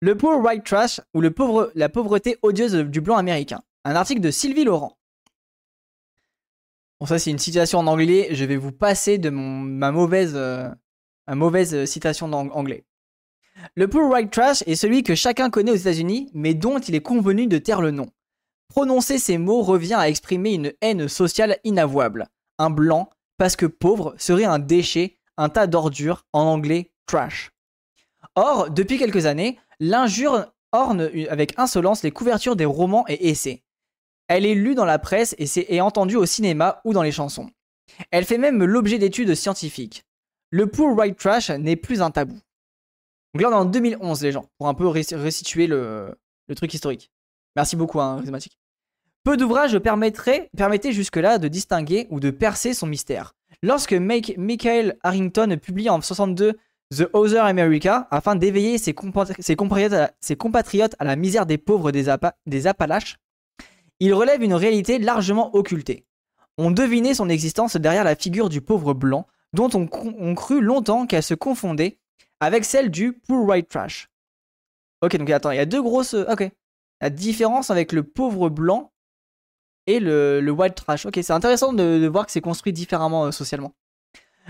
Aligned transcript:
Le 0.00 0.16
poor 0.16 0.42
white 0.42 0.64
trash 0.64 1.00
ou 1.14 1.20
la 1.20 1.88
pauvreté 1.88 2.36
odieuse 2.42 2.74
du 2.74 3.00
blanc 3.00 3.16
américain. 3.16 3.62
Un 3.84 3.96
article 3.96 4.20
de 4.20 4.30
Sylvie 4.30 4.64
Laurent. 4.64 4.98
Bon, 7.00 7.06
ça, 7.06 7.18
c'est 7.18 7.30
une 7.30 7.38
citation 7.38 7.78
en 7.78 7.86
anglais. 7.86 8.28
Je 8.32 8.44
vais 8.44 8.56
vous 8.56 8.72
passer 8.72 9.18
de 9.18 9.30
ma 9.30 9.92
mauvaise, 9.92 10.34
euh, 10.36 10.68
ma 11.26 11.34
mauvaise 11.34 11.74
euh, 11.74 11.86
citation 11.86 12.26
en 12.26 12.48
anglais. 12.50 12.84
Le 13.74 13.88
poor 13.88 14.10
white 14.10 14.30
trash 14.30 14.62
est 14.66 14.74
celui 14.74 15.02
que 15.02 15.14
chacun 15.14 15.50
connaît 15.50 15.72
aux 15.72 15.76
États-Unis, 15.76 16.30
mais 16.34 16.54
dont 16.54 16.78
il 16.78 16.94
est 16.94 17.02
convenu 17.02 17.46
de 17.46 17.58
taire 17.58 17.80
le 17.80 17.90
nom. 17.90 18.06
Prononcer 18.68 19.18
ces 19.18 19.38
mots 19.38 19.62
revient 19.62 19.94
à 19.94 20.08
exprimer 20.08 20.54
une 20.54 20.72
haine 20.80 21.08
sociale 21.08 21.58
inavouable. 21.64 22.28
Un 22.58 22.70
blanc, 22.70 23.10
parce 23.38 23.56
que 23.56 23.66
pauvre, 23.66 24.14
serait 24.18 24.44
un 24.44 24.58
déchet, 24.58 25.18
un 25.36 25.48
tas 25.48 25.66
d'ordures, 25.66 26.24
en 26.32 26.42
anglais 26.42 26.92
trash. 27.06 27.53
Or, 28.36 28.70
depuis 28.70 28.98
quelques 28.98 29.26
années, 29.26 29.58
l'injure 29.80 30.46
orne 30.72 31.10
avec 31.30 31.58
insolence 31.58 32.02
les 32.02 32.10
couvertures 32.10 32.56
des 32.56 32.64
romans 32.64 33.04
et 33.08 33.28
essais. 33.28 33.62
Elle 34.28 34.46
est 34.46 34.54
lue 34.54 34.74
dans 34.74 34.84
la 34.84 34.98
presse 34.98 35.34
et, 35.38 35.80
entendue 35.80 36.16
au 36.16 36.26
cinéma 36.26 36.80
ou 36.84 36.92
dans 36.92 37.02
les 37.02 37.12
chansons. 37.12 37.50
Elle 38.10 38.24
fait 38.24 38.38
même 38.38 38.64
l'objet 38.64 38.98
d'études 38.98 39.34
scientifiques. 39.34 40.04
Le 40.50 40.66
poor 40.66 40.96
white 40.96 41.18
trash 41.18 41.50
n'est 41.50 41.76
plus 41.76 42.00
un 42.00 42.10
tabou. 42.10 42.38
Donc 43.34 43.42
là, 43.42 43.48
on 43.48 43.52
est 43.52 43.56
en 43.56 43.64
2011, 43.64 44.22
les 44.22 44.32
gens, 44.32 44.46
pour 44.58 44.68
un 44.68 44.74
peu 44.74 44.86
resituer 44.86 45.66
le, 45.66 46.16
truc 46.56 46.72
historique. 46.72 47.10
Merci 47.56 47.76
beaucoup, 47.76 48.00
hein, 48.00 48.22
Peu 49.24 49.36
d'ouvrages 49.36 49.78
permettraient, 49.78 50.50
permettaient 50.56 50.92
jusque-là 50.92 51.38
de 51.38 51.48
distinguer 51.48 52.06
ou 52.10 52.20
de 52.20 52.30
percer 52.30 52.74
son 52.74 52.86
mystère. 52.86 53.34
Lorsque 53.62 53.92
Michael 53.92 54.96
Harrington 55.02 55.58
publie 55.60 55.90
en 55.90 56.00
62 56.00 56.58
The 56.96 57.08
Other 57.12 57.44
America, 57.44 58.08
afin 58.10 58.36
d'éveiller 58.36 58.78
ses, 58.78 58.94
compatriotes 58.94 60.94
à 60.98 61.04
la 61.04 61.16
misère 61.16 61.46
des 61.46 61.58
pauvres 61.58 61.90
des, 61.90 62.66
Appalaches, 62.66 63.18
il 64.00 64.14
relève 64.14 64.42
une 64.42 64.54
réalité 64.54 64.98
largement 64.98 65.54
occultée. 65.54 66.04
On 66.58 66.70
devinait 66.70 67.14
son 67.14 67.28
existence 67.28 67.76
derrière 67.76 68.04
la 68.04 68.16
figure 68.16 68.48
du 68.48 68.60
pauvre 68.60 68.94
blanc, 68.94 69.26
dont 69.52 69.70
on, 69.74 69.88
on 70.18 70.34
crut 70.34 70.62
longtemps 70.62 71.06
qu'elle 71.06 71.22
se 71.22 71.34
confondait 71.34 71.98
avec 72.40 72.64
celle 72.64 72.90
du 72.90 73.12
poor 73.12 73.46
white 73.46 73.68
trash. 73.68 74.08
Ok, 75.02 75.16
donc 75.16 75.30
attends, 75.30 75.50
il 75.50 75.56
y 75.56 75.60
a 75.60 75.66
deux 75.66 75.82
grosses. 75.82 76.14
Ok. 76.14 76.50
La 77.00 77.10
différence 77.10 77.70
avec 77.70 77.92
le 77.92 78.02
pauvre 78.02 78.48
blanc 78.48 78.92
et 79.86 80.00
le, 80.00 80.48
white 80.50 80.74
trash. 80.74 81.06
Ok, 81.06 81.18
c'est 81.22 81.32
intéressant 81.32 81.72
de, 81.72 82.06
voir 82.06 82.26
que 82.26 82.32
c'est 82.32 82.40
construit 82.40 82.72
différemment 82.72 83.26
euh, 83.26 83.30
socialement. 83.30 83.74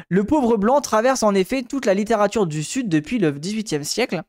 Le 0.09 0.25
pauvre 0.25 0.56
blanc 0.56 0.81
traverse 0.81 1.23
en 1.23 1.34
effet 1.34 1.62
toute 1.62 1.87
la 1.87 1.95
littérature 1.95 2.47
du 2.47 2.62
Sud 2.62 2.89
depuis 2.89 3.19
le 3.19 3.31
XVIIIe 3.31 3.84
siècle 3.84 4.23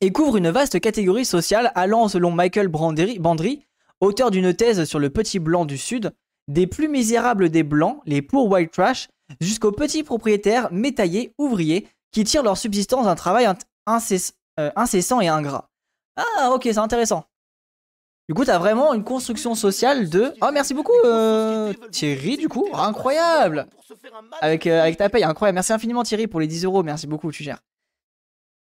et 0.00 0.12
couvre 0.12 0.36
une 0.36 0.50
vaste 0.50 0.80
catégorie 0.80 1.24
sociale 1.24 1.72
allant, 1.74 2.08
selon 2.08 2.30
Michael 2.30 2.68
Bandry, 2.68 3.66
auteur 4.00 4.30
d'une 4.30 4.52
thèse 4.54 4.84
sur 4.84 4.98
le 4.98 5.10
petit 5.10 5.38
blanc 5.38 5.64
du 5.64 5.78
Sud, 5.78 6.12
des 6.48 6.66
plus 6.66 6.88
misérables 6.88 7.48
des 7.48 7.62
blancs, 7.62 8.00
les 8.06 8.22
poor 8.22 8.48
white 8.50 8.72
trash, 8.72 9.08
jusqu'aux 9.40 9.72
petits 9.72 10.02
propriétaires, 10.02 10.68
métaillés, 10.70 11.32
ouvriers, 11.38 11.88
qui 12.12 12.24
tirent 12.24 12.42
leur 12.42 12.58
subsistance 12.58 13.06
d'un 13.06 13.14
travail 13.14 13.46
euh, 14.58 14.70
incessant 14.76 15.20
et 15.20 15.28
ingrat. 15.28 15.68
Ah, 16.16 16.50
ok, 16.52 16.62
c'est 16.64 16.78
intéressant. 16.78 17.24
Du 18.28 18.34
coup, 18.34 18.44
t'as 18.44 18.58
vraiment 18.58 18.92
une 18.92 19.04
construction 19.04 19.54
sociale 19.54 20.08
de. 20.08 20.32
Oh, 20.42 20.48
merci 20.52 20.74
beaucoup, 20.74 20.92
euh, 21.04 21.72
Thierry, 21.92 22.36
du 22.36 22.48
coup. 22.48 22.66
Incroyable 22.74 23.66
avec, 24.40 24.66
euh, 24.66 24.82
avec 24.82 24.96
ta 24.96 25.08
paye, 25.08 25.22
incroyable. 25.22 25.54
Merci 25.54 25.72
infiniment, 25.72 26.02
Thierry, 26.02 26.26
pour 26.26 26.40
les 26.40 26.48
10 26.48 26.64
euros. 26.64 26.82
Merci 26.82 27.06
beaucoup, 27.06 27.30
tu 27.30 27.44
gères. 27.44 27.60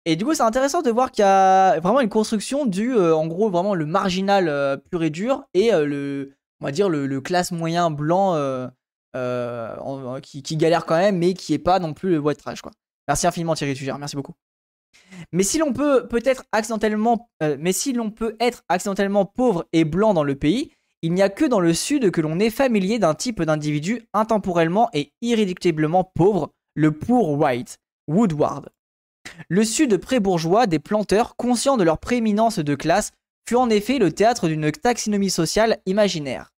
Et 0.05 0.15
du 0.15 0.25
coup, 0.25 0.33
c'est 0.33 0.41
intéressant 0.41 0.81
de 0.81 0.89
voir 0.89 1.11
qu'il 1.11 1.21
y 1.21 1.27
a 1.27 1.79
vraiment 1.79 2.01
une 2.01 2.09
construction 2.09 2.65
du, 2.65 2.97
en 2.97 3.27
gros, 3.27 3.51
vraiment 3.51 3.75
le 3.75 3.85
marginal 3.85 4.81
pur 4.89 5.03
et 5.03 5.11
dur 5.11 5.43
et 5.53 5.69
le, 5.71 6.33
on 6.59 6.65
va 6.65 6.71
dire, 6.71 6.89
le, 6.89 7.21
classe 7.21 7.51
moyen 7.51 7.91
blanc 7.91 8.33
qui, 10.23 10.41
qui, 10.41 10.57
galère 10.57 10.87
quand 10.87 10.97
même, 10.97 11.19
mais 11.19 11.35
qui 11.35 11.53
est 11.53 11.59
pas 11.59 11.77
non 11.77 11.93
plus 11.93 12.09
le 12.09 12.17
white 12.17 12.39
trash, 12.39 12.61
quoi. 12.61 12.71
Merci 13.07 13.27
infiniment 13.27 13.53
Thierry 13.53 13.75
Tugère, 13.75 13.99
merci 13.99 14.15
beaucoup. 14.15 14.33
Mais 15.33 15.43
si 15.43 15.57
l'on 15.57 15.73
peut 15.73 16.07
peut-être 16.07 16.43
accidentellement, 16.51 17.29
euh, 17.41 17.55
mais 17.59 17.71
si 17.71 17.93
l'on 17.93 18.11
peut 18.11 18.35
être 18.39 18.63
accidentellement 18.67 19.25
pauvre 19.25 19.65
et 19.71 19.85
blanc 19.85 20.13
dans 20.13 20.23
le 20.23 20.35
pays, 20.35 20.71
il 21.01 21.13
n'y 21.13 21.21
a 21.21 21.29
que 21.29 21.45
dans 21.45 21.59
le 21.59 21.73
sud 21.73 22.11
que 22.11 22.21
l'on 22.21 22.39
est 22.39 22.49
familier 22.49 22.99
d'un 22.99 23.15
type 23.15 23.41
d'individu 23.41 24.07
intemporellement 24.13 24.89
et 24.93 25.13
irréductiblement 25.21 26.03
pauvre, 26.03 26.51
le 26.75 26.91
poor 26.91 27.31
white, 27.39 27.77
Woodward. 28.07 28.69
Le 29.49 29.63
sud 29.63 29.97
pré-bourgeois 29.97 30.67
des 30.67 30.79
planteurs, 30.79 31.35
conscients 31.35 31.77
de 31.77 31.83
leur 31.83 31.97
prééminence 31.97 32.59
de 32.59 32.75
classe, 32.75 33.11
fut 33.47 33.55
en 33.55 33.69
effet 33.69 33.97
le 33.97 34.11
théâtre 34.11 34.47
d'une 34.47 34.71
taxinomie 34.71 35.29
sociale 35.29 35.79
imaginaire. 35.85 36.51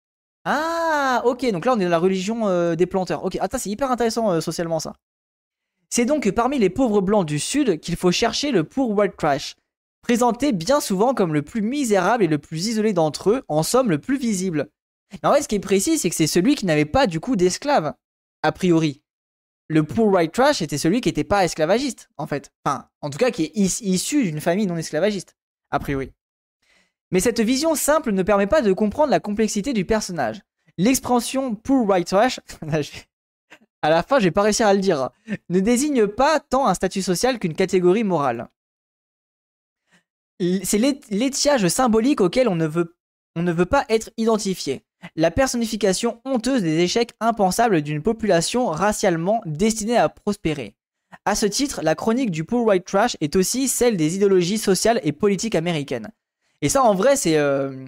Ah, 0.46 1.22
ok, 1.26 1.52
donc 1.52 1.66
là 1.66 1.74
on 1.76 1.80
est 1.80 1.84
dans 1.84 1.90
la 1.90 2.00
religion 2.00 2.48
euh, 2.48 2.76
des 2.76 2.88
planteurs. 2.88 3.24
Ok, 3.24 3.38
attends, 3.40 3.60
c'est 3.60 3.70
hyper 3.70 3.92
intéressant 3.92 4.32
euh, 4.32 4.42
socialement 4.42 4.80
ça. 4.80 4.94
C'est 5.94 6.06
donc 6.06 6.32
parmi 6.32 6.58
les 6.58 6.70
pauvres 6.70 7.02
blancs 7.02 7.28
du 7.28 7.38
Sud 7.38 7.82
qu'il 7.82 7.98
faut 7.98 8.14
chercher 8.14 8.52
le 8.52 8.64
poor 8.64 8.92
white 8.92 9.18
trash, 9.18 9.56
présenté 10.02 10.54
bien 10.54 10.80
souvent 10.80 11.14
comme 11.14 11.34
le 11.34 11.42
plus 11.42 11.62
misérable 11.62 12.24
et 12.24 12.28
le 12.28 12.38
plus 12.38 12.68
isolé 12.68 12.94
d'entre 12.94 13.30
eux, 13.30 13.44
en 13.50 13.62
somme 13.62 13.90
le 13.90 14.00
plus 14.00 14.18
visible. 14.18 14.70
Mais 15.12 15.28
en 15.28 15.34
fait, 15.34 15.42
ce 15.42 15.48
qui 15.50 15.56
est 15.56 15.60
précis, 15.60 15.98
c'est 15.98 16.10
que 16.10 16.16
c'est 16.16 16.28
celui 16.28 16.56
qui 16.56 16.66
n'avait 16.66 16.86
pas 16.86 17.08
du 17.08 17.20
coup 17.20 17.36
d'esclaves, 17.36 17.94
a 18.42 18.52
priori. 18.54 19.04
Le 19.68 19.84
poor 19.84 20.08
white 20.08 20.32
trash 20.32 20.62
était 20.62 20.78
celui 20.78 21.02
qui 21.02 21.10
n'était 21.10 21.26
pas 21.26 21.44
esclavagiste, 21.44 22.10
en 22.18 22.26
fait. 22.26 22.52
Enfin, 22.64 22.88
en 23.02 23.10
tout 23.10 23.18
cas, 23.18 23.32
qui 23.32 23.44
est 23.44 23.58
issu 23.58 24.24
d'une 24.24 24.40
famille 24.40 24.68
non 24.68 24.78
esclavagiste, 24.78 25.36
a 25.72 25.80
priori. 25.80 26.14
Mais 27.12 27.20
cette 27.20 27.42
vision 27.42 27.76
simple 27.76 28.14
ne 28.14 28.24
permet 28.24 28.48
pas 28.48 28.62
de 28.62 28.72
comprendre 28.72 29.12
la 29.12 29.20
complexité 29.20 29.74
du 29.74 29.84
personnage. 29.84 30.42
L'expression 30.78 31.54
poor 31.54 31.86
white 31.86 32.08
trash, 32.08 32.40
à 33.82 33.90
la 33.90 34.04
fin, 34.04 34.20
je 34.20 34.26
vais 34.26 34.32
pas 34.32 34.44
réussir 34.44 34.68
à 34.68 34.74
le 34.74 34.80
dire, 34.80 35.10
ne 35.50 35.60
désigne 35.60 36.08
pas 36.08 36.40
tant 36.40 36.68
un 36.68 36.74
statut 36.74 37.02
social 37.02 37.40
qu'une 37.40 37.56
catégorie 37.56 38.04
morale. 38.04 38.50
C'est 40.64 40.80
l'étiage 41.10 41.68
symbolique 41.68 42.22
auquel 42.22 42.48
on 42.48 42.56
ne, 42.56 42.66
veut, 42.66 42.96
on 43.36 43.44
ne 43.44 43.52
veut 43.52 43.66
pas 43.66 43.86
être 43.90 44.12
identifié. 44.18 44.84
La 45.16 45.32
personnification 45.32 46.22
honteuse 46.26 46.62
des 46.62 46.80
échecs 46.80 47.14
impensables 47.20 47.82
d'une 47.82 48.02
population 48.02 48.68
racialement 48.68 49.42
destinée 49.46 49.98
à 49.98 50.10
prospérer. 50.10 50.76
À 51.26 51.36
ce 51.36 51.46
titre, 51.46 51.82
la 51.84 51.96
chronique 51.96 52.32
du 52.32 52.44
poor 52.44 52.66
white 52.66 52.86
trash 52.86 53.18
est 53.22 53.36
aussi 53.36 53.68
celle 53.68 53.98
des 53.98 54.16
idéologies 54.16 54.58
sociales 54.58 55.00
et 55.04 55.12
politiques 55.12 55.56
américaines. 55.56 56.10
Et 56.62 56.70
ça, 56.70 56.84
en 56.84 56.96
vrai, 56.96 57.16
c'est 57.16 57.38
euh, 57.38 57.86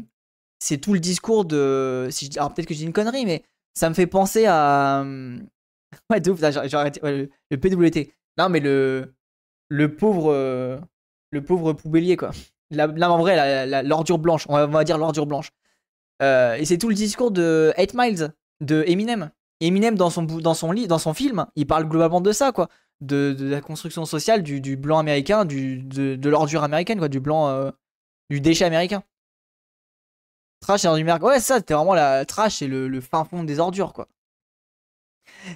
tout 0.81 0.93
le 0.93 0.99
discours 0.99 1.45
de. 1.45 2.09
Alors 2.35 2.53
peut-être 2.53 2.67
que 2.67 2.73
je 2.73 2.79
dis 2.79 2.85
une 2.85 2.93
connerie, 2.93 3.25
mais 3.25 3.43
ça 3.73 3.89
me 3.89 3.95
fait 3.95 4.07
penser 4.07 4.45
à, 4.47 5.03
Ouais, 6.09 6.19
de 6.19 6.31
ouf, 6.31 6.39
j'ai 6.39 6.77
arrêté. 6.77 6.99
le, 7.03 7.57
PWT. 7.57 8.13
Non, 8.37 8.49
mais 8.49 8.59
le. 8.59 9.15
Le 9.69 9.95
pauvre. 9.95 10.31
Euh, 10.31 10.79
le 11.31 11.43
pauvre 11.43 11.73
poubellier, 11.73 12.15
quoi. 12.15 12.31
Là, 12.69 13.11
en 13.11 13.17
vrai, 13.19 13.83
l'ordure 13.83 14.17
blanche. 14.17 14.45
On 14.49 14.67
va, 14.67 14.83
dire 14.83 14.97
l'ordure 14.97 15.25
blanche. 15.25 15.51
Euh, 16.21 16.55
et 16.55 16.65
c'est 16.65 16.77
tout 16.77 16.89
le 16.89 16.95
discours 16.95 17.31
de 17.31 17.73
8 17.77 17.93
Miles, 17.95 18.33
de 18.61 18.83
Eminem. 18.87 19.31
Eminem, 19.59 19.95
dans 19.95 20.09
son, 20.09 20.23
dans 20.23 20.53
son, 20.53 20.73
dans 20.73 20.97
son 20.99 21.13
film, 21.13 21.45
il 21.55 21.67
parle 21.67 21.87
globalement 21.87 22.21
de 22.21 22.31
ça, 22.31 22.51
quoi. 22.51 22.69
De, 23.01 23.35
la 23.39 23.61
construction 23.61 24.05
sociale 24.05 24.43
du, 24.43 24.77
blanc 24.77 24.99
américain, 24.99 25.45
du, 25.45 25.83
de, 25.83 26.29
l'ordure 26.29 26.63
américaine, 26.63 26.99
quoi. 26.99 27.09
Du 27.09 27.19
blanc. 27.19 27.49
Euh, 27.49 27.71
du 28.29 28.41
déchet 28.41 28.65
américain. 28.65 29.03
Trash 30.61 30.85
et 30.85 30.87
ordure 30.87 31.23
Ouais, 31.23 31.39
ça, 31.39 31.57
c'était 31.57 31.73
vraiment 31.73 31.93
la. 31.93 32.25
Trash, 32.25 32.61
le, 32.61 32.87
le 32.87 33.01
fin 33.01 33.25
fond 33.25 33.43
des 33.43 33.59
ordures, 33.59 33.93
quoi. 33.93 34.07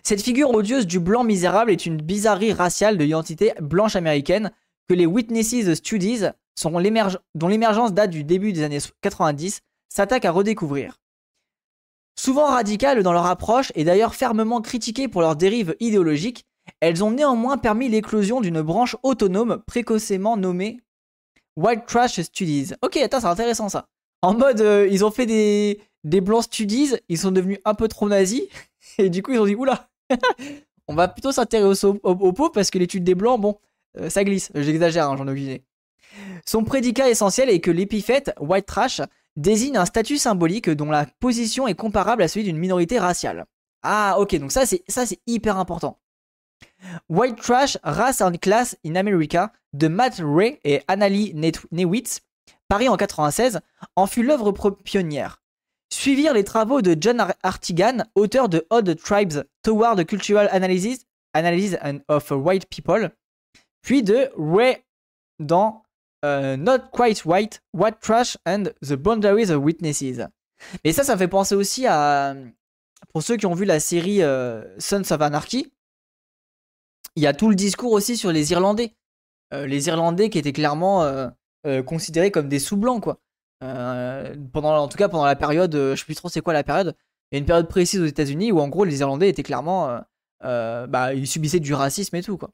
Cette 0.04 0.22
figure 0.22 0.52
odieuse 0.52 0.88
du 0.88 1.00
blanc 1.00 1.24
misérable 1.24 1.72
est 1.72 1.86
une 1.86 1.98
bizarrerie 1.98 2.54
raciale 2.54 2.98
de 2.98 3.04
l'identité 3.04 3.54
blanche 3.62 3.96
américaine 3.96 4.52
que 4.88 4.94
les 4.94 5.06
Witnesses 5.06 5.74
Studies, 5.76 6.24
dont 6.64 7.48
l'émergence 7.48 7.94
date 7.94 8.10
du 8.10 8.24
début 8.24 8.54
des 8.54 8.64
années 8.64 8.80
90, 9.02 9.62
s'attaquent 9.90 10.26
à 10.26 10.32
redécouvrir. 10.32 11.00
Souvent 12.20 12.48
radicales 12.48 13.04
dans 13.04 13.14
leur 13.14 13.28
approche 13.28 13.72
et 13.76 13.84
d'ailleurs 13.84 14.16
fermement 14.16 14.62
critiquées 14.62 15.08
pour 15.08 15.22
leurs 15.22 15.36
dérives 15.36 15.76
idéologiques, 15.80 16.46
elles 16.80 17.04
ont 17.04 17.12
néanmoins 17.12 17.58
permis 17.58 17.90
l'éclosion 17.90 18.42
d'une 18.42 18.62
branche 18.62 18.96
autonome 19.04 19.62
précocement 19.68 20.36
nommée 20.36 20.82
White 21.56 21.86
Trash 21.86 22.22
Studies. 22.22 22.74
Ok, 22.82 22.98
attends, 22.98 23.22
c'est 23.22 23.28
intéressant 23.28 23.70
ça. 23.70 23.88
En 24.22 24.34
mode, 24.34 24.62
euh, 24.62 24.88
ils 24.92 25.06
ont 25.06 25.12
fait 25.12 25.26
des, 25.26 25.80
des 26.04 26.22
blancs 26.22 26.44
studies, 26.44 26.96
ils 27.10 27.18
sont 27.18 27.32
devenus 27.32 27.60
un 27.66 27.74
peu 27.74 27.88
trop 27.88 28.10
nazis, 28.10 28.44
et 29.04 29.10
du 29.10 29.24
coup, 29.24 29.32
ils 29.32 29.40
ont 29.40 29.46
dit, 29.46 29.56
oula, 29.56 29.90
on 30.88 30.96
va 30.96 31.08
plutôt 31.08 31.32
s'intéresser 31.32 31.88
aux, 31.88 32.34
pauvres 32.34 32.52
parce 32.52 32.70
que 32.70 32.78
l'étude 32.78 33.04
des 33.04 33.16
blancs, 33.16 33.40
bon, 33.40 33.58
euh, 34.00 34.10
ça 34.10 34.24
glisse. 34.24 34.52
J'exagère, 34.56 35.10
hein, 35.10 35.16
j'en 35.18 35.28
ai 35.28 35.32
aucune 35.32 35.60
Son 36.46 36.64
prédicat 36.64 37.10
essentiel 37.10 37.50
est 37.50 37.60
que 37.60 37.72
l'épithète 37.72 38.34
white 38.40 38.66
trash 38.66 39.02
désigne 39.36 39.78
un 39.78 39.86
statut 39.86 40.18
symbolique 40.18 40.70
dont 40.70 40.90
la 40.90 41.06
position 41.20 41.68
est 41.68 41.76
comparable 41.76 42.24
à 42.24 42.28
celui 42.28 42.46
d'une 42.46 42.58
minorité 42.58 43.00
raciale. 43.00 43.46
Ah, 43.84 44.16
ok, 44.20 44.36
donc 44.38 44.52
ça 44.52 44.66
c'est 44.66 44.84
ça 44.88 45.06
c'est 45.06 45.20
hyper 45.28 45.58
important. 45.58 46.00
White 47.10 47.38
Trash, 47.38 47.78
Race 47.84 48.22
and 48.22 48.34
Class 48.42 48.78
in 48.86 48.96
America 48.96 49.52
de 49.74 49.88
Matt 49.88 50.22
Ray 50.24 50.60
et 50.64 50.82
Annalie 50.88 51.34
Newitz, 51.72 52.22
paru 52.68 52.88
en 52.88 52.98
96, 52.98 53.60
en 53.96 54.08
fut 54.08 54.24
l'œuvre 54.24 54.52
pionnière. 54.72 55.42
Suivirent 55.90 56.34
les 56.34 56.44
travaux 56.44 56.82
de 56.82 56.96
John 57.00 57.26
Artigan, 57.44 58.04
auteur 58.16 58.50
de 58.50 58.66
Odd 58.70 58.96
Tribes 58.98 59.44
Toward 59.64 60.04
Cultural 60.06 60.50
Analysis, 60.52 61.06
Analysis 61.34 61.78
of 62.08 62.32
White 62.32 62.68
People, 62.68 63.12
puis 63.82 64.04
de 64.04 64.30
Ray 64.38 64.84
dans 65.40 65.84
euh, 66.26 66.58
Not 66.58 66.90
Quite 66.92 67.26
White, 67.26 67.62
White 67.74 68.00
Trash 68.02 68.38
and 68.46 68.66
the 68.82 68.94
Boundaries 68.94 69.52
of 69.52 69.64
Witnesses. 69.64 70.22
Mais 70.84 70.92
ça, 70.92 71.04
ça 71.04 71.18
fait 71.18 71.28
penser 71.28 71.56
aussi 71.56 71.86
à. 71.88 72.36
Pour 73.14 73.22
ceux 73.22 73.38
qui 73.38 73.46
ont 73.46 73.54
vu 73.54 73.66
la 73.66 73.80
série 73.80 74.24
euh, 74.24 74.64
Sons 74.80 75.12
of 75.12 75.22
Anarchy, 75.22 75.72
il 77.16 77.24
y 77.24 77.28
a 77.28 77.34
tout 77.34 77.50
le 77.50 77.56
discours 77.56 77.92
aussi 77.92 78.18
sur 78.18 78.32
les 78.32 78.52
Irlandais. 78.52 78.96
Euh, 79.54 79.68
les 79.68 79.88
Irlandais 79.88 80.30
qui 80.30 80.40
étaient 80.40 80.54
clairement 80.54 81.32
considérés 81.86 82.32
comme 82.32 82.48
des 82.48 82.60
sous-blancs, 82.60 83.04
quoi. 83.04 83.20
Pendant, 83.60 84.78
en 84.78 84.88
tout 84.88 84.98
cas, 84.98 85.10
pendant 85.10 85.26
la 85.26 85.36
période, 85.36 85.74
je 85.74 85.96
sais 85.96 86.06
plus 86.06 86.16
trop 86.16 86.30
c'est 86.30 86.42
quoi 86.42 86.54
la 86.54 86.64
période. 86.64 86.96
Il 87.32 87.36
y 87.36 87.38
a 87.38 87.40
une 87.40 87.46
période 87.46 87.68
précise 87.68 88.02
aux 88.02 88.06
États-Unis 88.06 88.52
où 88.52 88.60
en 88.60 88.68
gros 88.70 88.86
les 88.86 89.00
Irlandais 89.00 89.30
étaient 89.30 89.44
clairement. 89.44 90.02
bah, 90.42 91.14
ils 91.14 91.28
subissaient 91.28 91.60
du 91.60 91.74
racisme 91.74 92.16
et 92.16 92.24
tout, 92.24 92.38
quoi. 92.38 92.52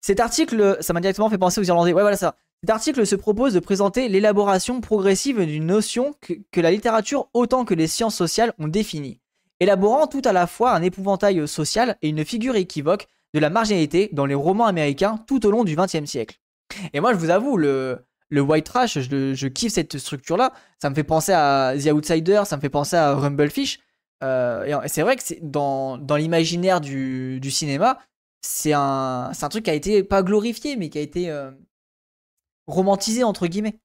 Cet 0.00 0.18
article, 0.18 0.78
ça 0.80 0.92
m'a 0.92 1.00
directement 1.00 1.28
fait 1.28 1.38
penser 1.38 1.60
aux 1.60 1.64
Irlandais. 1.64 1.92
Ouais, 1.92 2.02
voilà 2.02 2.16
ça. 2.16 2.36
Cet 2.62 2.70
article 2.70 3.06
se 3.06 3.16
propose 3.16 3.54
de 3.54 3.60
présenter 3.60 4.08
l'élaboration 4.08 4.80
progressive 4.80 5.44
d'une 5.44 5.66
notion 5.66 6.14
que, 6.20 6.60
la 6.60 6.70
littérature 6.70 7.28
autant 7.32 7.64
que 7.64 7.74
les 7.74 7.86
sciences 7.86 8.16
sociales 8.16 8.52
ont 8.58 8.68
définie, 8.68 9.20
élaborant 9.60 10.06
tout 10.06 10.22
à 10.24 10.32
la 10.32 10.46
fois 10.46 10.72
un 10.72 10.82
épouvantail 10.82 11.48
social 11.48 11.96
et 12.02 12.08
une 12.10 12.24
figure 12.24 12.56
équivoque 12.56 13.08
de 13.32 13.40
la 13.40 13.48
marginalité 13.48 14.10
dans 14.12 14.26
les 14.26 14.34
romans 14.34 14.66
américains 14.66 15.18
tout 15.26 15.46
au 15.46 15.50
long 15.50 15.64
du 15.64 15.76
XXe 15.76 16.04
siècle. 16.04 16.38
Et 16.92 17.00
moi, 17.00 17.12
je 17.12 17.18
vous 17.18 17.30
avoue, 17.30 17.56
le, 17.56 18.04
le 18.30 18.40
white 18.40 18.64
trash, 18.64 18.98
je, 18.98 19.46
kiffe 19.48 19.72
cette 19.72 19.98
structure-là. 19.98 20.52
Ça 20.80 20.88
me 20.88 20.94
fait 20.94 21.04
penser 21.04 21.32
à 21.32 21.74
The 21.76 21.88
Outsider, 21.88 22.42
ça 22.46 22.56
me 22.56 22.60
fait 22.60 22.70
penser 22.70 22.96
à 22.96 23.14
Rumblefish. 23.14 23.80
Euh, 24.22 24.80
et 24.82 24.88
c'est 24.88 25.02
vrai 25.02 25.16
que 25.16 25.22
dans, 25.42 25.98
dans 25.98 26.16
l'imaginaire 26.16 26.80
du, 26.80 27.40
du, 27.40 27.50
cinéma, 27.50 27.98
c'est 28.40 28.72
un, 28.72 29.32
un 29.40 29.48
truc 29.48 29.64
qui 29.64 29.70
a 29.70 29.74
été 29.74 30.04
pas 30.04 30.22
glorifié, 30.22 30.76
mais 30.76 30.90
qui 30.90 30.98
a 30.98 31.00
été 31.00 31.30
euh, 31.30 31.50
romantisé 32.66 33.24
entre 33.24 33.46
guillemets. 33.46 33.78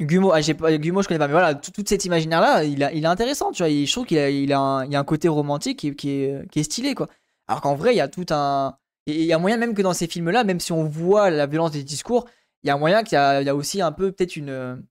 Gumo, 0.00 0.32
ah, 0.32 0.40
Gumo, 0.40 1.02
je 1.02 1.08
connais 1.08 1.18
pas, 1.18 1.28
mais 1.28 1.32
voilà, 1.32 1.54
tout, 1.54 1.70
cet 1.86 2.04
imaginaire-là, 2.04 2.64
il, 2.64 2.90
il 2.94 3.04
est 3.04 3.06
intéressant, 3.06 3.52
tu 3.52 3.62
vois. 3.62 3.70
je 3.70 3.90
trouve 3.92 4.06
qu'il 4.06 4.18
a, 4.18 4.28
il 4.28 4.52
a, 4.52 4.58
un, 4.58 4.84
il 4.86 4.96
a 4.96 4.98
un 4.98 5.04
côté 5.04 5.28
romantique 5.28 5.78
qui, 5.78 5.94
qui, 5.94 6.10
est, 6.10 6.50
qui 6.50 6.60
est 6.60 6.64
stylé, 6.64 6.94
quoi. 6.94 7.08
Alors 7.46 7.60
qu'en 7.60 7.74
vrai, 7.74 7.94
il 7.94 7.98
y 7.98 8.00
a 8.00 8.08
tout 8.08 8.26
un. 8.30 8.76
Il 9.06 9.22
y 9.22 9.32
a 9.32 9.38
moyen 9.38 9.58
même 9.58 9.74
que 9.74 9.82
dans 9.82 9.92
ces 9.92 10.06
films-là, 10.06 10.44
même 10.44 10.60
si 10.60 10.72
on 10.72 10.84
voit 10.84 11.28
la 11.30 11.46
violence 11.46 11.72
des 11.72 11.84
discours, 11.84 12.26
il 12.64 12.68
y 12.68 12.70
a 12.70 12.76
moyen 12.76 13.02
qu'il 13.02 13.16
y 13.16 13.18
a, 13.18 13.54
aussi 13.54 13.82
un 13.82 13.92
peu 13.92 14.10
peut-être 14.10 14.36
une, 14.36 14.82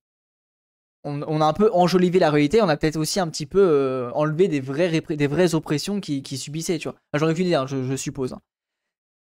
on, 1.04 1.42
a 1.42 1.46
un 1.46 1.54
peu 1.54 1.70
enjolivé 1.74 2.20
la 2.20 2.30
réalité, 2.30 2.62
on 2.62 2.70
a 2.70 2.78
peut-être 2.78 2.98
aussi 2.98 3.20
un 3.20 3.28
petit 3.28 3.46
peu 3.46 3.60
euh, 3.60 4.12
enlevé 4.14 4.48
des 4.48 4.62
vraies, 4.62 5.02
des 5.02 5.28
vraies 5.28 5.56
oppressions 5.56 6.00
qui, 6.00 6.38
subissaient, 6.38 6.78
tu 6.78 6.88
vois. 6.88 6.98
J'en 7.14 7.28
ai 7.28 7.32
aucune 7.32 7.48
idée, 7.48 7.56
hein, 7.56 7.66
je, 7.68 7.96
suppose. 7.96 8.34
Hein. 8.34 8.42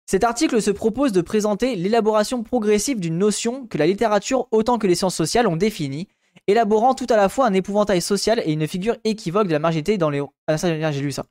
Cet 0.06 0.24
article 0.24 0.62
se 0.62 0.72
propose 0.72 1.12
de 1.12 1.22
présenter 1.22 1.76
l'élaboration 1.76 2.44
progressive 2.44 3.00
d'une 3.00 3.18
notion 3.18 3.68
que 3.68 3.78
la 3.78 3.88
littérature 3.88 4.48
autant 4.52 4.78
que 4.78 4.88
les 4.88 4.96
sciences 4.96 5.16
sociales 5.16 5.48
ont 5.48 5.56
définie, 5.56 6.08
élaborant 6.48 6.94
tout 6.94 7.08
à 7.10 7.18
la 7.18 7.28
fois 7.28 7.48
un 7.48 7.54
épouvantail 7.54 8.02
social 8.02 8.42
et 8.46 8.54
une 8.54 8.68
figure 8.68 8.96
équivoque 9.04 9.48
de 9.48 9.54
la 9.54 9.60
marginalité 9.60 9.98
dans 9.98 10.10
les... 10.10 10.22
Ah 10.48 10.58
ça, 10.58 10.92
j'ai 10.92 11.02
lu 11.02 11.12
ça. 11.12 11.26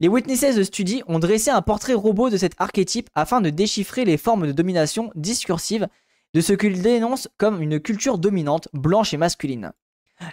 Les 0.00 0.08
Witnesses 0.08 0.56
de 0.56 0.62
Study 0.62 1.02
ont 1.06 1.18
dressé 1.18 1.50
un 1.50 1.62
portrait 1.62 1.94
robot 1.94 2.28
de 2.28 2.36
cet 2.36 2.52
archétype 2.58 3.08
afin 3.14 3.40
de 3.40 3.48
déchiffrer 3.48 4.04
les 4.04 4.18
formes 4.18 4.46
de 4.46 4.52
domination 4.52 5.10
discursive 5.14 5.88
de 6.36 6.42
ce 6.42 6.52
qu'il 6.52 6.82
dénonce 6.82 7.30
comme 7.38 7.62
une 7.62 7.80
culture 7.80 8.18
dominante, 8.18 8.68
blanche 8.74 9.14
et 9.14 9.16
masculine. 9.16 9.72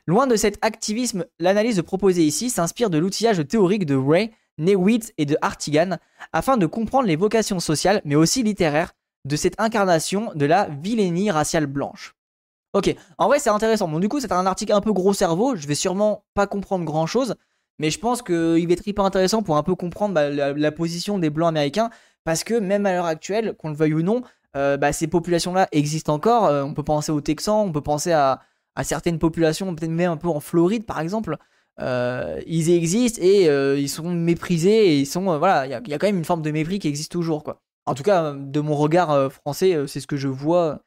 Loin 0.06 0.28
de 0.28 0.36
cet 0.36 0.58
activisme, 0.62 1.24
l'analyse 1.40 1.82
proposée 1.82 2.26
ici 2.26 2.50
s'inspire 2.50 2.90
de 2.90 2.98
l'outillage 2.98 3.48
théorique 3.48 3.86
de 3.86 3.96
Ray, 3.96 4.32
Newitz 4.58 5.14
et 5.18 5.26
de 5.26 5.38
Artigan 5.42 5.98
afin 6.34 6.58
de 6.58 6.66
comprendre 6.66 7.08
les 7.08 7.16
vocations 7.16 7.62
sociales 7.62 8.02
mais 8.04 8.16
aussi 8.16 8.44
littéraires 8.44 8.92
de 9.24 9.38
cette 9.38 9.58
incarnation 9.62 10.34
de 10.36 10.46
la 10.46 10.66
vilainie 10.66 11.32
raciale 11.32 11.68
blanche. 11.68 12.16
Ok, 12.74 12.94
en 13.18 13.28
vrai 13.28 13.40
c'est 13.40 13.50
intéressant. 13.50 13.88
Bon, 13.88 14.00
du 14.00 14.10
coup, 14.10 14.20
c'est 14.20 14.34
un 14.34 14.46
article 14.46 14.74
un 14.74 14.82
peu 14.82 14.92
gros 14.92 15.14
cerveau. 15.14 15.56
Je 15.56 15.68
vais 15.68 15.74
sûrement 15.74 16.26
pas 16.34 16.48
comprendre 16.48 16.84
grand 16.84 17.08
chose, 17.08 17.36
mais 17.80 17.92
je 17.92 18.00
pense 18.00 18.22
qu'il 18.22 18.68
va 18.68 18.74
être 18.74 18.86
hyper 18.86 19.06
intéressant 19.06 19.42
pour 19.42 19.56
un 19.56 19.64
peu 19.64 19.76
comprendre 19.76 20.14
bah, 20.14 20.30
la, 20.30 20.72
position 20.74 21.18
des 21.18 21.30
blancs 21.30 21.48
américains 21.48 21.92
parce 22.26 22.44
que 22.44 22.56
même 22.56 22.86
à 22.86 22.92
l'heure 22.92 23.06
actuelle, 23.06 23.56
qu'on 23.58 23.70
le 23.70 23.76
veuille 23.76 23.94
ou 23.94 24.02
non, 24.02 24.22
euh, 24.56 24.78
bah, 24.78 24.94
ces 24.94 25.08
populations-là 25.08 25.68
existent 25.72 26.14
encore. 26.14 26.46
Euh, 26.46 26.64
on 26.64 26.74
peut 26.74 26.84
penser 26.84 27.12
aux 27.12 27.22
Texans, 27.22 27.68
on 27.68 27.72
peut 27.72 27.82
penser 27.82 28.12
à, 28.12 28.42
certaines 28.84 29.20
populations, 29.20 29.74
peut-être 29.76 29.92
même 29.92 30.12
un 30.12 30.18
peu 30.18 30.28
en 30.28 30.40
Floride 30.40 30.86
par 30.86 31.00
exemple. 31.00 31.38
Euh, 31.80 32.40
ils 32.46 32.70
existent 32.70 33.20
et 33.22 33.46
ils 33.80 33.90
sont 33.90 34.10
méprisés 34.12 34.88
et 34.88 35.00
ils 35.00 35.06
sont 35.08 35.38
voilà, 35.38 35.66
il 35.66 35.90
y, 35.90 35.94
a 35.94 36.00
quand 36.00 36.08
même 36.08 36.18
une 36.18 36.26
forme 36.26 36.42
de 36.42 36.52
mépris 36.52 36.80
qui 36.80 36.88
existe 36.88 37.12
toujours 37.12 37.44
quoi. 37.44 37.62
En 37.86 37.96
tout 37.96 38.04
cas, 38.04 38.34
de 38.34 38.60
mon 38.60 38.76
regard 38.76 39.32
français, 39.32 39.76
c'est 39.88 40.00
ce 40.00 40.08
que 40.08 40.18
je 40.18 40.28
vois 40.28 40.82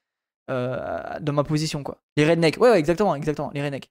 dans 0.48 1.32
ma 1.32 1.44
position 1.44 1.82
quoi. 1.82 1.98
Les 2.16 2.28
rednecks, 2.28 2.58
ouais, 2.58 2.70
ouais, 2.70 2.78
exactement, 2.78 3.14
exactement, 3.14 3.50
les 3.54 3.62
rednecks. 3.62 3.90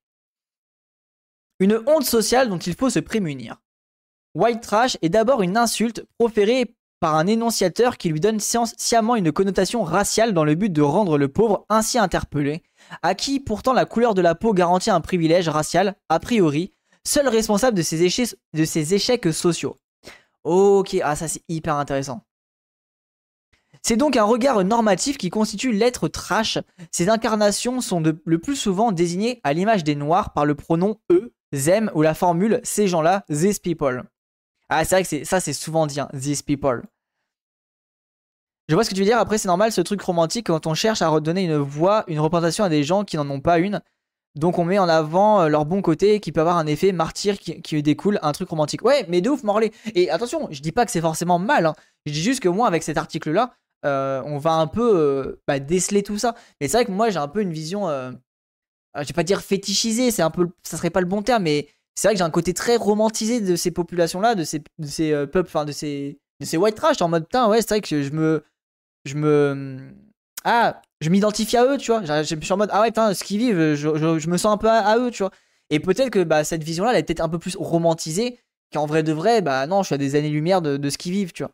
Une 1.60 1.82
honte 1.88 2.04
sociale 2.04 2.50
dont 2.50 2.58
il 2.58 2.76
faut 2.76 2.90
se 2.90 3.00
prémunir. 3.00 3.62
White 4.36 4.62
trash 4.62 4.98
est 5.02 5.10
d'abord 5.10 5.42
une 5.42 5.56
insulte 5.56 6.06
proférée 6.18 6.75
par 7.00 7.16
un 7.16 7.28
énonciateur 7.28 7.98
qui 7.98 8.10
lui 8.10 8.20
donne 8.20 8.40
sciemment 8.40 9.16
une 9.16 9.32
connotation 9.32 9.84
raciale 9.84 10.34
dans 10.34 10.44
le 10.44 10.56
but 10.56 10.72
de 10.72 10.82
rendre 10.82 11.18
le 11.18 11.28
pauvre 11.28 11.66
ainsi 11.70 11.98
interpellé, 11.98 12.64
à 13.02 13.16
qui 13.16 13.40
pourtant 13.40 13.74
la 13.74 13.86
couleur 13.86 14.14
de 14.14 14.22
la 14.22 14.36
peau 14.36 14.54
garantit 14.54 14.90
un 14.90 15.02
privilège 15.02 15.50
racial, 15.50 15.96
a 16.10 16.20
priori, 16.20 16.72
seul 17.04 17.28
responsable 17.28 17.78
de 17.78 17.82
ses 17.84 18.94
échecs, 18.94 19.34
sociaux. 19.34 19.78
Ok, 20.44 20.96
ah 21.04 21.16
ça 21.16 21.28
c'est 21.28 21.44
hyper 21.50 21.76
intéressant. 21.76 22.22
C'est 23.82 23.98
donc 23.98 24.18
un 24.18 24.24
regard 24.24 24.64
normatif 24.64 25.18
qui 25.18 25.30
constitue 25.30 25.72
l'être 25.72 26.08
trash. 26.08 26.58
Ces 26.92 27.10
incarnations 27.10 27.82
sont 27.82 28.02
le 28.02 28.40
plus 28.40 28.56
souvent 28.56 28.92
désignées 28.92 29.42
à 29.44 29.54
l'image 29.54 29.84
des 29.84 29.96
noirs 29.96 30.34
par 30.34 30.46
le 30.46 30.56
pronom 30.56 30.98
eux, 31.12 31.36
them 31.52 31.92
ou 31.94 32.02
la 32.02 32.16
formule 32.16 32.62
ces 32.64 32.88
gens-là, 32.88 33.26
these 33.30 33.60
people. 33.60 34.04
Ah, 34.70 34.84
c'est 34.84 34.96
vrai 34.96 35.04
que 35.04 35.26
ça, 35.26 35.40
c'est 35.40 35.54
souvent 35.54 35.86
dit, 35.88 36.00
hein, 36.00 36.10
these 36.14 36.42
people. 36.42 36.82
Je 38.68 38.74
vois 38.74 38.84
ce 38.84 38.90
que 38.90 38.96
tu 38.96 39.02
veux 39.02 39.06
dire. 39.06 39.20
Après, 39.20 39.38
c'est 39.38 39.48
normal 39.48 39.72
ce 39.72 39.82
truc 39.82 40.02
romantique 40.02 40.48
quand 40.48 40.66
on 40.66 40.74
cherche 40.74 41.02
à 41.02 41.08
redonner 41.08 41.44
une 41.44 41.58
voix, 41.58 42.04
une 42.08 42.20
représentation 42.20 42.64
à 42.64 42.70
des 42.70 42.84
gens 42.84 43.04
qui 43.04 43.16
n'en 43.16 43.30
ont 43.30 43.40
pas 43.40 43.60
une. 43.60 43.82
Donc 44.36 44.60
on 44.60 44.66
met 44.66 44.80
en 44.80 44.90
avant 44.90 45.42
euh, 45.42 45.48
leur 45.48 45.66
bon 45.66 45.82
côté 45.82 46.20
qui 46.20 46.32
peut 46.32 46.42
avoir 46.42 46.58
un 46.58 46.68
effet 46.68 46.92
martyr 46.92 47.38
qui, 47.40 47.84
découle 47.84 48.20
un 48.22 48.32
truc 48.32 48.50
romantique. 48.50 48.84
Ouais, 48.84 49.06
mais 49.08 49.22
de 49.22 49.30
ouf, 49.30 49.44
Morley. 49.44 49.72
Et 49.94 50.10
attention, 50.10 50.48
je 50.52 50.62
dis 50.62 50.72
pas 50.72 50.86
que 50.86 50.92
c'est 50.92 51.02
forcément 51.02 51.40
mal. 51.40 51.68
Hein. 51.68 51.76
Je 52.06 52.12
dis 52.12 52.22
juste 52.22 52.42
que 52.42 52.50
moi, 52.50 52.68
avec 52.68 52.84
cet 52.84 52.98
article-là, 52.98 53.54
euh, 53.86 54.22
on 54.26 54.38
va 54.38 54.54
un 54.54 54.68
peu 54.68 54.98
euh, 54.98 55.42
bah, 55.48 55.60
déceler 55.60 56.04
tout 56.04 56.18
ça. 56.18 56.36
Mais 56.60 56.68
c'est 56.68 56.78
vrai 56.78 56.86
que 56.86 56.92
moi, 56.92 57.10
j'ai 57.12 57.20
un 57.20 57.28
peu 57.28 57.42
une 57.42 57.54
vision, 57.54 57.88
je 57.88 59.08
vais 59.08 59.14
pas 59.14 59.24
dire 59.24 59.42
fétichisée, 59.42 60.12
c'est 60.12 60.22
un 60.22 60.32
peu, 60.32 60.50
ça 60.64 60.78
serait 60.78 60.90
pas 60.90 61.02
le 61.02 61.08
bon 61.08 61.22
terme, 61.22 61.44
mais 61.44 61.68
c'est 61.96 62.08
vrai 62.08 62.16
que 62.16 62.18
j'ai 62.18 62.24
un 62.24 62.30
côté 62.30 62.54
très 62.54 62.76
romantisé 62.76 63.40
de 63.42 63.56
ces 63.56 63.72
populations-là, 63.72 64.36
de 64.36 64.44
ces, 64.44 64.62
euh, 65.12 65.26
peuples, 65.26 65.48
enfin 65.48 65.66
de 65.66 65.72
ces, 65.72 66.20
white 66.54 66.76
trash. 66.76 67.02
En 67.02 67.08
mode, 67.08 67.24
putain, 67.24 67.48
ouais, 67.48 67.62
c'est 67.62 67.70
vrai 67.70 67.82
que 67.82 68.04
je 68.04 68.12
me. 68.12 68.44
Je 69.06 69.16
me. 69.16 69.94
Ah, 70.44 70.82
je 71.02 71.10
m'identifie 71.10 71.58
à 71.58 71.66
eux, 71.66 71.78
tu 71.78 71.92
vois. 71.92 72.04
Je 72.04 72.24
suis 72.24 72.54
en 72.54 72.58
mode, 72.58 72.70
ah 72.72 72.82
ouais, 72.82 72.88
putain, 72.88 73.14
ce 73.14 73.24
qu'ils 73.24 73.40
vivent, 73.40 73.74
je, 73.76 74.30
me 74.30 74.38
sens 74.38 74.54
un 74.54 74.58
peu 74.58 74.70
à, 74.70 74.98
eux, 74.98 75.10
tu 75.10 75.24
vois. 75.24 75.32
Et 75.70 75.80
peut-être 75.80 76.10
que 76.10 76.24
bah, 76.24 76.44
cette 76.44 76.64
vision-là, 76.64 76.92
elle 76.92 77.00
est 77.00 77.04
peut-être 77.04 77.22
un 77.22 77.30
peu 77.30 77.40
plus 77.40 77.56
romantisée 77.58 78.40
qu'en 78.72 78.86
vrai 78.86 79.02
de 79.02 79.14
vrai, 79.14 79.42
bah 79.42 79.66
non, 79.68 79.82
je 79.82 79.88
suis 79.88 79.96
à 79.96 79.98
des 79.98 80.16
années-lumière 80.16 80.62
de, 80.62 80.78
de 80.78 80.90
ce 80.90 80.98
qu'ils 80.98 81.14
vivent, 81.14 81.32
tu 81.32 81.44
vois. 81.44 81.52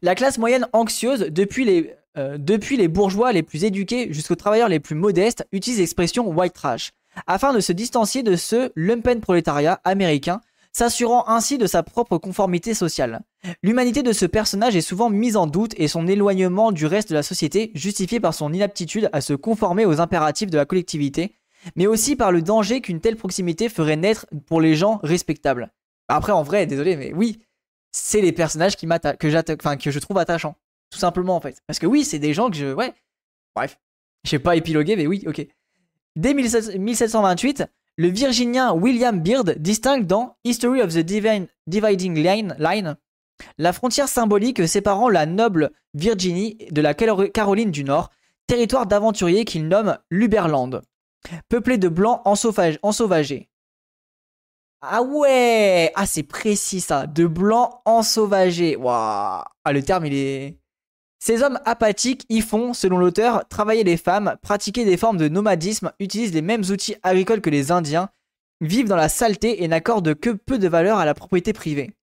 La 0.00 0.14
classe 0.14 0.38
moyenne 0.38 0.66
anxieuse, 0.72 1.20
depuis 1.30 1.64
les, 1.64 1.94
euh, 2.16 2.38
depuis 2.38 2.76
les 2.76 2.88
bourgeois 2.88 3.32
les 3.32 3.42
plus 3.42 3.64
éduqués 3.64 4.12
jusqu'aux 4.12 4.34
travailleurs 4.34 4.68
les 4.68 4.80
plus 4.80 4.94
modestes, 4.94 5.46
utilise 5.52 5.80
l'expression 5.80 6.28
white 6.28 6.54
trash 6.54 6.92
afin 7.26 7.52
de 7.52 7.60
se 7.60 7.72
distancier 7.72 8.22
de 8.22 8.36
ce 8.36 8.70
lumpen 8.74 9.20
prolétariat 9.20 9.80
américain, 9.84 10.40
s'assurant 10.72 11.28
ainsi 11.28 11.56
de 11.56 11.66
sa 11.66 11.82
propre 11.82 12.18
conformité 12.18 12.74
sociale. 12.74 13.20
L'humanité 13.62 14.02
de 14.02 14.12
ce 14.12 14.26
personnage 14.26 14.74
est 14.76 14.80
souvent 14.80 15.08
mise 15.08 15.36
en 15.36 15.46
doute 15.46 15.72
et 15.76 15.88
son 15.88 16.06
éloignement 16.06 16.72
du 16.72 16.86
reste 16.86 17.10
de 17.10 17.14
la 17.14 17.22
société 17.22 17.70
justifié 17.74 18.18
par 18.18 18.34
son 18.34 18.52
inaptitude 18.52 19.08
à 19.12 19.20
se 19.20 19.34
conformer 19.34 19.86
aux 19.86 20.00
impératifs 20.00 20.50
de 20.50 20.58
la 20.58 20.64
collectivité, 20.64 21.36
mais 21.76 21.86
aussi 21.86 22.16
par 22.16 22.32
le 22.32 22.42
danger 22.42 22.80
qu'une 22.80 23.00
telle 23.00 23.16
proximité 23.16 23.68
ferait 23.68 23.96
naître 23.96 24.26
pour 24.46 24.60
les 24.60 24.74
gens 24.74 24.98
respectables. 25.02 25.72
Après, 26.08 26.32
en 26.32 26.42
vrai, 26.42 26.66
désolé, 26.66 26.96
mais 26.96 27.12
oui, 27.14 27.40
c'est 27.92 28.20
les 28.20 28.32
personnages 28.32 28.76
qui 28.76 28.86
que, 28.86 29.76
que 29.76 29.90
je 29.90 29.98
trouve 29.98 30.18
attachants. 30.18 30.56
Tout 30.90 30.98
simplement, 30.98 31.36
en 31.36 31.40
fait. 31.40 31.62
Parce 31.66 31.78
que 31.78 31.86
oui, 31.86 32.04
c'est 32.04 32.18
des 32.18 32.34
gens 32.34 32.50
que 32.50 32.56
je. 32.56 32.72
Ouais. 32.72 32.92
Bref. 33.54 33.78
Je 34.24 34.30
sais 34.30 34.38
pas 34.38 34.56
épiloguer, 34.56 34.96
mais 34.96 35.06
oui, 35.06 35.24
ok. 35.26 35.46
Dès 36.16 36.32
1728, 36.32 37.64
Le 37.96 38.08
Virginien 38.08 38.72
William 38.72 39.20
Beard 39.20 39.58
distingue 39.58 40.06
dans 40.06 40.36
History 40.44 40.80
of 40.80 40.94
the 40.94 40.98
Dividing 41.66 42.14
Line, 42.14 42.96
la 43.58 43.72
frontière 43.72 44.08
symbolique 44.08 44.66
séparant 44.68 45.08
la 45.08 45.26
noble 45.26 45.70
Virginie 45.92 46.56
de 46.70 46.80
la 46.80 46.94
Caroline 46.94 47.70
du 47.70 47.84
Nord, 47.84 48.10
territoire 48.46 48.86
d'aventuriers 48.86 49.44
qu'il 49.44 49.66
nomme 49.66 49.98
l'Uberland, 50.10 50.82
peuplé 51.48 51.78
de 51.78 51.88
blancs 51.88 52.20
ensauvagés. 52.24 53.48
Ah 54.80 55.02
ouais 55.02 55.90
Ah 55.94 56.06
c'est 56.06 56.22
précis 56.22 56.80
ça, 56.80 57.06
de 57.06 57.26
blancs 57.26 57.80
ensauvagés. 57.86 58.76
Waouh 58.76 59.42
Ah 59.64 59.72
le 59.72 59.82
terme 59.82 60.06
il 60.06 60.14
est... 60.14 60.58
Ces 61.26 61.42
hommes 61.42 61.58
apathiques 61.64 62.26
y 62.28 62.42
font, 62.42 62.74
selon 62.74 62.98
l'auteur, 62.98 63.48
travailler 63.48 63.82
les 63.82 63.96
femmes, 63.96 64.36
pratiquer 64.42 64.84
des 64.84 64.98
formes 64.98 65.16
de 65.16 65.26
nomadisme, 65.26 65.90
utilisent 65.98 66.34
les 66.34 66.42
mêmes 66.42 66.64
outils 66.70 66.96
agricoles 67.02 67.40
que 67.40 67.48
les 67.48 67.72
Indiens, 67.72 68.10
vivent 68.60 68.88
dans 68.88 68.94
la 68.94 69.08
saleté 69.08 69.62
et 69.64 69.68
n'accordent 69.68 70.14
que 70.14 70.28
peu 70.28 70.58
de 70.58 70.68
valeur 70.68 70.98
à 70.98 71.06
la 71.06 71.14
propriété 71.14 71.54
privée. 71.54 71.96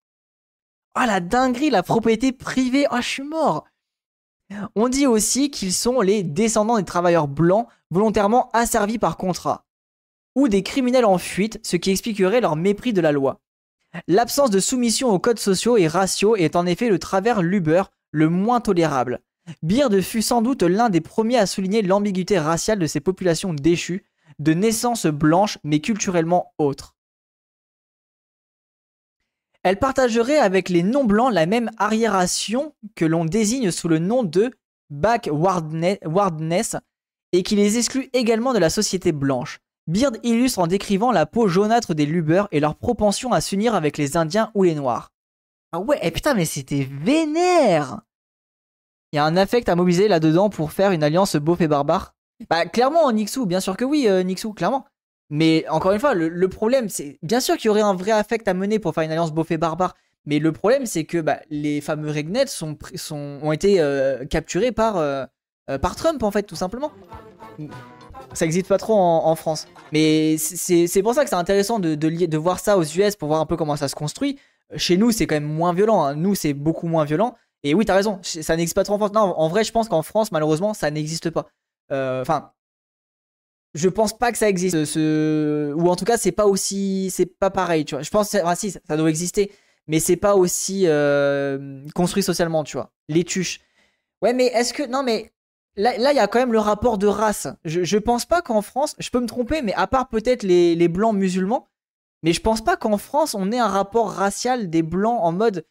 Ah 0.96 1.06
la 1.06 1.20
dinguerie, 1.20 1.70
la 1.70 1.84
propriété 1.84 2.32
privée 2.32 2.88
Ah 2.90 3.02
je 3.02 3.10
suis 3.10 3.24
mort 3.24 3.66
On 4.74 4.90
dit 4.90 5.06
aussi 5.06 5.52
qu'ils 5.52 5.74
sont 5.74 6.02
les 6.02 6.24
descendants 6.24 6.80
des 6.80 6.84
travailleurs 6.84 7.28
blancs 7.28 7.68
volontairement 7.92 8.50
asservis 8.54 8.98
par 8.98 9.18
contrat, 9.18 9.68
ou 10.34 10.48
des 10.48 10.64
criminels 10.64 11.06
en 11.06 11.20
fuite, 11.20 11.60
ce 11.62 11.76
qui 11.76 11.92
expliquerait 11.92 12.42
leur 12.42 12.56
mépris 12.56 12.92
de 12.92 13.02
la 13.02 13.12
loi. 13.12 13.40
L'absence 14.08 14.50
de 14.50 14.60
soumission 14.60 15.12
aux 15.12 15.20
codes 15.20 15.38
sociaux 15.38 15.78
et 15.78 15.88
raciaux 15.88 16.36
est 16.36 16.56
en 16.56 16.66
effet 16.66 16.90
le 16.90 16.98
travers 16.98 17.44
Luber 17.44 17.84
le 18.12 18.30
moins 18.30 18.62
tolérable. 18.62 19.22
Beard 19.64 20.00
fut 20.02 20.22
sans 20.22 20.42
doute 20.42 20.64
l'un 20.64 20.90
des 20.90 21.02
premiers 21.02 21.38
à 21.38 21.46
souligner 21.46 21.82
l'ambiguïté 21.82 22.38
raciale 22.38 22.80
de 22.80 22.88
ces 22.88 23.00
populations 23.00 23.54
déchues, 23.54 24.06
de 24.40 24.54
naissance 24.54 25.06
blanche 25.06 25.58
mais 25.64 25.80
culturellement 25.80 26.54
autres. 26.58 26.96
Elle 29.64 29.78
partagerait 29.78 30.40
avec 30.40 30.70
les 30.70 30.82
non-blancs 30.82 31.32
la 31.32 31.46
même 31.46 31.70
arriération 31.78 32.74
que 32.96 33.06
l'on 33.06 33.26
désigne 33.26 33.70
sous 33.70 33.88
le 33.88 34.00
nom 34.00 34.24
de 34.24 34.52
backwardness 34.90 36.76
et 37.32 37.44
qui 37.44 37.56
les 37.56 37.78
exclut 37.78 38.10
également 38.14 38.54
de 38.54 38.60
la 38.60 38.70
société 38.70 39.12
blanche. 39.12 39.60
Beard 39.88 40.18
illustre 40.24 40.60
en 40.60 40.68
décrivant 40.68 41.12
la 41.12 41.26
peau 41.26 41.48
jaunâtre 41.48 41.94
des 41.94 42.06
lubers 42.06 42.48
et 42.52 42.60
leur 42.60 42.76
propension 42.76 43.32
à 43.32 43.42
s'unir 43.42 43.76
avec 43.76 43.98
les 43.98 44.18
Indiens 44.18 44.52
ou 44.54 44.64
les 44.64 44.76
Noirs. 44.76 45.11
Ah 45.74 45.80
ouais, 45.80 45.98
et 45.98 46.08
eh 46.08 46.12
putain, 46.12 46.34
mais 46.34 46.46
c'était 46.46 46.88
vénère 46.90 48.02
Il 49.12 49.16
y 49.16 49.20
a 49.20 49.26
un 49.26 49.38
affect 49.38 49.70
à 49.70 49.76
mobiliser 49.76 50.10
là-dedans 50.10 50.50
pour 50.50 50.74
faire 50.74 50.92
une 50.92 51.04
alliance 51.04 51.38
beauf 51.38 51.62
et 51.62 51.68
barbare 51.68 52.14
Bah, 52.50 52.66
clairement, 52.66 53.10
Nixou, 53.12 53.46
bien 53.46 53.62
sûr 53.62 53.78
que 53.78 53.86
oui, 53.86 54.06
euh, 54.08 54.22
Nixou, 54.24 54.54
clairement. 54.54 54.86
Mais 55.30 55.66
encore 55.70 55.94
une 55.94 56.00
fois, 56.00 56.14
le, 56.14 56.50
problème, 56.50 56.90
c'est 56.90 57.18
bien 57.24 57.40
sûr 57.40 57.56
qu'il 57.56 57.68
y 57.68 57.70
aurait 57.70 57.80
un 57.80 57.94
vrai 57.94 58.12
affect 58.12 58.50
à 58.50 58.54
mener 58.54 58.80
pour 58.80 58.94
faire 58.94 59.04
une 59.04 59.12
alliance 59.12 59.32
beauf 59.32 59.50
et 59.52 59.58
barbare. 59.58 59.96
Mais 60.26 60.40
le 60.40 60.52
problème, 60.52 60.86
c'est 60.86 61.06
que 61.06 61.20
bah, 61.20 61.40
les 61.50 61.80
fameux 61.80 62.12
Regnets 62.12 62.48
sont, 62.48 62.78
sont, 62.96 63.40
ont 63.42 63.52
été 63.54 63.80
euh, 63.80 64.26
capturés 64.26 64.74
par, 64.74 64.98
euh, 64.98 65.26
par 65.82 65.96
Trump, 65.96 66.22
en 66.22 66.32
fait, 66.32 66.44
tout 66.44 66.58
simplement. 66.58 66.92
Ça 68.34 68.46
n'existe 68.46 68.68
pas 68.68 68.78
trop 68.78 68.96
en, 68.96 69.36
France. 69.36 69.68
Mais 69.92 70.38
c'est 70.38 71.02
pour 71.02 71.14
ça 71.14 71.24
que 71.24 71.30
c'est 71.30 71.36
intéressant 71.36 71.80
de, 71.80 72.38
voir 72.38 72.60
ça 72.60 72.78
aux 72.78 72.84
US 72.84 73.16
pour 73.16 73.30
voir 73.30 73.40
un 73.40 73.46
peu 73.46 73.56
comment 73.58 73.76
ça 73.78 73.88
se 73.88 73.96
construit. 73.96 74.38
Chez 74.76 74.98
nous, 74.98 75.12
c'est 75.12 75.28
quand 75.28 75.36
même 75.36 75.44
moins 75.44 75.74
violent. 75.74 76.04
Hein. 76.04 76.16
Nous, 76.16 76.36
c'est 76.36 76.54
beaucoup 76.54 76.88
moins 76.88 77.06
violent. 77.06 77.36
Et 77.64 77.76
oui, 77.76 77.86
t'as 77.86 77.96
raison, 77.96 78.20
ça 78.24 78.56
n'existe 78.56 78.76
pas 78.76 78.84
trop 78.84 78.96
en 78.96 78.98
France. 78.98 79.14
Non, 79.14 79.22
en 79.22 79.48
vrai, 79.48 79.64
je 79.64 79.72
pense 79.72 79.88
qu'en 79.88 80.02
France, 80.02 80.32
malheureusement, 80.32 80.74
ça 80.74 80.90
n'existe 80.90 81.30
pas. 81.30 81.48
Euh, 81.92 82.22
enfin, 82.22 82.54
je 83.74 83.88
pense 83.88 84.18
pas 84.18 84.32
que 84.32 84.38
ça 84.38 84.50
existe. 84.50 84.76
Ou 84.76 85.88
en 85.88 85.96
tout 85.96 86.06
cas, 86.06 86.18
c'est 86.18 86.32
pas 86.32 86.48
aussi. 86.48 87.10
C'est 87.12 87.26
pas 87.26 87.52
pareil, 87.52 87.86
tu 87.86 87.96
vois. 87.96 88.02
Je 88.02 88.10
pense. 88.10 88.34
Enfin, 88.36 88.56
si, 88.56 88.72
ça 88.72 88.98
doit 88.98 89.10
exister. 89.10 89.52
Mais 89.88 90.00
c'est 90.00 90.16
pas 90.16 90.36
aussi 90.36 90.84
euh, 90.86 91.84
construit 91.96 92.24
socialement, 92.24 92.64
tu 92.64 92.78
vois. 92.78 92.92
Les 93.10 93.24
tuches. 93.24 93.60
Ouais, 94.22 94.34
mais 94.34 94.46
est-ce 94.48 94.74
que. 94.74 94.84
Non, 94.84 95.04
mais. 95.04 95.32
Là, 95.78 95.96
il 95.96 96.16
y 96.16 96.20
a 96.20 96.28
quand 96.28 96.40
même 96.40 96.52
le 96.52 96.60
rapport 96.60 96.98
de 96.98 97.08
race. 97.08 97.48
Je, 97.64 97.84
je 97.86 97.98
pense 97.98 98.26
pas 98.26 98.42
qu'en 98.42 98.62
France, 98.62 98.94
je 99.00 99.10
peux 99.10 99.22
me 99.22 99.26
tromper, 99.26 99.62
mais 99.62 99.74
à 99.74 99.88
part 99.88 100.10
peut-être 100.10 100.44
les, 100.44 100.76
les 100.76 100.88
blancs 100.90 101.16
musulmans, 101.16 101.70
mais 102.24 102.34
je 102.34 102.42
pense 102.42 102.62
pas 102.62 102.78
qu'en 102.78 102.98
France, 102.98 103.34
on 103.34 103.52
ait 103.52 103.60
un 103.60 103.68
rapport 103.68 104.12
racial 104.12 104.70
des 104.70 104.84
blancs 104.84 105.20
en 105.22 105.32
mode 105.32 105.66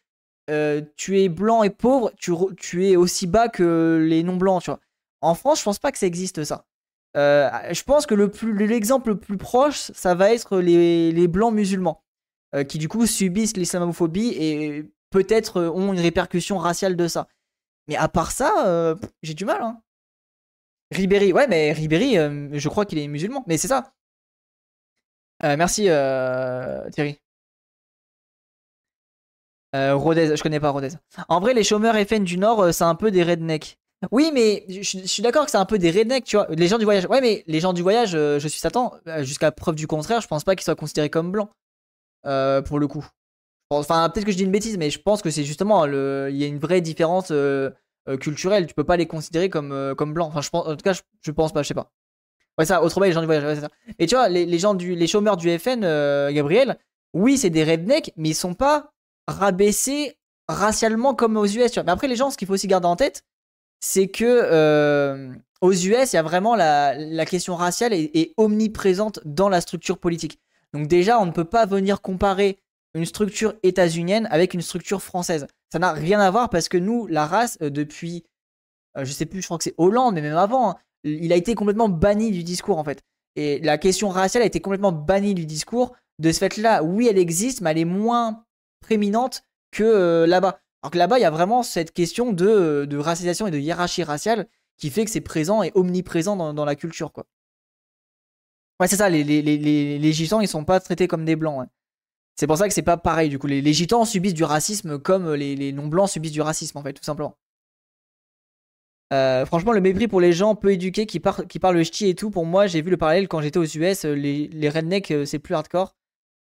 euh, 0.49 0.81
tu 0.97 1.21
es 1.21 1.29
blanc 1.29 1.63
et 1.63 1.69
pauvre, 1.69 2.11
tu, 2.17 2.33
tu, 2.57 2.87
es 2.87 2.95
aussi 2.95 3.27
bas 3.27 3.47
que 3.47 4.05
les 4.05 4.23
non-blancs, 4.23 4.63
tu 4.63 4.71
vois. 4.71 4.79
En 5.21 5.35
France, 5.35 5.59
je 5.59 5.63
pense 5.63 5.79
pas 5.79 5.91
que 5.91 5.97
ça 5.97 6.07
existe 6.07 6.43
ça. 6.43 6.65
Euh, 7.15 7.49
je 7.71 7.83
pense 7.83 8.05
que 8.05 8.15
l'exemple 8.15 9.11
le, 9.11 9.17
plus 9.17 9.37
proche, 9.37 9.91
ça 9.93 10.15
va 10.15 10.33
être 10.33 10.59
les, 10.59 11.27
blancs 11.27 11.53
musulmans, 11.53 12.03
euh, 12.55 12.63
qui 12.63 12.79
du 12.79 12.89
coup 12.89 13.05
subissent 13.05 13.55
l'islamophobie 13.55 14.33
et 14.35 14.91
peut-être 15.09 15.61
ont 15.61 15.93
une 15.93 15.99
répercussion 15.99 16.57
raciale 16.57 16.95
de 16.95 17.07
ça. 17.07 17.27
Mais 17.87 17.95
à 17.95 18.07
part 18.07 18.31
ça, 18.31 18.95
j'ai 19.21 19.33
du 19.33 19.45
mal. 19.45 19.61
Hein. 19.61 19.81
Ribéry, 20.91 21.33
ouais, 21.33 21.47
mais 21.47 21.71
Ribéry, 21.71 22.15
je 22.15 22.69
crois 22.69 22.85
qu'il 22.85 22.97
est 22.97 23.07
musulman. 23.07 23.43
Mais 23.47 23.57
c'est 23.57 23.67
ça. 23.67 23.93
Euh, 25.43 25.55
merci 25.57 25.85
euh, 25.89 26.89
Thierry. 26.91 27.17
Euh, 29.75 29.95
Rodez, 29.95 30.35
je 30.35 30.43
connais 30.43 30.59
pas 30.59 30.69
Rodez. 30.69 30.89
En 31.29 31.39
vrai, 31.39 31.53
les 31.53 31.63
chômeurs 31.63 31.95
FN 31.95 32.23
du 32.23 32.37
Nord, 32.37 32.73
c'est 32.73 32.83
un 32.83 32.95
peu 32.95 33.09
des 33.09 33.23
rednecks. 33.23 33.77
Oui, 34.11 34.31
mais 34.33 34.65
je, 34.67 34.81
suis 34.81 35.21
d'accord 35.21 35.45
que 35.45 35.51
c'est 35.51 35.57
un 35.57 35.65
peu 35.65 35.77
des 35.77 35.91
rednecks, 35.91 36.25
tu 36.25 36.35
vois. 36.35 36.47
Les 36.49 36.67
gens 36.67 36.77
du 36.77 36.85
voyage. 36.85 37.05
Ouais, 37.05 37.21
mais 37.21 37.43
les 37.47 37.59
gens 37.59 37.71
du 37.71 37.81
voyage, 37.81 38.11
je 38.11 38.47
suis 38.47 38.59
Satan. 38.59 38.93
Jusqu'à 39.19 39.51
preuve 39.51 39.75
du 39.75 39.87
contraire, 39.87 40.21
je 40.21 40.27
pense 40.27 40.43
pas 40.43 40.55
qu'ils 40.55 40.65
soient 40.65 40.75
considérés 40.75 41.09
comme 41.09 41.31
blancs. 41.31 41.49
pour 42.23 42.79
le 42.79 42.87
coup. 42.87 43.07
Enfin, 43.69 44.09
peut-être 44.09 44.25
que 44.25 44.31
je 44.31 44.37
dis 44.37 44.43
une 44.43 44.51
bêtise, 44.51 44.77
mais 44.77 44.89
je 44.89 44.99
pense 44.99 45.21
que 45.21 45.29
c'est 45.29 45.43
justement. 45.43 45.85
Il 45.85 46.35
y 46.35 46.43
a 46.43 46.47
une 46.47 46.59
vraie 46.59 46.81
différence 46.81 47.31
culturelle. 48.19 48.67
Tu 48.67 48.73
peux 48.73 48.83
pas 48.83 48.97
les 48.97 49.07
considérer 49.07 49.49
comme, 49.49 49.95
comme 49.95 50.13
blancs. 50.13 50.29
Enfin, 50.29 50.41
je 50.41 50.49
pense, 50.49 50.67
en 50.67 50.75
tout 50.75 50.83
cas, 50.83 50.93
je, 50.93 51.01
je 51.21 51.31
pense 51.31 51.53
pas, 51.53 51.61
je 51.61 51.69
sais 51.69 51.73
pas. 51.75 51.91
Ouais, 52.57 52.65
ça, 52.65 52.83
au 52.83 52.89
travail, 52.89 53.09
les 53.09 53.13
gens 53.13 53.21
du 53.21 53.27
voyage, 53.27 53.55
c'est 53.55 53.61
ça. 53.61 53.69
Et 53.99 54.07
tu 54.07 54.15
vois, 54.15 54.29
les, 54.29 54.59
gens 54.59 54.73
du, 54.73 54.95
les 54.95 55.07
chômeurs 55.07 55.37
du 55.37 55.57
FN, 55.57 55.83
euh, 55.83 56.31
Gabriel, 56.31 56.77
oui, 57.13 57.37
c'est 57.37 57.49
des 57.49 57.63
rednecks, 57.63 58.13
mais 58.17 58.29
ils 58.29 58.35
sont 58.35 58.53
pas 58.53 58.91
rabaissés 59.27 60.17
racialement 60.47 61.15
comme 61.15 61.37
aux 61.37 61.45
US. 61.45 61.77
Mais 61.77 61.91
après, 61.91 62.07
les 62.07 62.15
gens, 62.15 62.29
ce 62.29 62.37
qu'il 62.37 62.47
faut 62.47 62.53
aussi 62.53 62.67
garder 62.67 62.87
en 62.87 62.95
tête, 62.95 63.23
c'est 63.79 64.07
que 64.07 64.25
euh, 64.25 65.33
aux 65.61 65.71
US, 65.71 66.13
il 66.13 66.15
y 66.15 66.19
a 66.19 66.23
vraiment 66.23 66.55
la, 66.55 66.95
la 66.95 67.25
question 67.25 67.55
raciale 67.55 67.93
est, 67.93 68.33
omniprésente 68.37 69.19
dans 69.25 69.49
la 69.49 69.61
structure 69.61 69.97
politique. 69.97 70.39
Donc 70.73 70.87
déjà, 70.87 71.19
on 71.19 71.25
ne 71.25 71.31
peut 71.31 71.45
pas 71.45 71.65
venir 71.65 72.01
comparer 72.01 72.59
une 72.93 73.05
structure 73.05 73.53
états-unienne 73.63 74.27
avec 74.29 74.53
une 74.53 74.61
structure 74.61 75.01
française. 75.01 75.47
Ça 75.71 75.79
n'a 75.79 75.93
rien 75.93 76.19
à 76.19 76.29
voir 76.29 76.49
parce 76.49 76.67
que 76.67 76.77
nous, 76.77 77.07
la 77.07 77.25
race, 77.25 77.57
euh, 77.61 77.69
depuis, 77.69 78.25
je 78.97 79.11
sais 79.11 79.25
plus, 79.25 79.41
je 79.41 79.47
crois 79.47 79.57
que 79.57 79.63
c'est 79.63 79.75
Hollande, 79.77 80.15
mais 80.15 80.21
même 80.21 80.37
avant, 80.37 80.71
hein, 80.71 80.75
il 81.03 81.33
a 81.33 81.35
été 81.35 81.55
complètement 81.55 81.89
banni 81.89 82.31
du 82.31 82.43
discours 82.43 82.77
en 82.77 82.83
fait. 82.83 83.03
Et 83.35 83.59
la 83.59 83.77
question 83.77 84.09
raciale 84.09 84.43
a 84.43 84.45
été 84.45 84.59
complètement 84.59 84.91
bannie 84.91 85.33
du 85.33 85.45
discours. 85.45 85.95
De 86.19 86.31
ce 86.31 86.39
fait-là, 86.39 86.83
oui, 86.83 87.07
elle 87.09 87.17
existe, 87.17 87.61
mais 87.61 87.71
elle 87.71 87.77
est 87.79 87.85
moins 87.85 88.43
prééminente 88.81 89.43
que 89.71 89.83
euh, 89.83 90.27
là-bas. 90.27 90.59
Alors 90.83 90.91
que 90.91 90.97
là-bas, 90.97 91.19
il 91.19 91.21
y 91.21 91.25
a 91.25 91.31
vraiment 91.31 91.63
cette 91.63 91.93
question 91.93 92.33
de, 92.33 92.85
de, 92.89 92.97
racialisation 92.97 93.47
et 93.47 93.51
de 93.51 93.59
hiérarchie 93.59 94.03
raciale 94.03 94.47
qui 94.77 94.89
fait 94.89 95.05
que 95.05 95.11
c'est 95.11 95.21
présent 95.21 95.61
et 95.63 95.71
omniprésent 95.75 96.35
dans, 96.35 96.65
la 96.65 96.75
culture, 96.75 97.11
quoi. 97.11 97.25
Ouais, 98.79 98.87
c'est 98.87 98.95
ça, 98.95 99.09
les, 99.09 100.11
gitans, 100.11 100.41
ils 100.41 100.47
sont 100.47 100.65
pas 100.65 100.79
traités 100.79 101.07
comme 101.07 101.23
des 101.23 101.35
blancs. 101.35 101.67
C'est 102.35 102.47
pour 102.47 102.57
ça 102.57 102.67
que 102.67 102.73
c'est 102.73 102.81
pas 102.81 102.97
pareil, 102.97 103.29
du 103.29 103.37
coup. 103.37 103.45
Les 103.45 103.73
gitans 103.73 104.05
subissent 104.05 104.33
du 104.33 104.43
racisme 104.43 104.97
comme 104.97 105.33
les 105.33 105.71
non-blancs 105.71 106.09
subissent 106.09 106.31
du 106.31 106.41
racisme, 106.41 106.79
en 106.79 106.81
fait, 106.81 106.93
tout 106.93 107.03
simplement. 107.03 107.37
Euh, 109.11 109.45
franchement, 109.45 109.73
le 109.73 109.81
mépris 109.81 110.07
pour 110.07 110.21
les 110.21 110.31
gens 110.31 110.55
peu 110.55 110.71
éduqués 110.71 111.05
qui, 111.05 111.21
qui 111.49 111.59
parlent 111.59 111.75
le 111.75 111.83
ch'ti 111.83 112.07
et 112.07 112.15
tout, 112.15 112.31
pour 112.31 112.45
moi, 112.45 112.67
j'ai 112.67 112.81
vu 112.81 112.89
le 112.89 112.97
parallèle 112.97 113.27
quand 113.27 113.41
j'étais 113.41 113.57
aux 113.57 113.65
US, 113.65 114.05
euh, 114.05 114.13
les, 114.13 114.47
les 114.47 114.69
rednecks, 114.69 115.11
euh, 115.11 115.25
c'est 115.25 115.39
plus 115.39 115.53
hardcore, 115.53 115.95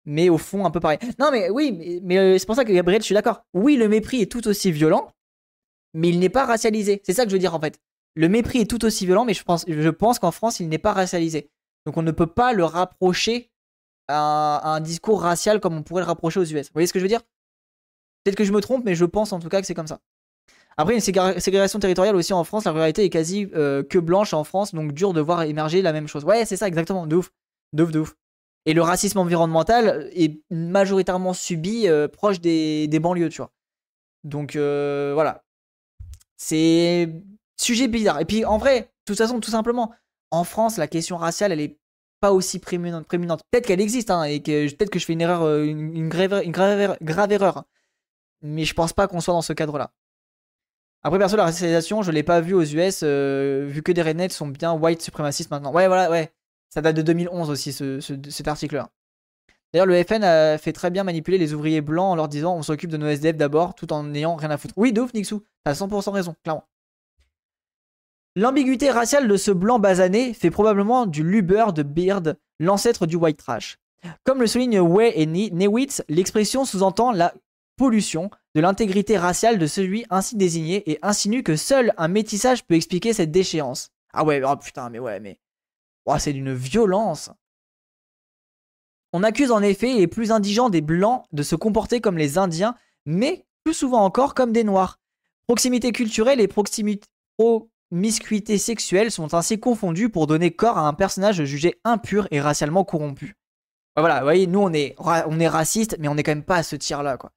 mais 0.04 0.28
au 0.28 0.38
fond, 0.38 0.64
un 0.64 0.70
peu 0.70 0.78
pareil. 0.78 0.98
Non, 1.18 1.30
mais 1.32 1.50
oui, 1.50 2.00
mais, 2.02 2.38
c'est 2.38 2.46
pour 2.46 2.54
ça 2.54 2.64
que 2.64 2.72
Gabriel, 2.72 3.00
je 3.00 3.06
suis 3.06 3.14
d'accord. 3.14 3.44
Oui, 3.54 3.76
le 3.76 3.88
mépris 3.88 4.22
est 4.22 4.30
tout 4.30 4.46
aussi 4.46 4.70
violent, 4.70 5.12
mais 5.94 6.08
il 6.08 6.20
n'est 6.20 6.28
pas 6.28 6.46
racialisé. 6.46 7.02
C'est 7.04 7.12
ça 7.12 7.24
que 7.24 7.30
je 7.30 7.34
veux 7.34 7.40
dire 7.40 7.54
en 7.54 7.60
fait. 7.60 7.80
Le 8.14 8.28
mépris 8.28 8.60
est 8.60 8.70
tout 8.70 8.84
aussi 8.84 9.06
violent, 9.06 9.24
mais 9.24 9.34
je 9.34 9.42
pense, 9.42 9.64
je 9.66 9.88
pense 9.88 10.18
qu'en 10.18 10.30
France, 10.30 10.60
il 10.60 10.68
n'est 10.68 10.78
pas 10.78 10.92
racialisé. 10.92 11.50
Donc 11.86 11.96
on 11.96 12.02
ne 12.02 12.10
peut 12.10 12.26
pas 12.26 12.52
le 12.52 12.64
rapprocher 12.64 13.50
à, 14.08 14.74
un 14.74 14.80
discours 14.80 15.22
racial 15.22 15.60
comme 15.60 15.76
on 15.76 15.82
pourrait 15.82 16.02
le 16.02 16.06
rapprocher 16.06 16.40
aux 16.40 16.44
US. 16.44 16.66
Vous 16.66 16.72
voyez 16.72 16.86
ce 16.86 16.92
que 16.92 16.98
je 16.98 17.04
veux 17.04 17.08
dire? 17.08 17.22
Peut-être 18.22 18.36
que 18.36 18.44
je 18.44 18.52
me 18.52 18.60
trompe, 18.60 18.84
mais 18.84 18.94
je 18.94 19.04
pense 19.04 19.32
en 19.32 19.40
tout 19.40 19.48
cas 19.48 19.60
que 19.60 19.66
c'est 19.66 19.74
comme 19.74 19.86
ça. 19.86 20.00
Après, 20.76 20.94
une 20.94 21.00
ségrégation 21.00 21.78
territoriale 21.78 22.16
aussi 22.16 22.32
en 22.32 22.44
France, 22.44 22.64
la 22.64 22.72
ruralité 22.72 23.04
est 23.04 23.10
quasi 23.10 23.48
euh, 23.54 23.82
que 23.82 23.98
blanche 23.98 24.32
en 24.32 24.44
France, 24.44 24.74
donc 24.74 24.92
dur 24.92 25.12
de 25.12 25.20
voir 25.20 25.42
émerger 25.42 25.82
la 25.82 25.92
même 25.92 26.08
chose. 26.08 26.24
Ouais, 26.24 26.44
c'est 26.44 26.56
ça, 26.56 26.68
exactement, 26.68 27.06
de 27.06 27.16
ouf. 27.16 27.30
De. 27.72 27.86
Et 28.66 28.74
le 28.74 28.82
racisme 28.82 29.18
environnemental 29.18 30.10
est 30.12 30.40
majoritairement 30.50 31.32
subi 31.32 31.86
euh, 31.86 32.08
proche 32.08 32.40
des, 32.40 32.88
banlieues, 33.00 33.28
tu 33.28 33.38
vois. 33.38 33.52
Donc 34.24 34.56
euh, 34.56 35.12
voilà. 35.14 35.44
C'est 36.36 37.08
sujet 37.56 37.88
bizarre. 37.88 38.20
Et 38.20 38.24
puis 38.24 38.44
en 38.44 38.58
vrai, 38.58 38.80
de 38.80 38.86
toute 39.06 39.18
façon, 39.18 39.40
tout 39.40 39.50
simplement, 39.50 39.92
en 40.30 40.44
France, 40.44 40.76
la 40.76 40.88
question 40.88 41.16
raciale, 41.16 41.52
elle 41.52 41.60
est 41.60 41.78
pas 42.20 42.32
aussi 42.32 42.58
prééminente. 42.58 43.06
Peut-être 43.08 43.66
qu'elle 43.66 43.80
existe, 43.80 44.10
hein, 44.10 44.24
et 44.24 44.40
peut-être 44.40 44.90
que 44.90 44.98
je 44.98 45.04
fais 45.04 45.14
une 45.14 45.22
erreur, 45.22 45.62
une, 45.62 46.08
grave, 46.08 46.42
grave, 47.00 47.32
erreur. 47.32 47.64
Mais 48.42 48.64
je 48.64 48.74
pense 48.74 48.92
pas 48.92 49.08
qu'on 49.08 49.20
soit 49.20 49.34
dans 49.34 49.42
ce 49.42 49.52
cadre-là. 49.52 49.92
Après, 51.02 51.18
perso, 51.18 51.36
la 51.36 51.44
racialisation, 51.44 52.02
je 52.02 52.10
l'ai 52.10 52.22
pas 52.22 52.40
vu 52.40 52.54
aux 52.54 52.62
US, 52.62 53.00
euh, 53.02 53.66
vu 53.66 53.82
que 53.82 53.92
des 53.92 54.02
rednecks 54.02 54.32
sont 54.32 54.46
bien 54.46 54.72
white 54.72 55.00
suprémacistes 55.00 55.50
maintenant. 55.50 55.72
Ouais, 55.72 55.86
voilà, 55.86 56.10
ouais. 56.10 56.30
Ça 56.68 56.82
date 56.82 56.96
de 56.96 57.02
2011 57.02 57.50
aussi, 57.50 57.72
cet 57.72 58.48
article-là. 58.48 58.90
D'ailleurs, 59.72 59.86
le 59.86 60.02
FN 60.02 60.24
a 60.24 60.58
fait 60.58 60.72
très 60.72 60.90
bien 60.90 61.04
manipuler 61.04 61.38
les 61.38 61.54
ouvriers 61.54 61.80
blancs 61.80 62.12
en 62.12 62.16
leur 62.16 62.28
disant 62.28 62.56
on 62.56 62.62
s'occupe 62.62 62.90
de 62.90 62.96
nos 62.96 63.06
SDF 63.06 63.36
d'abord, 63.36 63.74
tout 63.74 63.92
en 63.92 64.02
n'ayant 64.04 64.36
rien 64.36 64.50
à 64.50 64.58
foutre. 64.58 64.74
Oui, 64.76 64.92
de 64.92 65.00
ouf, 65.00 65.14
Nixou. 65.14 65.42
T'as 65.64 65.72
100% 65.72 66.10
raison, 66.10 66.34
clairement. 66.42 66.64
L'ambiguïté 68.36 68.90
raciale 68.90 69.26
de 69.26 69.36
ce 69.36 69.50
blanc 69.50 69.78
basané 69.78 70.34
fait 70.34 70.50
probablement 70.50 71.06
du 71.06 71.24
Luber 71.24 71.66
de 71.74 71.82
Beard 71.82 72.36
l'ancêtre 72.60 73.06
du 73.06 73.16
white 73.16 73.38
trash. 73.38 73.78
Comme 74.24 74.40
le 74.40 74.46
souligne 74.46 74.78
Way 74.80 75.12
et 75.16 75.26
Newitz, 75.26 76.02
l'expression 76.08 76.64
sous-entend 76.64 77.12
la 77.12 77.34
pollution 77.76 78.30
de 78.54 78.60
l'intégrité 78.60 79.16
raciale 79.16 79.58
de 79.58 79.66
celui 79.66 80.04
ainsi 80.10 80.36
désigné 80.36 80.90
et 80.90 80.98
insinue 81.02 81.42
que 81.42 81.56
seul 81.56 81.92
un 81.96 82.08
métissage 82.08 82.64
peut 82.64 82.74
expliquer 82.74 83.12
cette 83.12 83.30
déchéance. 83.30 83.90
Ah 84.12 84.24
ouais, 84.24 84.42
oh 84.44 84.56
putain, 84.56 84.90
mais 84.90 84.98
ouais, 84.98 85.20
mais. 85.20 85.38
Oh, 86.06 86.18
c'est 86.18 86.32
d'une 86.32 86.52
violence. 86.52 87.30
On 89.12 89.22
accuse 89.22 89.50
en 89.50 89.62
effet 89.62 89.94
les 89.94 90.06
plus 90.06 90.32
indigents 90.32 90.70
des 90.70 90.80
blancs 90.80 91.24
de 91.32 91.42
se 91.42 91.56
comporter 91.56 92.00
comme 92.00 92.18
les 92.18 92.38
indiens, 92.38 92.74
mais 93.06 93.44
plus 93.64 93.74
souvent 93.74 94.04
encore 94.04 94.34
comme 94.34 94.52
des 94.52 94.64
noirs. 94.64 94.98
Proximité 95.46 95.92
culturelle 95.92 96.40
et 96.40 96.48
proximité, 96.48 97.08
promiscuité 97.36 98.56
sexuelle 98.58 99.10
sont 99.10 99.34
ainsi 99.34 99.58
confondues 99.58 100.10
pour 100.10 100.26
donner 100.26 100.52
corps 100.52 100.78
à 100.78 100.86
un 100.86 100.94
personnage 100.94 101.44
jugé 101.44 101.80
impur 101.84 102.28
et 102.30 102.40
racialement 102.40 102.84
corrompu. 102.84 103.36
Voilà, 103.96 104.18
vous 104.18 104.24
voyez, 104.24 104.46
nous 104.46 104.60
on 104.60 104.72
est, 104.72 104.94
on 104.98 105.40
est 105.40 105.48
raciste, 105.48 105.96
mais 105.98 106.08
on 106.08 106.14
n'est 106.14 106.22
quand 106.22 106.30
même 106.30 106.44
pas 106.44 106.56
à 106.56 106.62
ce 106.62 106.76
tir-là, 106.76 107.16
quoi. 107.16 107.32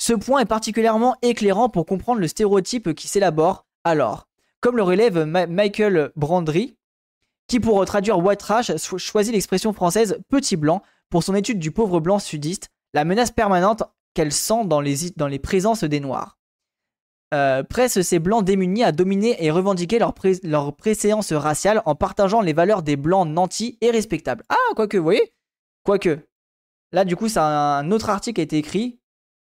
Ce 0.00 0.14
point 0.14 0.40
est 0.40 0.46
particulièrement 0.46 1.16
éclairant 1.20 1.68
pour 1.68 1.84
comprendre 1.84 2.20
le 2.20 2.26
stéréotype 2.26 2.94
qui 2.94 3.06
s'élabore 3.06 3.66
alors. 3.84 4.28
Comme 4.60 4.78
le 4.78 4.82
relève 4.82 5.24
Michael 5.24 6.10
Brandry, 6.16 6.78
qui 7.48 7.60
pour 7.60 7.84
traduire 7.84 8.18
white 8.18 8.40
trash 8.40 8.72
choisit 8.96 9.34
l'expression 9.34 9.74
française 9.74 10.18
petit 10.30 10.56
blanc 10.56 10.82
pour 11.10 11.22
son 11.22 11.34
étude 11.34 11.58
du 11.58 11.70
pauvre 11.70 12.00
blanc 12.00 12.18
sudiste, 12.18 12.70
la 12.94 13.04
menace 13.04 13.30
permanente 13.30 13.82
qu'elle 14.14 14.32
sent 14.32 14.64
dans 14.64 14.80
les, 14.80 15.38
présences 15.38 15.84
des 15.84 16.00
noirs. 16.00 16.38
Euh, 17.34 17.62
presse 17.62 18.00
ces 18.00 18.18
blancs 18.18 18.42
démunis 18.42 18.84
à 18.84 18.92
dominer 18.92 19.44
et 19.44 19.50
revendiquer 19.50 19.98
leur, 19.98 20.14
leur 20.42 20.74
préséance 20.74 21.32
raciale 21.34 21.82
en 21.84 21.94
partageant 21.94 22.40
les 22.40 22.54
valeurs 22.54 22.82
des 22.82 22.96
blancs 22.96 23.28
nantis 23.28 23.76
et 23.82 23.90
respectables. 23.90 24.44
Ah, 24.48 24.56
quoique, 24.74 24.96
vous 24.96 25.04
voyez? 25.04 25.34
Quoique. 25.84 26.26
Là, 26.92 27.04
du 27.04 27.16
coup, 27.16 27.28
c'est 27.28 27.38
un 27.38 27.90
autre 27.92 28.08
article 28.08 28.36
qui 28.36 28.40
a 28.40 28.44
été 28.44 28.56
écrit. 28.56 28.99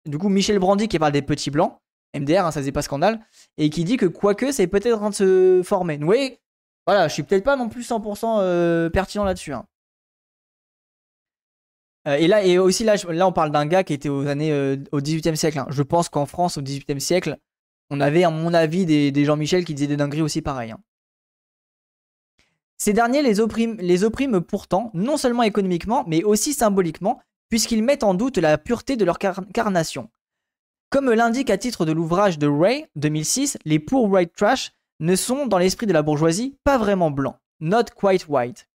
Du 0.06 0.18
coup, 0.18 0.28
Michel 0.28 0.58
Brandy 0.58 0.88
qui 0.88 0.98
parle 0.98 1.12
des 1.12 1.22
petits 1.22 1.50
blancs, 1.50 1.78
MDR, 2.14 2.46
hein, 2.46 2.50
ça 2.50 2.60
faisait 2.60 2.72
pas 2.72 2.82
scandale, 2.82 3.20
et 3.56 3.70
qui 3.70 3.84
dit 3.84 3.96
que 3.96 4.06
quoique, 4.06 4.52
c'est 4.52 4.66
peut-être 4.66 4.94
en 4.94 4.98
train 4.98 5.10
de 5.10 5.14
se 5.14 5.62
former. 5.64 5.96
Vous 5.96 6.06
voyez 6.06 6.40
Voilà, 6.86 7.08
je 7.08 7.14
suis 7.14 7.22
peut-être 7.22 7.44
pas 7.44 7.56
non 7.56 7.68
plus 7.68 7.88
100% 7.88 8.38
euh, 8.40 8.90
pertinent 8.90 9.24
là-dessus. 9.24 9.52
Hein. 9.52 9.66
Euh, 12.08 12.16
et 12.16 12.26
là, 12.26 12.44
et 12.44 12.58
aussi 12.58 12.84
là, 12.84 12.96
on 13.26 13.32
parle 13.32 13.52
d'un 13.52 13.66
gars 13.66 13.84
qui 13.84 13.92
était 13.92 14.08
aux 14.08 14.26
années 14.26 14.52
au 14.90 15.00
18e 15.00 15.36
siècle. 15.36 15.58
Hein. 15.58 15.66
Je 15.70 15.82
pense 15.82 16.08
qu'en 16.08 16.26
France, 16.26 16.58
au 16.58 16.62
18e 16.62 16.98
siècle, 16.98 17.38
on 17.90 18.00
avait, 18.00 18.24
à 18.24 18.30
mon 18.30 18.54
avis, 18.54 18.86
des, 18.86 19.24
Jean-Michel 19.24 19.64
qui 19.64 19.74
disaient 19.74 19.86
des 19.86 19.96
dingueries 19.96 20.22
aussi 20.22 20.42
pareil. 20.42 20.74
Ces 22.78 22.92
derniers 22.92 23.22
les 23.22 23.38
oppriment, 23.38 23.76
les 23.78 24.02
oppriment 24.02 24.40
pourtant, 24.40 24.90
non 24.94 25.16
seulement 25.16 25.44
économiquement, 25.44 26.04
mais 26.08 26.24
aussi 26.24 26.52
symboliquement, 26.52 27.20
puisqu'ils 27.52 27.82
mettent 27.82 28.02
en 28.02 28.14
doute 28.14 28.38
la 28.38 28.56
pureté 28.56 28.96
de 28.96 29.04
leur 29.04 29.18
carnation. 29.18 30.08
Comme 30.88 31.12
l'indique 31.12 31.50
à 31.50 31.58
titre 31.58 31.84
de 31.84 31.92
l'ouvrage 31.92 32.38
de 32.38 32.46
Ray, 32.46 32.86
2006, 32.96 33.58
les 33.66 33.78
poor 33.78 34.08
white 34.08 34.34
trash 34.34 34.72
ne 35.00 35.14
sont, 35.16 35.44
dans 35.44 35.58
l'esprit 35.58 35.84
de 35.84 35.92
la 35.92 36.00
bourgeoisie, 36.00 36.56
pas 36.64 36.78
vraiment 36.78 37.10
blancs, 37.10 37.36
not 37.60 37.84
quite 37.94 38.26
white. 38.26 38.70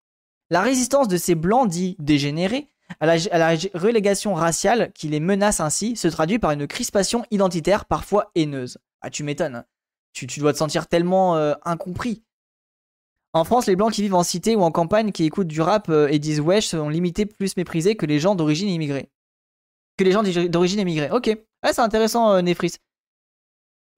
La 0.50 0.60
résistance 0.60 1.06
de 1.06 1.16
ces 1.16 1.36
blancs 1.36 1.68
dits 1.68 1.94
dégénérés 2.00 2.66
à 2.98 3.06
la, 3.06 3.50
relégation 3.74 4.34
raciale 4.34 4.90
qui 4.92 5.06
les 5.06 5.20
menace 5.20 5.60
ainsi 5.60 5.94
se 5.94 6.08
traduit 6.08 6.40
par 6.40 6.50
une 6.50 6.66
crispation 6.66 7.24
identitaire 7.30 7.84
parfois 7.84 8.32
haineuse. 8.34 8.78
Ah, 9.02 9.10
tu 9.10 9.22
m'étonnes. 9.22 9.54
Hein. 9.54 9.64
Tu, 10.14 10.26
dois 10.40 10.52
te 10.52 10.58
sentir 10.58 10.88
tellement 10.88 11.36
euh, 11.36 11.54
incompris. 11.64 12.24
En 13.34 13.42
France, 13.42 13.66
les 13.66 13.74
blancs 13.74 13.92
qui 13.92 14.02
vivent 14.02 14.14
en 14.14 14.22
cité 14.22 14.54
ou 14.54 14.62
en 14.62 14.70
campagne 14.70 15.10
qui 15.10 15.24
écoutent 15.24 15.48
du 15.48 15.60
rap 15.60 15.88
euh, 15.88 16.06
et 16.08 16.20
disent 16.20 16.40
wesh 16.40 16.68
sont 16.68 16.88
limités 16.88 17.26
plus 17.26 17.56
méprisés 17.56 17.96
que 17.96 18.06
les 18.06 18.20
gens 18.20 18.36
d'origine 18.36 18.68
immigrée. 18.68 19.10
Que 19.98 20.04
les 20.04 20.12
gens 20.12 20.22
d'origine 20.22 20.78
immigrée. 20.78 21.10
Ok. 21.10 21.36
c'est 21.64 21.80
intéressant, 21.80 22.32
euh, 22.32 22.42
Nefris. 22.42 22.76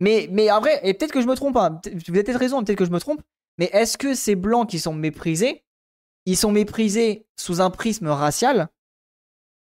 Mais, 0.01 0.29
mais 0.33 0.51
en 0.51 0.61
vrai, 0.61 0.81
et 0.83 0.95
peut-être 0.95 1.13
que 1.13 1.21
je 1.21 1.27
me 1.27 1.35
trompe, 1.35 1.57
hein. 1.59 1.81
vous 1.85 2.01
avez 2.09 2.23
peut-être 2.23 2.39
raison, 2.39 2.65
peut-être 2.65 2.79
que 2.79 2.85
je 2.87 2.91
me 2.91 2.99
trompe, 2.99 3.23
mais 3.59 3.69
est-ce 3.73 3.99
que 3.99 4.15
ces 4.15 4.37
blancs 4.37 4.69
qui 4.69 4.79
sont 4.79 4.95
méprisés, 4.95 5.65
ils 6.25 6.37
sont 6.37 6.53
méprisés 6.53 7.27
sous 7.37 7.61
un 7.61 7.71
prisme 7.71 8.09
racial 8.09 8.69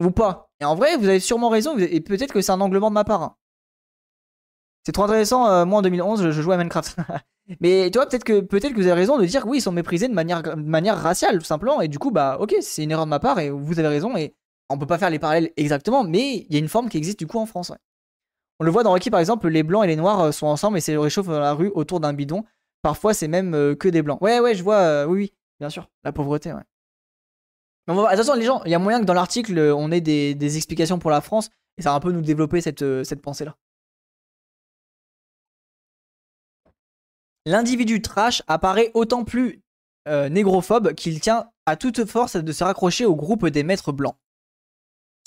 ou 0.01 0.11
pas? 0.11 0.49
Et 0.59 0.65
en 0.65 0.75
vrai, 0.75 0.97
vous 0.97 1.07
avez 1.07 1.19
sûrement 1.19 1.49
raison, 1.49 1.77
et 1.77 1.99
peut-être 1.99 2.33
que 2.33 2.41
c'est 2.41 2.51
un 2.53 2.61
anglement 2.61 2.89
de 2.89 2.93
ma 2.93 3.03
part. 3.03 3.23
Hein. 3.23 3.35
C'est 4.85 4.91
trop 4.91 5.03
intéressant. 5.03 5.47
Euh, 5.47 5.65
moi, 5.65 5.79
en 5.79 5.81
2011, 5.81 6.31
je 6.31 6.41
jouais 6.41 6.55
à 6.55 6.57
Minecraft. 6.57 6.97
Mais 7.61 7.89
tu 7.91 7.97
vois, 7.97 8.07
peut-être 8.07 8.23
que, 8.23 8.41
peut 8.41 8.59
que 8.59 8.73
vous 8.75 8.87
avez 8.87 8.93
raison 8.93 9.17
de 9.17 9.25
dire 9.25 9.43
que 9.43 9.47
oui, 9.47 9.57
ils 9.57 9.61
sont 9.61 9.71
méprisés 9.71 10.07
de 10.07 10.13
manière, 10.13 10.43
de 10.43 10.55
manière 10.55 10.97
raciale, 10.97 11.39
tout 11.39 11.45
simplement. 11.45 11.81
Et 11.81 11.87
du 11.87 11.99
coup, 11.99 12.11
bah, 12.11 12.37
ok, 12.39 12.55
c'est 12.61 12.83
une 12.83 12.91
erreur 12.91 13.05
de 13.05 13.09
ma 13.09 13.19
part 13.19 13.39
et 13.39 13.49
vous 13.49 13.79
avez 13.79 13.87
raison. 13.87 14.15
Et 14.15 14.35
on 14.69 14.77
peut 14.77 14.87
pas 14.87 14.97
faire 14.97 15.09
les 15.09 15.19
parallèles 15.19 15.51
exactement, 15.57 16.03
mais 16.03 16.45
il 16.49 16.53
y 16.53 16.55
a 16.55 16.59
une 16.59 16.69
forme 16.69 16.89
qui 16.89 16.97
existe 16.97 17.19
du 17.19 17.27
coup 17.27 17.39
en 17.39 17.45
France. 17.45 17.71
On 18.59 18.63
le 18.63 18.71
voit 18.71 18.83
dans 18.83 18.91
Rocky, 18.91 19.09
par 19.09 19.19
exemple, 19.19 19.47
les 19.49 19.63
blancs 19.63 19.83
et 19.83 19.87
les 19.87 19.95
noirs 19.95 20.21
euh, 20.21 20.31
sont 20.31 20.47
ensemble 20.47 20.77
et 20.77 20.81
c'est 20.81 20.95
réchauffent 20.95 21.27
dans 21.27 21.39
la 21.39 21.53
rue 21.53 21.71
autour 21.75 21.99
d'un 21.99 22.13
bidon. 22.13 22.45
Parfois, 22.81 23.13
c'est 23.13 23.27
même 23.27 23.53
euh, 23.55 23.75
que 23.75 23.89
des 23.89 24.01
blancs. 24.01 24.21
Ouais, 24.21 24.39
ouais, 24.39 24.55
je 24.55 24.63
vois. 24.63 25.05
oui, 25.05 25.17
oui, 25.17 25.33
bien 25.59 25.69
sûr. 25.69 25.89
La 26.03 26.11
pauvreté. 26.11 26.53
Mais 27.87 27.93
attention, 28.07 28.35
les 28.35 28.45
gens, 28.45 28.61
il 28.63 28.71
y 28.71 28.75
a 28.75 28.79
moyen 28.79 29.01
que 29.01 29.05
dans 29.05 29.13
l'article, 29.13 29.59
on 29.59 29.91
ait 29.91 30.01
des, 30.01 30.35
des, 30.35 30.55
explications 30.55 30.99
pour 30.99 31.11
la 31.11 31.19
France 31.19 31.49
et 31.77 31.81
ça 31.81 31.89
va 31.89 31.95
un 31.95 31.99
peu 31.99 32.11
nous 32.13 32.21
développer 32.21 32.61
cette, 32.61 33.03
cette 33.03 33.21
pensée-là. 33.21 33.57
L'individu 37.45 38.01
trash 38.01 38.41
apparaît 38.47 38.91
autant 38.93 39.23
plus 39.23 39.61
euh, 40.07 40.29
négrophobe 40.29 40.93
qu'il 40.93 41.19
tient 41.19 41.49
à 41.65 41.75
toute 41.75 42.05
force 42.05 42.35
de 42.35 42.51
se 42.51 42.63
raccrocher 42.63 43.05
au 43.05 43.15
groupe 43.15 43.47
des 43.47 43.63
maîtres 43.63 43.91
blancs. 43.91 44.15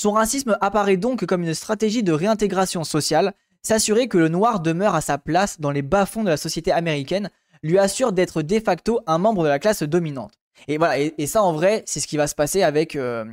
Son 0.00 0.12
racisme 0.12 0.58
apparaît 0.60 0.96
donc 0.96 1.24
comme 1.24 1.42
une 1.42 1.54
stratégie 1.54 2.02
de 2.02 2.12
réintégration 2.12 2.84
sociale, 2.84 3.34
s'assurer 3.62 4.08
que 4.08 4.18
le 4.18 4.28
noir 4.28 4.60
demeure 4.60 4.94
à 4.94 5.00
sa 5.00 5.18
place 5.18 5.60
dans 5.60 5.70
les 5.70 5.82
bas-fonds 5.82 6.22
de 6.22 6.28
la 6.28 6.36
société 6.36 6.72
américaine 6.72 7.30
lui 7.62 7.78
assure 7.78 8.12
d'être 8.12 8.42
de 8.42 8.60
facto 8.60 9.00
un 9.06 9.18
membre 9.18 9.42
de 9.44 9.48
la 9.48 9.58
classe 9.58 9.82
dominante. 9.82 10.34
Et 10.68 10.78
voilà, 10.78 10.98
et, 10.98 11.26
ça 11.26 11.42
en 11.42 11.52
vrai, 11.52 11.82
c'est 11.86 12.00
ce 12.00 12.06
qui 12.06 12.16
va 12.16 12.26
se 12.26 12.34
passer 12.34 12.62
avec, 12.62 12.96
euh, 12.96 13.24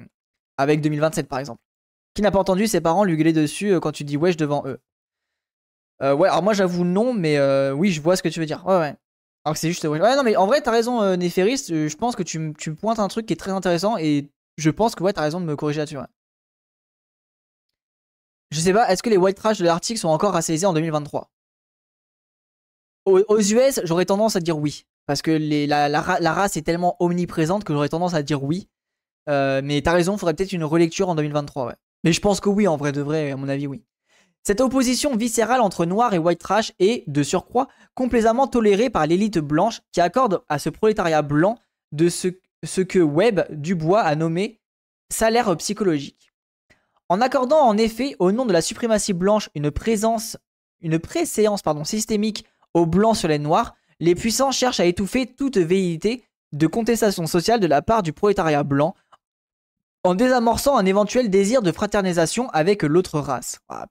avec 0.58 0.82
2027 0.82 1.28
par 1.28 1.40
exemple. 1.40 1.62
Qui 2.16 2.22
n'a 2.22 2.32
pas 2.32 2.40
entendu 2.40 2.68
ses 2.68 2.82
parents 2.82 3.04
lui 3.04 3.18
gueuler 3.18 3.34
dessus 3.34 3.74
euh, 3.74 3.80
quand 3.80 3.92
tu 3.92 4.04
dis 4.04 4.18
wesh 4.18 4.38
devant 4.38 4.64
eux? 4.66 4.80
Euh, 6.04 6.14
ouais, 6.14 6.28
alors 6.28 6.44
moi 6.44 6.54
j'avoue 6.54 6.84
non, 6.84 7.14
mais 7.14 7.38
euh, 7.38 7.72
oui, 7.72 7.92
je 7.92 8.02
vois 8.02 8.16
ce 8.16 8.24
que 8.24 8.30
tu 8.30 8.40
veux 8.40 8.46
dire. 8.46 8.66
Ouais, 8.66 8.78
ouais. 8.78 8.96
Alors 9.46 9.54
que 9.54 9.60
c'est 9.60 9.70
juste. 9.70 9.84
Ouais, 9.86 10.00
non, 10.00 10.24
mais 10.24 10.36
en 10.36 10.48
vrai, 10.48 10.62
t'as 10.62 10.72
raison, 10.72 11.02
euh, 11.02 11.16
je 11.18 11.96
pense 11.96 12.16
que 12.16 12.24
tu, 12.24 12.54
tu 12.58 12.76
pointes 12.76 13.00
un 13.00 13.08
truc 13.08 13.26
qui 13.26 13.34
est 13.34 13.38
très 13.38 13.52
intéressant 13.52 13.98
et 13.98 14.30
je 14.58 14.70
pense 14.70 14.96
que 14.96 15.04
ouais, 15.04 15.14
t'as 15.14 15.22
raison 15.22 15.40
de 15.40 15.46
me 15.46 15.56
corriger 15.56 15.80
là-dessus. 15.80 15.98
Je 18.52 18.60
sais 18.60 18.74
pas, 18.74 18.90
est-ce 18.90 19.02
que 19.02 19.10
les 19.10 19.18
white 19.18 19.38
trash 19.38 19.58
de 19.58 19.66
l'Arctique 19.66 19.98
sont 19.98 20.10
encore 20.10 20.34
racialisés 20.34 20.66
en 20.66 20.74
2023 20.74 21.30
aux, 23.06 23.42
US, 23.42 23.82
j'aurais 23.84 24.06
tendance 24.06 24.36
à 24.38 24.40
dire 24.40 24.58
oui. 24.58 24.86
Parce 25.06 25.22
que 25.22 25.32
la, 25.32 25.90
la, 25.90 26.34
race 26.34 26.56
est 26.56 26.62
tellement 26.62 26.96
omniprésente 27.00 27.66
que 27.66 27.74
j'aurais 27.74 27.90
tendance 27.90 28.14
à 28.14 28.24
dire 28.24 28.44
oui. 28.44 28.70
Euh, 29.30 29.62
mais 29.64 29.82
t'as 29.82 29.92
raison, 29.92 30.18
faudrait 30.18 30.34
peut-être 30.34 30.54
une 30.54 30.64
relecture 30.64 31.10
en 31.10 31.16
2023, 31.16 31.68
ouais. 31.68 31.76
Mais 32.06 32.14
je 32.14 32.22
pense 32.22 32.40
que 32.40 32.50
oui, 32.50 32.68
en 32.68 32.78
vrai 32.78 32.92
de 32.92 33.02
vrai, 33.02 33.32
à 33.32 33.36
mon 33.36 33.50
avis, 33.50 33.68
oui. 33.68 33.84
Cette 34.46 34.60
opposition 34.60 35.16
viscérale 35.16 35.62
entre 35.62 35.86
noir 35.86 36.14
et 36.14 36.18
white 36.18 36.40
trash 36.40 36.74
est, 36.80 37.10
de 37.10 37.24
surcroît, 37.24 37.70
complaisamment 37.96 38.48
tolérée 38.48 38.90
par 38.90 39.08
l'élite 39.08 39.40
blanche 39.40 39.82
qui 39.94 40.02
accorde 40.02 40.44
à 40.50 40.60
ce 40.60 40.70
prolétariat 40.70 41.22
blanc 41.22 41.58
de 41.94 42.10
ce, 42.10 42.28
que 42.82 43.00
Webb 43.00 43.46
Dubois 43.52 44.02
a 44.02 44.16
nommé 44.16 44.60
salaire 45.10 45.56
psychologique. 45.58 46.34
En 47.08 47.22
accordant 47.22 47.62
en 47.62 47.78
effet 47.78 48.16
au 48.20 48.34
nom 48.34 48.46
de 48.46 48.52
la 48.52 48.62
suprématie 48.62 49.14
blanche 49.14 49.50
une 49.56 49.72
présence, 49.72 50.36
une 50.82 51.00
préséance 51.00 51.62
pardon, 51.62 51.86
systémique 51.86 52.46
aux 52.74 52.86
blancs 52.86 53.16
sur 53.16 53.30
les 53.30 53.40
noirs, 53.40 53.76
les 54.02 54.16
puissants 54.16 54.52
cherchent 54.52 54.82
à 54.82 54.86
étouffer 54.86 55.26
toute 55.26 55.58
velléité 55.58 56.26
de 56.52 56.68
contestation 56.68 57.28
sociale 57.28 57.62
de 57.62 57.68
la 57.68 57.82
part 57.82 58.04
du 58.04 58.12
prolétariat 58.12 58.64
blanc 58.64 58.94
en 60.04 60.16
désamorçant 60.16 60.78
un 60.78 60.86
éventuel 60.86 61.30
désir 61.30 61.62
de 61.62 61.72
fraternisation 61.72 62.50
avec 62.50 62.84
l'autre 62.84 63.20
race. 63.20 63.60
Ah, 63.70 63.86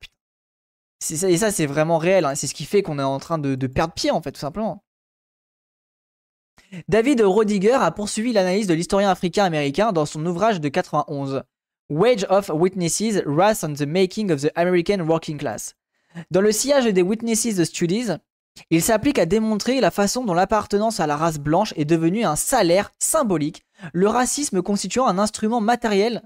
et 1.10 1.36
ça, 1.36 1.50
c'est 1.50 1.66
vraiment 1.66 1.98
réel. 1.98 2.24
Hein. 2.24 2.34
C'est 2.34 2.46
ce 2.46 2.54
qui 2.54 2.64
fait 2.64 2.82
qu'on 2.82 2.98
est 2.98 3.02
en 3.02 3.18
train 3.18 3.38
de, 3.38 3.66
perdre 3.66 3.94
pied, 3.94 4.10
en 4.10 4.22
fait, 4.22 4.32
tout 4.32 4.40
simplement. 4.40 4.82
David 6.88 7.20
Rodiger 7.20 7.72
a 7.72 7.90
poursuivi 7.90 8.32
l'analyse 8.32 8.66
de 8.66 8.74
l'historien 8.74 9.10
africain-américain 9.10 9.92
dans 9.92 10.06
son 10.06 10.24
ouvrage 10.24 10.60
de 10.60 10.68
91, 10.68 11.42
Wage 11.90 12.26
of 12.30 12.50
Witnesses, 12.50 13.22
Race 13.26 13.62
and 13.62 13.74
the 13.74 13.86
Making 13.86 14.30
of 14.30 14.40
the 14.40 14.50
American 14.54 15.00
Working 15.00 15.38
Class. 15.38 15.74
Dans 16.30 16.40
le 16.40 16.52
sillage 16.52 16.86
des 16.86 17.02
Witnesses 17.02 17.64
Studies, 17.64 18.12
il 18.70 18.82
s'applique 18.82 19.18
à 19.18 19.26
démontrer 19.26 19.80
la 19.80 19.90
façon 19.90 20.24
dont 20.24 20.34
l'appartenance 20.34 21.00
à 21.00 21.06
la 21.06 21.16
race 21.16 21.38
blanche 21.38 21.72
est 21.76 21.84
devenue 21.84 22.24
un 22.24 22.36
salaire 22.36 22.92
symbolique, 22.98 23.64
le 23.92 24.08
racisme 24.08 24.62
constituant 24.62 25.06
un 25.06 25.18
instrument 25.18 25.60
matériel, 25.60 26.22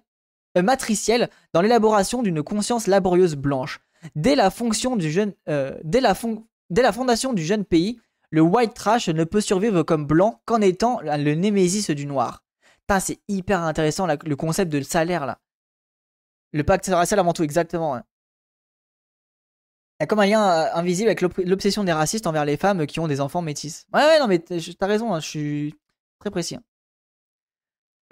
euh, 0.57 0.63
matriciel 0.63 1.31
dans 1.53 1.61
l'élaboration 1.61 2.23
d'une 2.23 2.43
conscience 2.43 2.87
laborieuse 2.87 3.37
blanche. 3.37 3.81
Euh, 4.17 5.79
dès 5.85 6.83
la 6.83 6.93
fondation 6.93 7.33
du 7.33 7.45
jeune 7.45 7.65
pays, 7.65 8.01
le 8.31 8.41
white 8.41 8.75
trash 8.75 9.09
ne 9.09 9.25
peut 9.25 9.41
survivre 9.41 9.83
comme 9.83 10.07
blanc 10.07 10.41
qu'en 10.45 10.61
étant 10.61 11.01
le 11.03 11.35
némésis 11.35 11.91
du 11.91 12.07
noir. 12.07 12.45
C'est 13.01 13.21
hyper 13.29 13.63
intéressant 13.63 14.07
le 14.07 14.37
concept 14.37 14.73
de 14.73 14.81
salaire 14.81 15.27
là. 15.27 15.39
Le 16.53 16.63
pacte 16.63 16.87
racial 16.87 17.21
avant 17.21 17.33
tout, 17.33 17.43
exactement. 17.43 17.97
Il 19.99 20.03
y 20.03 20.05
a 20.05 20.07
comme 20.07 20.21
un 20.21 20.27
lien 20.27 20.47
euh, 20.47 20.75
invisible 20.75 21.09
avec 21.09 21.21
l'obsession 21.21 21.83
des 21.83 21.93
racistes 21.93 22.27
envers 22.27 22.45
les 22.45 22.57
femmes 22.57 22.87
qui 22.87 23.01
ont 23.01 23.09
des 23.09 23.21
enfants 23.21 23.43
métis. 23.43 23.87
Ouais, 23.95 24.05
ouais, 24.05 24.19
non, 24.21 24.27
mais 24.27 24.39
t'as 24.39 24.87
raison, 24.87 25.15
hein, 25.15 25.21
je 25.21 25.27
suis 25.27 25.75
très 26.19 26.31
précis. 26.31 26.57
Hein. 26.57 26.63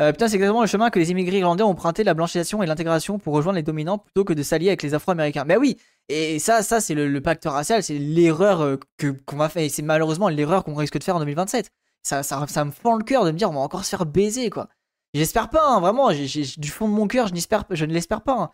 Euh, 0.01 0.11
putain, 0.11 0.27
c'est 0.27 0.35
exactement 0.35 0.61
le 0.61 0.67
chemin 0.67 0.91
que 0.91 0.99
les 0.99 1.13
immigrés 1.13 1.39
irlandais 1.39 1.63
ont 1.63 1.71
emprunté 1.71 2.03
la 2.03 2.15
blanchisation 2.15 2.63
et 2.63 2.67
l'intégration 2.67 3.19
pour 3.19 3.35
rejoindre 3.35 3.57
les 3.57 3.63
dominants 3.63 3.99
plutôt 3.99 4.25
que 4.25 4.33
de 4.33 4.43
s'allier 4.43 4.69
avec 4.69 4.83
les 4.83 4.93
afro-américains. 4.95 5.45
Mais 5.45 5.57
oui, 5.57 5.79
et 6.09 6.41
ça, 6.41 6.63
ça 6.63 6.81
c'est 6.81 6.95
le, 6.95 7.21
pacte 7.21 7.45
racial, 7.45 7.83
c'est 7.83 7.99
l'erreur 7.99 8.61
euh, 8.63 8.77
que 8.99 9.09
qu'on 9.09 9.37
va 9.37 9.49
faire, 9.49 9.63
et 9.63 9.69
c'est 9.69 9.83
malheureusement 9.83 10.29
l'erreur 10.29 10.65
qu'on 10.65 10.75
risque 10.75 10.99
de 10.99 11.05
faire 11.05 11.17
en 11.17 11.21
2027. 11.21 11.71
Ça, 12.03 12.23
ça, 12.23 12.65
me 12.65 12.71
fend 12.71 12.97
le 12.97 13.05
cœur 13.05 13.25
de 13.25 13.31
me 13.31 13.39
dire 13.39 13.51
on 13.51 13.55
va 13.55 13.61
encore 13.61 13.85
se 13.85 13.91
faire 13.91 14.05
baiser, 14.05 14.51
quoi. 14.51 14.69
J'espère 15.15 15.49
pas, 15.49 15.65
hein, 15.65 15.81
vraiment, 15.81 16.11
du 16.13 16.71
fond 16.71 16.89
de 16.89 16.93
mon 16.93 17.07
cœur, 17.07 17.29
je, 17.29 17.35
je 17.71 17.85
ne 17.85 17.93
l'espère 17.93 18.23
pas. 18.23 18.53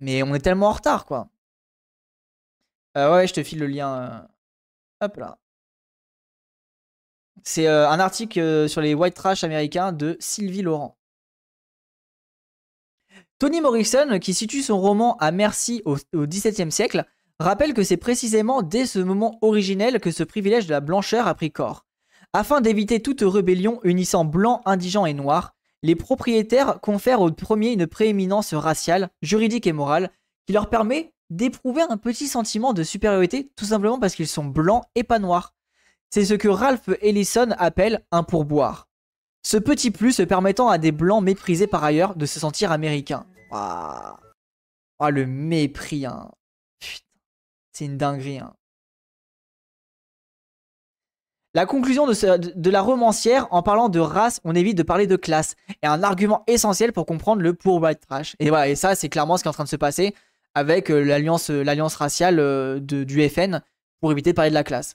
Mais 0.00 0.22
on 0.22 0.34
est 0.34 0.40
tellement 0.40 0.68
en 0.68 0.72
retard, 0.72 1.06
quoi. 1.06 1.28
Euh, 2.96 3.14
ouais, 3.14 3.26
je 3.26 3.34
te 3.34 3.42
file 3.42 3.60
le 3.60 3.66
lien. 3.66 4.28
Hop 5.00 5.16
là. 5.16 5.39
C'est 7.42 7.66
euh, 7.66 7.88
un 7.88 8.00
article 8.00 8.68
sur 8.68 8.80
les 8.80 8.94
white 8.94 9.14
trash 9.14 9.44
américains 9.44 9.92
de 9.92 10.16
Sylvie 10.20 10.62
Laurent. 10.62 10.96
Tony 13.40 13.62
Morrison, 13.62 14.18
qui 14.18 14.34
situe 14.34 14.60
son 14.60 14.78
roman 14.78 15.16
à 15.16 15.30
Merci 15.30 15.80
au, 15.86 15.96
XVIIe 16.14 16.70
siècle, 16.70 17.06
rappelle 17.38 17.72
que 17.72 17.82
c'est 17.82 17.96
précisément 17.96 18.60
dès 18.60 18.84
ce 18.84 18.98
moment 18.98 19.38
originel 19.40 19.98
que 19.98 20.10
ce 20.10 20.24
privilège 20.24 20.66
de 20.66 20.72
la 20.72 20.80
blancheur 20.80 21.26
a 21.26 21.34
pris 21.34 21.50
corps. 21.50 21.86
Afin 22.34 22.60
d'éviter 22.60 23.00
toute 23.00 23.22
rébellion 23.22 23.80
unissant 23.82 24.26
blancs, 24.26 24.60
indigents 24.66 25.06
et 25.06 25.14
noirs, 25.14 25.54
les 25.82 25.96
propriétaires 25.96 26.80
confèrent 26.82 27.22
aux 27.22 27.30
premiers 27.30 27.72
une 27.72 27.86
prééminence 27.86 28.52
raciale, 28.52 29.08
juridique 29.22 29.66
et 29.66 29.72
morale 29.72 30.10
qui 30.46 30.52
leur 30.52 30.68
permet 30.68 31.14
d'éprouver 31.30 31.80
un 31.80 31.96
petit 31.96 32.26
sentiment 32.26 32.74
de 32.74 32.82
supériorité 32.82 33.50
tout 33.56 33.64
simplement 33.64 33.98
parce 33.98 34.14
qu'ils 34.14 34.28
sont 34.28 34.44
blancs 34.44 34.84
et 34.94 35.02
pas 35.02 35.18
noirs. 35.18 35.54
C'est 36.10 36.24
ce 36.24 36.34
que 36.34 36.48
Ralph 36.48 36.88
Ellison 37.02 37.50
appelle 37.58 38.04
un 38.10 38.22
pourboire. 38.22 38.88
Ce 39.42 39.56
petit 39.56 39.90
plus 39.90 40.20
permettant 40.28 40.68
à 40.68 40.76
des 40.76 40.92
blancs 40.92 41.22
méprisés 41.22 41.66
par 41.66 41.84
ailleurs 41.84 42.14
de 42.16 42.26
se 42.26 42.40
sentir 42.40 42.72
américains. 42.72 43.26
Oh, 43.52 45.08
le 45.08 45.26
mépris, 45.26 46.04
hein. 46.04 46.30
Putain. 46.78 47.04
C'est 47.72 47.84
une 47.86 47.96
dinguerie, 47.96 48.38
hein. 48.38 48.52
La 51.52 51.66
conclusion 51.66 52.06
de, 52.06 52.70
la 52.70 52.80
romancière, 52.80 53.48
en 53.50 53.62
parlant 53.62 53.88
de 53.88 53.98
race, 53.98 54.40
on 54.44 54.54
évite 54.54 54.78
de 54.78 54.84
parler 54.84 55.08
de 55.08 55.16
classe, 55.16 55.56
est 55.82 55.86
un 55.88 56.04
argument 56.04 56.44
essentiel 56.46 56.92
pour 56.92 57.06
comprendre 57.06 57.42
le 57.42 57.54
pour 57.54 57.82
white 57.82 57.98
trash. 58.06 58.36
Et 58.38 58.50
voilà, 58.50 58.68
et 58.68 58.76
ça, 58.76 58.94
c'est 58.94 59.08
clairement 59.08 59.36
ce 59.36 59.42
qui 59.42 59.48
est 59.48 59.50
en 59.50 59.54
train 59.54 59.64
de 59.64 59.68
se 59.68 59.74
passer 59.74 60.14
avec 60.54 60.90
euh, 60.90 61.02
l'alliance 61.02 61.50
euh, 61.50 61.64
l'alliance 61.64 61.96
raciale 61.96 62.38
euh, 62.38 62.78
du 62.80 63.28
FN 63.28 63.62
pour 64.00 64.12
éviter 64.12 64.30
de 64.30 64.36
parler 64.36 64.50
de 64.50 64.54
la 64.54 64.62
classe. 64.62 64.94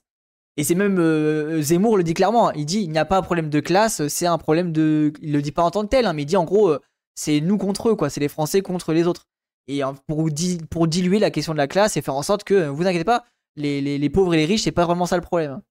Et 0.58 0.64
c'est 0.64 0.76
même 0.76 1.62
Zemmour 1.62 1.98
le 1.98 2.04
dit 2.04 2.14
clairement. 2.14 2.52
Il 2.52 2.66
dit 2.66 2.82
il 2.82 2.90
n'y 2.90 2.98
a 2.98 3.06
pas 3.06 3.18
un 3.18 3.22
problème 3.22 3.50
de 3.50 3.60
classe, 3.60 4.08
c'est 4.08 4.26
un 4.26 4.38
problème 4.38 4.72
de. 4.72 5.12
Il 5.22 5.34
le 5.34 5.42
dit 5.42 5.52
pas 5.52 5.64
en 5.64 5.72
tant 5.72 5.84
que 5.84 5.90
tel, 5.90 6.06
hein, 6.06 6.14
mais 6.14 6.24
il 6.24 6.28
dit 6.28 6.38
en 6.38 6.46
gros 6.46 6.78
c'est 7.16 7.42
nous 7.42 7.58
contre 7.58 7.90
eux 7.90 7.96
quoi, 7.96 8.10
c'est 8.10 8.20
les 8.20 8.28
Français 8.28 8.62
contre 8.62 8.94
les 8.94 9.08
autres. 9.08 9.28
Et 9.68 9.82
pour, 10.08 10.30
pour 10.70 10.88
diluer 10.88 11.20
la 11.20 11.32
question 11.32 11.54
de 11.54 11.58
la 11.58 11.68
classe 11.68 11.98
et 11.98 12.02
faire 12.02 12.16
en 12.16 12.22
sorte 12.22 12.44
que 12.44 12.68
vous 12.68 12.86
inquiétez 12.86 13.04
pas, 13.04 13.26
les, 13.56 13.82
les, 13.82 14.10
pauvres 14.10 14.34
et 14.34 14.38
les 14.38 14.46
riches 14.46 14.64
c'est 14.64 14.72
pas 14.72 14.86
vraiment 14.86 15.06
ça 15.06 15.16
le 15.16 15.22
problème. 15.22 15.62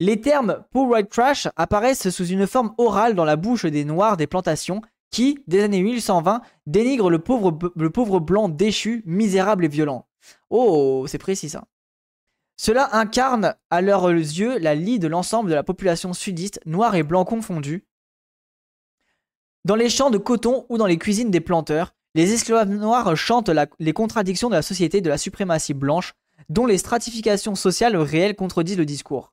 Les 0.00 0.20
termes 0.20 0.64
poor 0.70 0.88
white 0.88 1.08
trash 1.08 1.48
apparaissent 1.56 2.10
sous 2.10 2.26
une 2.26 2.46
forme 2.46 2.74
orale 2.78 3.14
dans 3.14 3.24
la 3.24 3.36
bouche 3.36 3.64
des 3.64 3.84
noirs 3.84 4.16
des 4.16 4.26
plantations 4.26 4.82
qui, 5.10 5.38
des 5.46 5.62
années 5.62 5.82
1820, 5.82 6.42
dénigre 6.66 7.08
le 7.08 7.20
pauvre, 7.20 7.56
le 7.76 7.90
pauvre 7.90 8.18
blanc 8.18 8.48
déchu, 8.48 9.02
misérable 9.06 9.64
et 9.64 9.68
violent. 9.68 10.06
Oh, 10.50 11.06
c'est 11.08 11.18
précis 11.18 11.48
ça. 11.48 11.64
Cela 12.56 12.96
incarne 12.96 13.54
à 13.70 13.80
leurs 13.80 14.08
yeux 14.08 14.58
la 14.58 14.74
lie 14.74 14.98
de 14.98 15.08
l'ensemble 15.08 15.50
de 15.50 15.54
la 15.54 15.62
population 15.62 16.12
sudiste, 16.12 16.60
noir 16.66 16.94
et 16.94 17.02
blanc 17.02 17.24
confondus. 17.24 17.84
Dans 19.64 19.76
les 19.76 19.88
champs 19.88 20.10
de 20.10 20.18
coton 20.18 20.66
ou 20.68 20.78
dans 20.78 20.86
les 20.86 20.98
cuisines 20.98 21.30
des 21.30 21.40
planteurs, 21.40 21.94
les 22.14 22.32
esclaves 22.32 22.68
noirs 22.68 23.16
chantent 23.16 23.50
les 23.80 23.92
contradictions 23.92 24.48
de 24.48 24.54
la 24.54 24.62
société 24.62 25.00
de 25.00 25.08
la 25.08 25.18
suprématie 25.18 25.74
blanche, 25.74 26.14
dont 26.48 26.66
les 26.66 26.78
stratifications 26.78 27.54
sociales 27.54 27.96
réelles 27.96 28.36
contredisent 28.36 28.78
le 28.78 28.86
discours. 28.86 29.32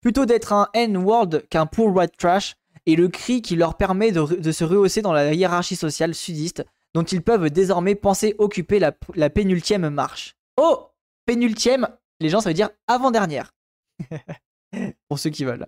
Plutôt 0.00 0.26
d'être 0.26 0.52
un 0.52 0.68
N-word 0.74 1.40
qu'un 1.48 1.66
poor 1.66 1.94
white 1.94 2.16
trash, 2.16 2.56
et 2.86 2.96
le 2.96 3.08
cri 3.08 3.40
qui 3.40 3.56
leur 3.56 3.76
permet 3.76 4.12
de, 4.12 4.52
se 4.52 4.64
rehausser 4.64 5.02
dans 5.02 5.12
la 5.12 5.32
hiérarchie 5.32 5.76
sociale 5.76 6.14
sudiste, 6.14 6.64
dont 6.92 7.02
ils 7.02 7.22
peuvent 7.22 7.50
désormais 7.50 7.94
penser 7.94 8.34
occuper 8.38 8.78
la, 8.78 9.30
pénultième 9.30 9.88
marche. 9.88 10.36
Oh 10.56 10.90
Pénultième, 11.26 11.88
les 12.20 12.28
gens, 12.28 12.40
ça 12.40 12.50
veut 12.50 12.54
dire 12.54 12.70
avant-dernière. 12.86 13.54
Pour 15.08 15.18
ceux 15.18 15.30
qui 15.30 15.44
veulent. 15.44 15.66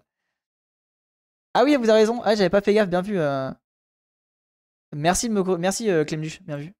Ah 1.55 1.65
oui, 1.65 1.77
vous 1.77 1.89
avez 1.89 2.01
raison. 2.01 2.23
Ah, 2.23 2.35
j'avais 2.35 2.51
pas 2.51 2.61
fait 2.61 2.75
gaffe, 2.75 2.89
bien 2.89 3.03
vu. 3.03 3.19
Euh. 3.19 3.51
Merci, 4.95 5.29
me... 5.29 5.57
Merci 5.57 5.91
euh, 5.91 6.05
bien 6.05 6.57
vu. 6.57 6.75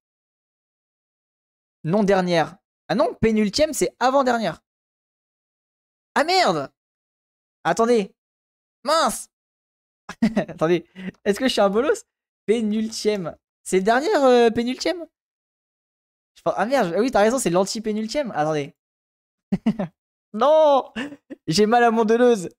Non 1.83 2.03
dernière. 2.03 2.57
Ah 2.87 2.95
non, 2.95 3.13
pénultième, 3.21 3.73
c'est 3.73 3.95
avant-dernière. 3.99 4.61
Ah 6.15 6.23
merde 6.23 6.71
Attendez. 7.63 8.15
Mince 8.83 9.29
Attendez, 10.47 10.85
est-ce 11.25 11.39
que 11.39 11.47
je 11.47 11.51
suis 11.53 11.61
un 11.61 11.69
bolos? 11.69 12.05
Pénultième. 12.45 13.35
C'est 13.63 13.77
le 13.77 13.83
dernier 13.83 14.15
euh, 14.15 14.49
pénultième? 14.49 15.05
Ah 16.45 16.65
merde, 16.65 16.95
oui, 16.97 17.11
t'as 17.11 17.19
raison, 17.21 17.39
c'est 17.39 17.49
l'anti-pénultième. 17.49 18.31
Attendez. 18.31 18.76
Non 20.33 20.91
J'ai 21.47 21.65
mal 21.65 21.83
à 21.83 21.91
mon 21.91 22.05
Deleuze. 22.05 22.49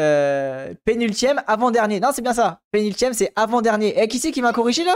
Euh, 0.00 0.74
pénultième, 0.84 1.42
avant-dernier. 1.46 2.00
Non, 2.00 2.10
c'est 2.12 2.22
bien 2.22 2.34
ça. 2.34 2.60
Pénultième, 2.70 3.14
c'est 3.14 3.32
avant-dernier. 3.36 3.88
Et 3.98 4.02
eh, 4.02 4.08
qui 4.08 4.18
c'est 4.18 4.32
qui 4.32 4.42
m'a 4.42 4.52
corrigé 4.52 4.84
là? 4.84 4.94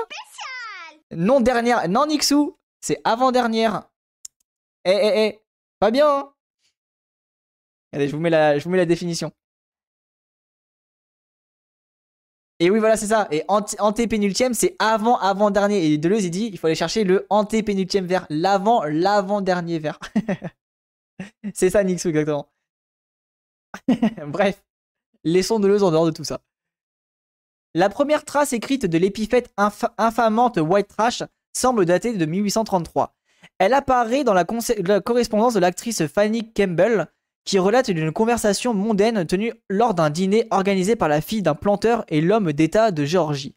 Non 1.12 1.41
dernière. 1.41 1.88
Non, 1.88 2.07
Nixou. 2.07 2.59
C'est 2.81 3.01
avant-dernière. 3.05 3.88
Eh, 4.85 4.91
eh, 4.91 5.27
eh. 5.27 5.41
Pas 5.79 5.91
bien, 5.91 6.09
hein 6.09 6.33
Allez, 7.93 8.09
je 8.09 8.14
vous 8.14 8.21
mets 8.21 8.31
la, 8.31 8.59
je 8.59 8.64
vous 8.64 8.71
mets 8.71 8.79
la 8.79 8.87
définition. 8.87 9.33
Et 12.61 12.71
oui, 12.71 12.81
voilà, 12.81 12.97
c'est 12.97 13.07
ça. 13.07 13.29
Et 13.31 13.44
antépénultième, 13.49 14.53
c'est 14.53 14.75
avant, 14.79 15.16
avant-dernier. 15.18 15.87
Et 15.87 15.99
Deleuze, 15.99 16.25
il 16.25 16.31
dit, 16.31 16.51
il 16.53 16.59
faut 16.59 16.66
aller 16.66 16.75
chercher 16.75 17.05
le 17.05 17.27
antépénultième 17.31 18.07
vers 18.07 18.27
l'avant, 18.31 18.83
l'avant-dernier 18.85 19.79
vers. 19.79 20.01
c'est 21.55 21.71
ça, 21.71 21.85
Nixou, 21.85 22.09
exactement. 22.09 22.51
Bref, 24.27 24.64
laissons 25.25 25.61
Deleuze 25.61 25.85
en 25.85 25.90
dehors 25.92 26.07
de 26.07 26.11
tout 26.11 26.25
ça. 26.25 26.40
La 27.75 27.90
première 27.90 28.25
trace 28.25 28.53
écrite 28.53 28.87
de 28.87 28.99
l'épithète 28.99 29.53
infamante 29.99 30.57
White 30.57 30.88
Trash 30.88 31.23
semble 31.57 31.85
dater 31.85 32.12
de 32.14 32.25
1833. 32.25 33.14
Elle 33.59 33.75
apparaît 33.75 34.25
dans 34.25 34.35
la 34.35 34.44
correspondance 34.44 35.55
de 35.55 35.61
l'actrice 35.61 36.07
Fanny 36.07 36.53
Campbell 36.53 37.09
qui 37.49 37.59
relate 37.59 37.91
d'une 37.91 38.13
conversation 38.13 38.75
mondaine 38.75 39.25
tenue 39.25 39.55
lors 39.71 39.95
d'un 39.95 40.11
dîner 40.11 40.47
organisé 40.51 40.97
par 40.97 41.09
la 41.09 41.23
fille 41.23 41.41
d'un 41.41 41.55
planteur 41.55 42.05
et 42.09 42.21
l'homme 42.21 42.53
d'État 42.53 42.91
de 42.91 43.07
Géorgie. 43.07 43.55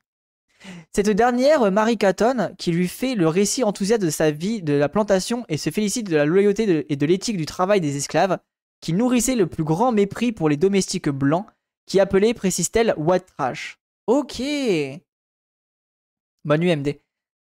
Cette 0.93 1.09
dernière, 1.09 1.69
Marie 1.73 1.97
Catton, 1.97 2.55
qui 2.57 2.71
lui 2.71 2.87
fait 2.87 3.15
le 3.15 3.27
récit 3.27 3.65
enthousiaste 3.65 4.01
de 4.01 4.09
sa 4.09 4.31
vie 4.31 4.61
de 4.61 4.71
la 4.71 4.87
plantation 4.87 5.43
et 5.49 5.57
se 5.57 5.71
félicite 5.71 6.09
de 6.09 6.15
la 6.15 6.23
loyauté 6.23 6.85
et 6.87 6.95
de 6.95 7.05
l'éthique 7.05 7.35
du 7.35 7.45
travail 7.45 7.81
des 7.81 7.97
esclaves, 7.97 8.37
qui 8.79 8.93
nourrissait 8.93 9.35
le 9.35 9.47
plus 9.47 9.65
grand 9.65 9.91
mépris 9.91 10.31
pour 10.31 10.47
les 10.47 10.55
domestiques 10.55 11.09
blancs, 11.09 11.47
qui 11.85 11.99
appelait, 11.99 12.33
précise-t-elle, 12.33 12.93
white 12.95 13.25
trash. 13.37 13.77
Ok. 14.07 14.41
Bonne 16.45 16.63
UMD. 16.63 16.95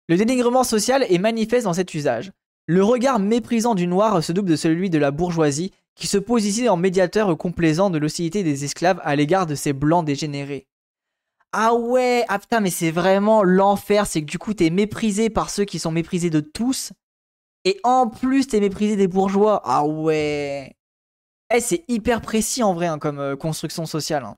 Le 0.09 0.16
dénigrement 0.16 0.62
social 0.62 1.05
est 1.09 1.18
manifeste 1.18 1.64
dans 1.64 1.74
cet 1.74 1.94
usage. 1.94 2.31
Le 2.68 2.85
regard 2.85 3.18
méprisant 3.18 3.74
du 3.74 3.88
noir 3.88 4.22
se 4.22 4.31
double 4.31 4.51
de 4.51 4.57
celui 4.57 4.88
de 4.88 4.98
la 4.98 5.11
bourgeoisie 5.11 5.72
qui 5.98 6.06
se 6.06 6.16
pose 6.16 6.46
ici 6.46 6.68
en 6.68 6.76
médiateur 6.76 7.37
complaisant 7.37 7.90
de 7.90 7.98
l'hostilité 7.98 8.44
des 8.44 8.64
esclaves 8.64 9.00
à 9.02 9.16
l'égard 9.16 9.46
de 9.46 9.56
ces 9.56 9.72
blancs 9.72 10.06
dégénérés. 10.06 10.68
Ah 11.52 11.74
ouais, 11.74 12.24
ah 12.28 12.61
mais 12.61 12.70
c'est 12.70 12.90
vraiment 12.90 13.42
l'enfer, 13.42 14.06
c'est 14.06 14.20
que 14.20 14.30
du 14.30 14.38
coup 14.38 14.54
t'es 14.54 14.70
méprisé 14.70 15.28
par 15.28 15.50
ceux 15.50 15.64
qui 15.64 15.78
sont 15.78 15.90
méprisés 15.90 16.30
de 16.30 16.40
tous, 16.40 16.92
et 17.64 17.80
en 17.82 18.08
plus 18.08 18.46
t'es 18.46 18.61
méprisé 18.61 18.96
des 18.96 19.08
bourgeois. 19.08 19.61
Ah 19.64 19.84
ouais. 19.84 20.76
Eh, 21.52 21.61
c'est 21.61 21.84
hyper 21.88 22.20
précis 22.20 22.62
en 22.62 22.74
vrai 22.74 22.87
hein, 22.87 22.98
comme 22.98 23.18
euh, 23.18 23.34
construction 23.34 23.87
sociale. 23.87 24.24
Hein. 24.24 24.37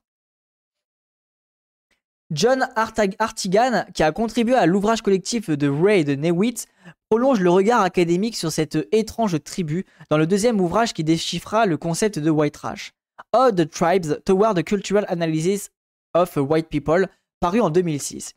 John 2.31 2.69
Artigan, 2.77 3.85
qui 3.93 4.05
a 4.05 4.12
contribué 4.12 4.55
à 4.55 4.66
l'ouvrage 4.66 5.03
collectif 5.03 5.51
de 5.51 5.69
Ray 5.69 6.05
de 6.05 6.14
Newitt, 6.14 6.66
prolonge 7.09 7.40
le 7.40 7.51
regard 7.51 7.83
académique 7.83 8.37
sur 8.37 8.53
cette 8.53 8.79
étrange 8.93 9.43
tribu 9.43 9.85
dans 10.11 10.19
le 10.19 10.29
deuxième 10.29 10.61
ouvrage 10.61 10.93
qui 10.93 11.03
déchiffra 11.03 11.66
le 11.66 11.77
concept 11.77 12.21
de 12.21 12.31
white 12.31 12.55
trash. 12.55 12.93
All 13.33 13.53
the 13.53 13.69
Tribes 13.69 14.23
Toward 14.25 14.57
the 14.57 14.62
Cultural 14.62 15.05
Analysis 15.09 15.71
of 16.14 16.37
White 16.37 16.69
People, 16.69 17.09
paru 17.40 17.61
en 17.61 17.71
2006. 17.71 18.35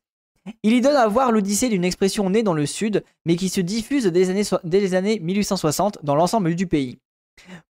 Il 0.64 0.74
y 0.74 0.82
donne 0.82 0.96
à 0.96 1.08
voir 1.08 1.32
l'odyssée 1.32 1.70
d'une 1.70 1.86
expression 1.86 2.30
née 2.30 2.44
dans 2.44 2.54
le 2.54 2.66
Sud, 2.66 3.04
mais 3.26 3.36
qui 3.36 3.48
se 3.48 3.62
diffuse 3.62 4.06
dès 4.06 4.20
les 4.20 4.30
années, 4.32 4.44
dès 4.64 4.80
les 4.80 4.96
années 4.96 5.20
1860 5.20 6.00
dans 6.04 6.16
l'ensemble 6.16 6.56
du 6.56 6.66
pays. 6.66 6.98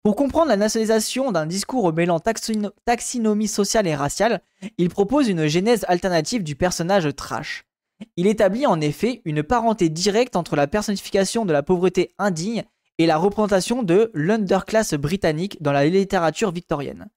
Pour 0.03 0.15
comprendre 0.15 0.47
la 0.47 0.57
nationalisation 0.57 1.31
d'un 1.31 1.45
discours 1.45 1.93
mêlant 1.93 2.19
taxinomie 2.19 3.47
sociale 3.47 3.87
et 3.87 3.95
raciale, 3.95 4.41
il 4.77 4.89
propose 4.89 5.27
une 5.27 5.47
genèse 5.47 5.85
alternative 5.87 6.43
du 6.43 6.55
personnage 6.55 7.13
trash. 7.15 7.65
Il 8.15 8.27
établit 8.27 8.65
en 8.65 8.79
effet 8.79 9.21
une 9.25 9.43
parenté 9.43 9.89
directe 9.89 10.35
entre 10.35 10.55
la 10.55 10.67
personnification 10.67 11.45
de 11.45 11.53
la 11.53 11.63
pauvreté 11.63 12.13
indigne 12.17 12.63
et 12.97 13.05
la 13.05 13.17
représentation 13.17 13.83
de 13.83 14.09
l'underclass 14.13 14.93
britannique 14.93 15.61
dans 15.61 15.71
la 15.71 15.85
littérature 15.85 16.51
victorienne. 16.51 17.09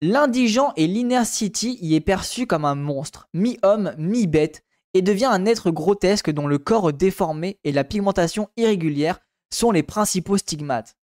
L'indigent 0.00 0.72
et 0.76 0.86
l'inner 0.86 1.24
city 1.24 1.78
y 1.80 1.94
est 1.94 2.00
perçu 2.00 2.46
comme 2.46 2.64
un 2.64 2.74
monstre, 2.74 3.28
mi-homme, 3.32 3.94
mi-bête, 3.98 4.64
et 4.94 5.02
devient 5.02 5.30
un 5.30 5.46
être 5.46 5.70
grotesque 5.70 6.30
dont 6.30 6.46
le 6.46 6.58
corps 6.58 6.92
déformé 6.92 7.58
et 7.64 7.72
la 7.72 7.84
pigmentation 7.84 8.48
irrégulière 8.56 9.20
sont 9.50 9.70
les 9.70 9.82
principaux 9.82 10.36
stigmates. 10.36 10.96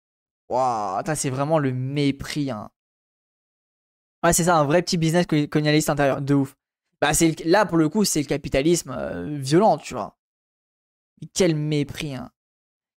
Waouh, 0.50 1.04
c'est 1.16 1.30
vraiment 1.30 1.60
le 1.60 1.72
mépris. 1.72 2.52
Hein. 2.52 2.72
Ouais, 4.24 4.34
c'est 4.34 4.46
ça, 4.46 4.58
un 4.58 4.66
vrai 4.66 4.82
petit 4.82 4.98
business 4.98 5.26
colonialiste 5.26 5.90
intérieur, 5.90 6.22
de 6.22 6.34
ouf. 6.34 6.56
Bah, 7.02 7.14
c'est 7.14 7.46
là, 7.46 7.66
pour 7.66 7.78
le 7.78 7.88
coup, 7.88 8.04
c'est 8.04 8.22
le 8.22 8.28
capitalisme 8.28 8.94
euh, 8.98 9.38
violent, 9.40 9.78
tu 9.78 9.94
vois. 9.94 10.18
quel 11.34 11.56
mépris, 11.56 12.16
hein. 12.16 12.32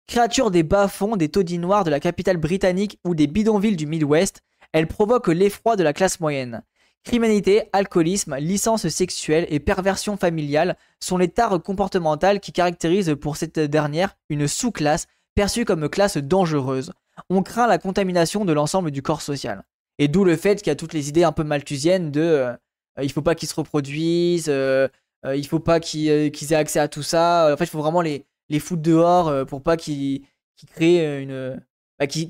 Créature 0.07 0.51
des 0.51 0.63
bas-fonds, 0.63 1.15
des 1.15 1.29
taudis 1.29 1.59
noirs 1.59 1.83
de 1.83 1.89
la 1.89 1.99
capitale 1.99 2.37
britannique 2.37 2.99
ou 3.05 3.15
des 3.15 3.27
bidonvilles 3.27 3.77
du 3.77 3.85
Midwest, 3.85 4.41
elle 4.73 4.87
provoque 4.87 5.27
l'effroi 5.27 5.75
de 5.75 5.83
la 5.83 5.93
classe 5.93 6.19
moyenne. 6.19 6.63
Criminalité, 7.03 7.69
alcoolisme, 7.71 8.35
licence 8.35 8.87
sexuelle 8.89 9.47
et 9.49 9.59
perversion 9.59 10.17
familiale 10.17 10.77
sont 10.99 11.17
les 11.17 11.29
tares 11.29 11.61
comportementales 11.61 12.39
qui 12.39 12.51
caractérisent 12.51 13.15
pour 13.19 13.37
cette 13.37 13.59
dernière 13.59 14.17
une 14.29 14.47
sous-classe 14.47 15.07
perçue 15.33 15.65
comme 15.65 15.87
classe 15.87 16.17
dangereuse, 16.17 16.91
on 17.29 17.43
craint 17.43 17.67
la 17.67 17.77
contamination 17.77 18.45
de 18.45 18.53
l'ensemble 18.53 18.91
du 18.91 19.01
corps 19.01 19.21
social. 19.21 19.63
Et 19.97 20.07
d'où 20.07 20.23
le 20.23 20.35
fait 20.35 20.57
qu'il 20.57 20.67
y 20.67 20.71
a 20.71 20.75
toutes 20.75 20.93
les 20.93 21.09
idées 21.09 21.23
un 21.23 21.31
peu 21.31 21.43
malthusiennes 21.43 22.11
de 22.11 22.55
euh, 22.99 23.03
il 23.03 23.11
faut 23.11 23.21
pas 23.21 23.35
qu'ils 23.35 23.49
se 23.49 23.55
reproduisent, 23.55 24.49
euh, 24.49 24.87
euh, 25.25 25.35
il 25.35 25.45
faut 25.45 25.59
pas 25.59 25.79
qu'ils 25.79 26.53
aient 26.53 26.55
accès 26.55 26.79
à 26.79 26.87
tout 26.87 27.03
ça. 27.03 27.49
En 27.53 27.57
fait, 27.57 27.65
il 27.65 27.69
faut 27.69 27.81
vraiment 27.81 28.01
les, 28.01 28.25
les 28.49 28.59
foutre 28.59 28.81
dehors 28.81 29.45
pour 29.45 29.61
pas 29.61 29.77
qu'ils 29.77 30.25
créent 30.67 31.21
une. 31.21 31.61
Bah, 31.99 32.07
qui, 32.07 32.27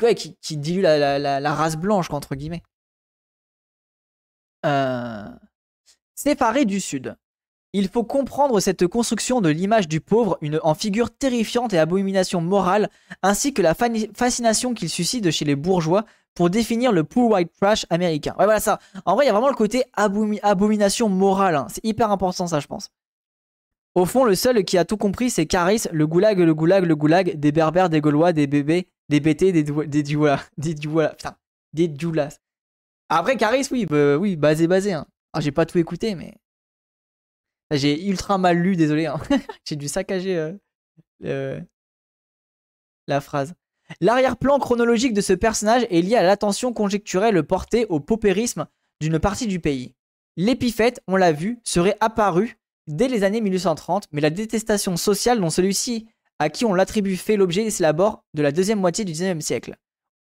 la, 0.81 1.53
race 1.53 1.77
blanche, 1.77 2.09
entre 2.11 2.35
guillemets. 2.35 2.63
Séparé 6.15 6.65
du 6.65 6.79
Sud. 6.79 7.15
Il 7.73 7.87
faut 7.87 8.03
comprendre 8.03 8.59
cette 8.59 8.85
construction 8.87 9.39
de 9.39 9.47
l'image 9.47 9.87
du 9.87 10.01
pauvre 10.01 10.37
une, 10.41 10.59
en 10.61 10.73
figure 10.73 11.09
terrifiante 11.09 11.73
et 11.73 11.79
abomination 11.79 12.41
morale, 12.41 12.89
ainsi 13.23 13.53
que 13.53 13.61
la 13.61 13.73
fascination 13.73 14.73
qu'il 14.73 14.89
suscite 14.89 15.31
chez 15.31 15.45
les 15.45 15.55
bourgeois 15.55 16.05
pour 16.35 16.49
définir 16.49 16.91
le 16.91 17.03
poor 17.03 17.31
white 17.31 17.51
trash 17.59 17.85
américain. 17.89 18.35
Ouais, 18.37 18.45
voilà 18.45 18.59
ça. 18.59 18.79
En 19.05 19.15
vrai, 19.15 19.25
il 19.25 19.27
y 19.27 19.29
a 19.29 19.33
vraiment 19.33 19.49
le 19.49 19.55
côté 19.55 19.83
abomination 19.93 21.07
morale. 21.07 21.55
Hein. 21.55 21.67
C'est 21.69 21.85
hyper 21.85 22.11
important, 22.11 22.47
ça, 22.47 22.59
je 22.59 22.67
pense. 22.67 22.89
Au 23.95 24.05
fond, 24.05 24.23
le 24.23 24.35
seul 24.35 24.63
qui 24.63 24.77
a 24.77 24.85
tout 24.85 24.97
compris, 24.97 25.29
c'est 25.29 25.45
Caris, 25.45 25.83
le 25.91 26.07
goulag, 26.07 26.39
le 26.39 26.53
goulag, 26.53 26.85
le 26.85 26.95
goulag, 26.95 27.37
des 27.37 27.51
berbères, 27.51 27.89
des 27.89 27.99
gaulois, 27.99 28.31
des 28.31 28.47
bébés, 28.47 28.87
des 29.09 29.19
doulas, 29.19 29.85
des 29.85 30.03
doulas, 30.03 30.39
des 30.57 30.73
doulas, 30.73 31.09
putain, 31.09 31.35
des 31.73 31.87
doulas. 31.87 32.37
Après, 33.09 33.35
Caris, 33.35 33.67
oui, 33.71 33.85
bah, 33.85 34.15
oui, 34.17 34.37
basé, 34.37 34.67
basé. 34.67 34.93
Hein. 34.93 35.05
Ah, 35.33 35.41
j'ai 35.41 35.51
pas 35.51 35.65
tout 35.65 35.77
écouté, 35.77 36.15
mais 36.15 36.33
j'ai 37.77 38.07
ultra 38.07 38.37
mal 38.37 38.57
lu, 38.57 38.75
désolé. 38.75 39.05
Hein. 39.05 39.19
J'ai 39.65 39.75
dû 39.75 39.87
saccager 39.87 40.53
euh, 41.23 41.59
la 43.07 43.21
phrase. 43.21 43.53
L'arrière-plan 43.99 44.59
chronologique 44.59 45.13
de 45.13 45.21
ce 45.21 45.33
personnage 45.33 45.85
est 45.89 46.01
lié 46.01 46.15
à 46.15 46.23
l'attention 46.23 46.73
conjecturelle 46.73 47.43
portée 47.43 47.85
au 47.89 47.99
paupérisme 47.99 48.67
d'une 49.01 49.19
partie 49.19 49.47
du 49.47 49.59
pays. 49.59 49.93
L'épithète, 50.37 51.01
on 51.07 51.17
l'a 51.17 51.33
vu, 51.33 51.59
serait 51.63 51.97
apparu 51.99 52.57
dès 52.87 53.07
les 53.07 53.23
années 53.23 53.41
1830, 53.41 54.07
mais 54.11 54.21
la 54.21 54.29
détestation 54.29 54.95
sociale 54.95 55.41
dont 55.41 55.49
celui-ci, 55.49 56.07
à 56.39 56.49
qui 56.49 56.65
on 56.65 56.73
l'attribue, 56.73 57.17
fait 57.17 57.35
l'objet 57.35 57.69
s'élabore 57.69 58.23
de 58.33 58.41
la 58.41 58.51
deuxième 58.51 58.79
moitié 58.79 59.05
du 59.05 59.11
XIXe 59.11 59.43
siècle, 59.43 59.75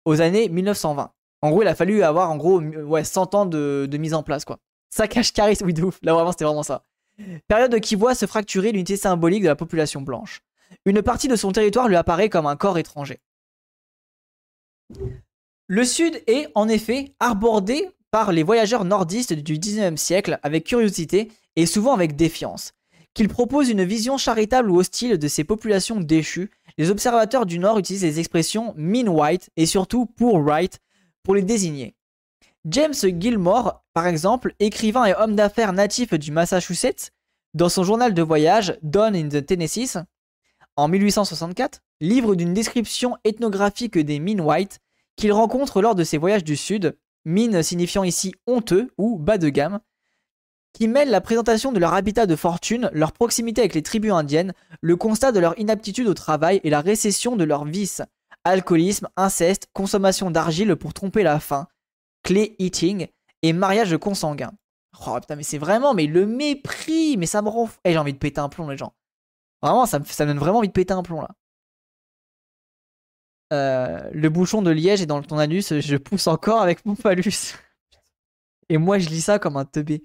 aux 0.05 0.21
années 0.21 0.49
1920. 0.49 1.11
En 1.41 1.49
gros, 1.49 1.61
il 1.61 1.67
a 1.67 1.75
fallu 1.75 2.03
avoir 2.03 2.31
en 2.31 2.37
gros 2.37 2.61
ouais, 2.61 3.03
100 3.03 3.35
ans 3.35 3.45
de, 3.45 3.89
mise 3.97 4.13
en 4.13 4.23
place, 4.23 4.45
quoi. 4.45 4.59
Ça 4.89 5.07
cache 5.07 5.33
charisme, 5.33 5.65
oui, 5.65 5.73
de 5.73 5.83
ouf. 5.83 5.99
Là, 6.03 6.13
vraiment, 6.13 6.31
c'était 6.31 6.45
vraiment 6.45 6.63
ça. 6.63 6.85
Période 7.47 7.79
qui 7.79 7.95
voit 7.95 8.15
se 8.15 8.25
fracturer 8.25 8.71
l'unité 8.71 8.97
symbolique 8.97 9.43
de 9.43 9.47
la 9.47 9.55
population 9.55 10.01
blanche. 10.01 10.41
Une 10.85 11.01
partie 11.01 11.27
de 11.27 11.35
son 11.35 11.51
territoire 11.51 11.87
lui 11.87 11.95
apparaît 11.95 12.29
comme 12.29 12.45
un 12.45 12.55
corps 12.55 12.77
étranger. 12.77 13.19
Le 15.67 15.85
Sud 15.85 16.21
est, 16.27 16.47
en 16.55 16.67
effet, 16.67 17.13
abordé 17.19 17.87
par 18.11 18.31
les 18.31 18.43
voyageurs 18.43 18.85
nordistes 18.85 19.33
du 19.33 19.57
XIXe 19.57 19.99
siècle 19.99 20.39
avec 20.43 20.65
curiosité 20.65 21.31
et 21.55 21.65
souvent 21.65 21.93
avec 21.93 22.15
défiance. 22.15 22.73
Qu'ils 23.13 23.29
proposent 23.29 23.69
une 23.69 23.83
vision 23.83 24.17
charitable 24.17 24.71
ou 24.71 24.77
hostile 24.77 25.17
de 25.17 25.27
ces 25.27 25.43
populations 25.43 25.99
déchues, 25.99 26.51
les 26.77 26.89
observateurs 26.89 27.45
du 27.45 27.59
Nord 27.59 27.77
utilisent 27.77 28.03
les 28.03 28.19
expressions 28.19 28.73
mean 28.75 29.07
white 29.07 29.49
et 29.55 29.65
surtout 29.65 30.05
poor 30.05 30.35
white 30.35 30.79
pour 31.21 31.35
les 31.35 31.43
désigner. 31.43 31.95
James 32.65 32.93
Gilmore, 32.93 33.83
par 33.93 34.07
exemple, 34.07 34.55
écrivain 34.59 35.05
et 35.05 35.13
homme 35.15 35.35
d'affaires 35.35 35.73
natif 35.73 36.13
du 36.13 36.31
Massachusetts, 36.31 37.11
dans 37.53 37.67
son 37.67 37.83
journal 37.83 38.13
de 38.13 38.21
voyage 38.21 38.77
Dawn 38.81 39.15
in 39.15 39.27
the 39.27 39.45
Tennessee, 39.45 39.97
en 40.77 40.87
1864, 40.87 41.81
livre 41.99 42.35
d'une 42.35 42.53
description 42.53 43.17
ethnographique 43.25 43.97
des 43.97 44.19
Mean 44.19 44.39
White 44.39 44.79
qu'il 45.17 45.33
rencontre 45.33 45.81
lors 45.81 45.93
de 45.93 46.05
ses 46.05 46.17
voyages 46.17 46.45
du 46.45 46.55
Sud, 46.55 46.97
mine 47.25 47.61
signifiant 47.61 48.03
ici 48.03 48.33
honteux 48.47 48.91
ou 48.97 49.19
bas 49.19 49.37
de 49.37 49.49
gamme, 49.49 49.81
qui 50.71 50.87
mêle 50.87 51.09
la 51.09 51.21
présentation 51.21 51.73
de 51.73 51.79
leur 51.79 51.93
habitat 51.93 52.25
de 52.25 52.35
fortune, 52.35 52.89
leur 52.93 53.11
proximité 53.11 53.61
avec 53.61 53.75
les 53.75 53.83
tribus 53.83 54.13
indiennes, 54.13 54.53
le 54.81 54.95
constat 54.95 55.33
de 55.33 55.39
leur 55.39 55.59
inaptitude 55.59 56.07
au 56.07 56.13
travail 56.13 56.61
et 56.63 56.69
la 56.69 56.81
récession 56.81 57.35
de 57.35 57.43
leurs 57.43 57.65
vices, 57.65 58.01
alcoolisme, 58.45 59.09
inceste, 59.17 59.67
consommation 59.73 60.31
d'argile 60.31 60.75
pour 60.75 60.93
tromper 60.93 61.23
la 61.23 61.39
faim, 61.39 61.67
Clay 62.23 62.55
Eating 62.59 63.07
et 63.41 63.53
Mariage 63.53 63.97
consanguin. 63.97 64.51
Oh 65.05 65.19
putain, 65.19 65.35
mais 65.35 65.43
c'est 65.43 65.57
vraiment, 65.57 65.93
mais 65.93 66.05
le 66.05 66.25
mépris, 66.25 67.17
mais 67.17 67.25
ça 67.25 67.41
me 67.41 67.49
rend. 67.49 67.69
Eh, 67.83 67.91
j'ai 67.91 67.97
envie 67.97 68.13
de 68.13 68.17
péter 68.17 68.39
un 68.39 68.49
plomb, 68.49 68.69
les 68.69 68.77
gens. 68.77 68.93
Vraiment, 69.61 69.85
ça 69.85 69.99
me, 69.99 70.05
ça 70.05 70.25
donne 70.25 70.37
vraiment 70.37 70.59
envie 70.59 70.67
de 70.67 70.73
péter 70.73 70.93
un 70.93 71.03
plomb 71.03 71.21
là. 71.21 71.29
Euh, 73.51 74.09
le 74.11 74.29
bouchon 74.29 74.61
de 74.61 74.71
liège 74.71 75.01
est 75.01 75.05
dans 75.05 75.21
ton 75.21 75.37
anus, 75.37 75.79
je 75.79 75.97
pousse 75.97 76.27
encore 76.27 76.61
avec 76.61 76.85
mon 76.85 76.95
phallus. 76.95 77.53
Et 78.69 78.77
moi, 78.77 78.97
je 78.97 79.09
lis 79.09 79.21
ça 79.21 79.37
comme 79.37 79.57
un 79.57 79.65
teubé. 79.65 80.01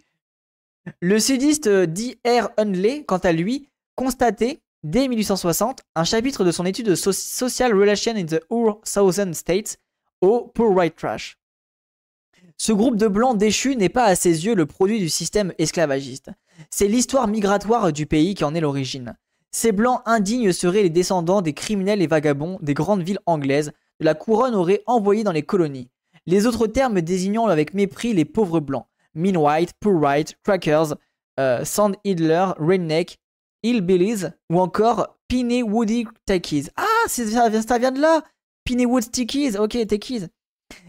Le 1.01 1.19
sudiste 1.19 1.69
D.R. 1.69 2.51
Hunley, 2.59 3.05
quant 3.05 3.19
à 3.19 3.33
lui, 3.33 3.69
constatait 3.95 4.61
dès 4.83 5.09
1860 5.09 5.81
un 5.95 6.05
chapitre 6.05 6.45
de 6.45 6.51
son 6.51 6.67
étude 6.67 6.95
Social 6.95 7.75
Relation 7.75 8.15
in 8.17 8.27
the 8.27 8.41
Southern 8.85 9.33
States 9.35 9.79
au 10.21 10.49
Poor 10.55 10.71
White 10.71 10.97
Trash. 10.97 11.39
Ce 12.61 12.73
groupe 12.73 12.97
de 12.97 13.07
blancs 13.07 13.39
déchus 13.39 13.77
n'est 13.77 13.89
pas 13.89 14.05
à 14.05 14.17
ses 14.17 14.45
yeux 14.45 14.57
le 14.57 14.67
produit 14.67 14.99
du 14.99 15.09
système 15.09 15.53
esclavagiste. 15.59 16.31
C'est 16.71 16.89
l'histoire 16.89 17.29
migratoire 17.29 17.93
du 17.93 18.05
pays 18.05 18.35
qui 18.35 18.43
en 18.43 18.53
est 18.53 18.61
l'origine. 18.61 19.17
Ces 19.53 19.71
blancs 19.71 20.03
indignes 20.07 20.53
seraient 20.53 20.83
les 20.83 20.91
descendants 20.91 21.41
des 21.41 21.53
criminels 21.53 22.03
et 22.03 22.09
vagabonds 22.09 22.59
des 22.61 22.75
grandes 22.75 23.03
villes 23.03 23.21
anglaises, 23.27 23.71
de 24.01 24.05
la 24.05 24.15
couronne 24.15 24.57
aurait 24.57 24.83
envoyé 24.87 25.23
dans 25.23 25.33
les 25.33 25.45
colonies. 25.45 25.89
Les 26.27 26.47
autres 26.47 26.67
termes 26.67 27.01
désignant 27.01 27.47
avec 27.47 27.75
mépris 27.75 28.13
les 28.13 28.25
pauvres 28.25 28.61
blancs, 28.61 28.87
mean 29.15 29.37
white, 29.37 29.73
poor 29.79 29.95
white, 29.95 30.37
crackers, 30.43 30.97
euh, 31.39 31.65
sand 31.65 31.95
idler, 32.03 32.47
redneck, 32.59 33.19
hillbillies 33.63 34.27
ou 34.51 34.59
encore 34.59 35.17
Woody 35.33 36.07
techies. 36.27 36.71
Ah, 36.77 36.85
ça 37.07 37.79
vient, 37.79 37.93
de 37.93 38.01
là 38.01 38.23
Wood 38.69 39.11
techies, 39.13 39.57
ok, 39.57 39.87
techies. 39.87 40.27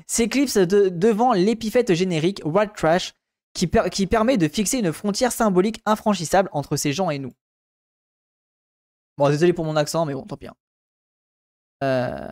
S'éclipse 0.10 0.58
devant 0.58 1.34
l'épithète 1.34 1.93
générique 1.93 2.41
white 2.43 2.74
trash 2.74 3.13
qui, 3.54 4.08
permet 4.08 4.38
de 4.38 4.48
fixer 4.48 4.80
une 4.80 4.91
frontière 4.91 5.32
symbolique 5.32 5.82
infranchissable 5.86 6.50
entre 6.52 6.78
ces 6.78 6.93
gens 6.93 7.12
et 7.12 7.19
nous. 7.19 7.32
Bon, 9.17 9.30
désolé 9.30 9.54
pour 9.54 9.65
mon 9.65 9.76
accent, 9.76 10.06
mais 10.06 10.13
bon, 10.13 10.24
tant 10.24 10.36
pis. 10.36 10.48
Hein. 10.48 10.56
Euh, 11.84 12.28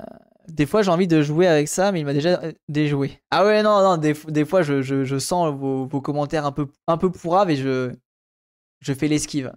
des 0.48 0.66
fois, 0.66 0.82
j'ai 0.82 0.90
envie 0.90 1.08
de 1.08 1.22
jouer 1.22 1.48
avec 1.48 1.68
ça, 1.68 1.92
mais 1.92 2.00
il 2.00 2.06
m'a 2.06 2.14
déjà 2.14 2.42
euh, 2.42 2.52
déjoué. 2.68 3.22
Ah 3.30 3.46
ouais, 3.46 3.62
non, 3.62 3.84
non, 3.84 3.98
des, 3.98 4.14
fois, 4.46 4.64
je, 4.64 5.20
sens 5.20 5.54
vos, 5.54 6.02
commentaires 6.02 6.46
un 6.46 6.52
peu, 6.52 6.68
un 6.88 6.98
peu 6.98 7.12
pourraves 7.12 7.52
et 7.52 7.58
je 7.58 8.94
fais 8.94 9.08
l'esquive. 9.08 9.54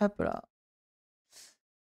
Hop 0.00 0.20
là. 0.20 0.42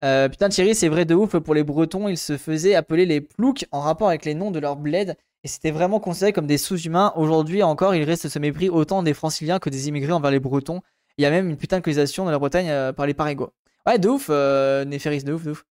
Euh, 0.04 0.28
putain, 0.28 0.48
Thierry, 0.48 0.74
c'est 0.74 0.88
vrai 0.88 1.04
de 1.04 1.14
ouf. 1.14 1.36
Pour 1.38 1.54
les 1.54 1.64
Bretons, 1.64 2.08
ils 2.08 2.18
se 2.18 2.36
faisaient 2.36 2.74
appeler 2.74 3.06
les 3.06 3.20
ploucs 3.20 3.66
en 3.72 3.80
rapport 3.80 4.08
avec 4.08 4.24
les 4.24 4.34
noms 4.34 4.50
de 4.50 4.58
leur 4.58 4.76
bled. 4.76 5.16
Et 5.44 5.48
c'était 5.48 5.70
vraiment 5.70 6.00
considéré 6.00 6.32
comme 6.32 6.46
des 6.46 6.58
sous-humains. 6.58 7.12
Aujourd'hui 7.16 7.62
encore, 7.62 7.94
il 7.94 8.02
reste 8.02 8.28
ce 8.28 8.38
mépris 8.38 8.68
autant 8.68 9.02
des 9.02 9.14
franciliens 9.14 9.58
que 9.58 9.70
des 9.70 9.88
immigrés 9.88 10.12
envers 10.12 10.30
les 10.30 10.40
Bretons. 10.40 10.82
Il 11.18 11.22
y 11.22 11.24
a 11.24 11.30
même 11.30 11.48
une 11.48 11.56
putain 11.56 11.78
de 11.78 11.82
colonisation 11.82 12.26
de 12.26 12.30
la 12.30 12.38
Bretagne 12.38 12.68
euh, 12.68 12.92
par 12.92 13.06
les 13.06 13.14
Parigots. 13.14 13.52
Ouais, 13.86 13.98
de 13.98 14.08
ouf, 14.08 14.26
euh, 14.30 14.84
de 14.84 15.32
ouf, 15.32 15.44
de 15.44 15.50
ouf. 15.52 15.64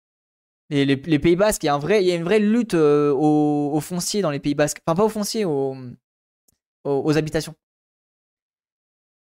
Les, 0.69 0.95
Pays 0.95 1.35
Basques, 1.35 1.63
il 1.63 1.67
y, 1.67 1.69
a 1.69 1.75
une 2.15 2.23
vraie 2.23 2.39
lutte 2.39 2.73
euh, 2.73 3.13
au, 3.13 3.79
foncier 3.81 4.21
dans 4.21 4.31
les 4.31 4.39
Pays 4.39 4.55
Basques. 4.55 4.79
Enfin, 4.85 4.95
pas 4.95 5.03
au 5.03 5.09
foncier, 5.09 5.45
aux, 5.45 7.17
habitations. 7.17 7.53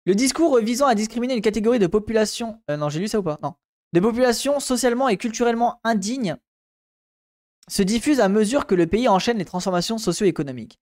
Le 0.06 0.14
discours 0.14 0.60
visant 0.60 0.86
à 0.86 0.94
discriminer 0.94 1.34
une 1.34 1.42
catégorie 1.42 1.80
de 1.80 1.88
population. 1.88 2.62
non, 2.70 2.90
j'ai 2.90 3.00
lu 3.00 3.08
ça 3.08 3.20
ou 3.20 3.24
pas? 3.24 3.40
Non. 3.42 3.56
Des 3.96 4.02
populations 4.02 4.60
socialement 4.60 5.08
et 5.08 5.16
culturellement 5.16 5.80
indignes 5.86 6.36
se 7.70 7.82
diffuse 7.82 8.20
à 8.20 8.28
mesure 8.28 8.66
que 8.66 8.76
le 8.76 8.88
pays 8.88 9.08
enchaîne 9.08 9.38
les 9.38 9.46
transformations 9.46 9.98
socio-économiques. 9.98 10.82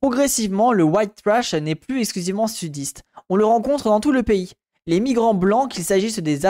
Progressivement, 0.00 0.72
le 0.72 0.82
white 0.82 1.14
trash 1.22 1.52
n'est 1.52 1.74
plus 1.74 2.00
exclusivement 2.00 2.46
sudiste. 2.46 3.02
On 3.28 3.36
le 3.36 3.44
rencontre 3.44 3.90
dans 3.90 4.00
tout 4.00 4.12
le 4.12 4.22
pays. 4.22 4.54
Les 4.86 5.00
migrants 5.00 5.34
blancs, 5.34 5.72
qu'il 5.72 5.84
s'agisse 5.84 6.20
des 6.20 6.46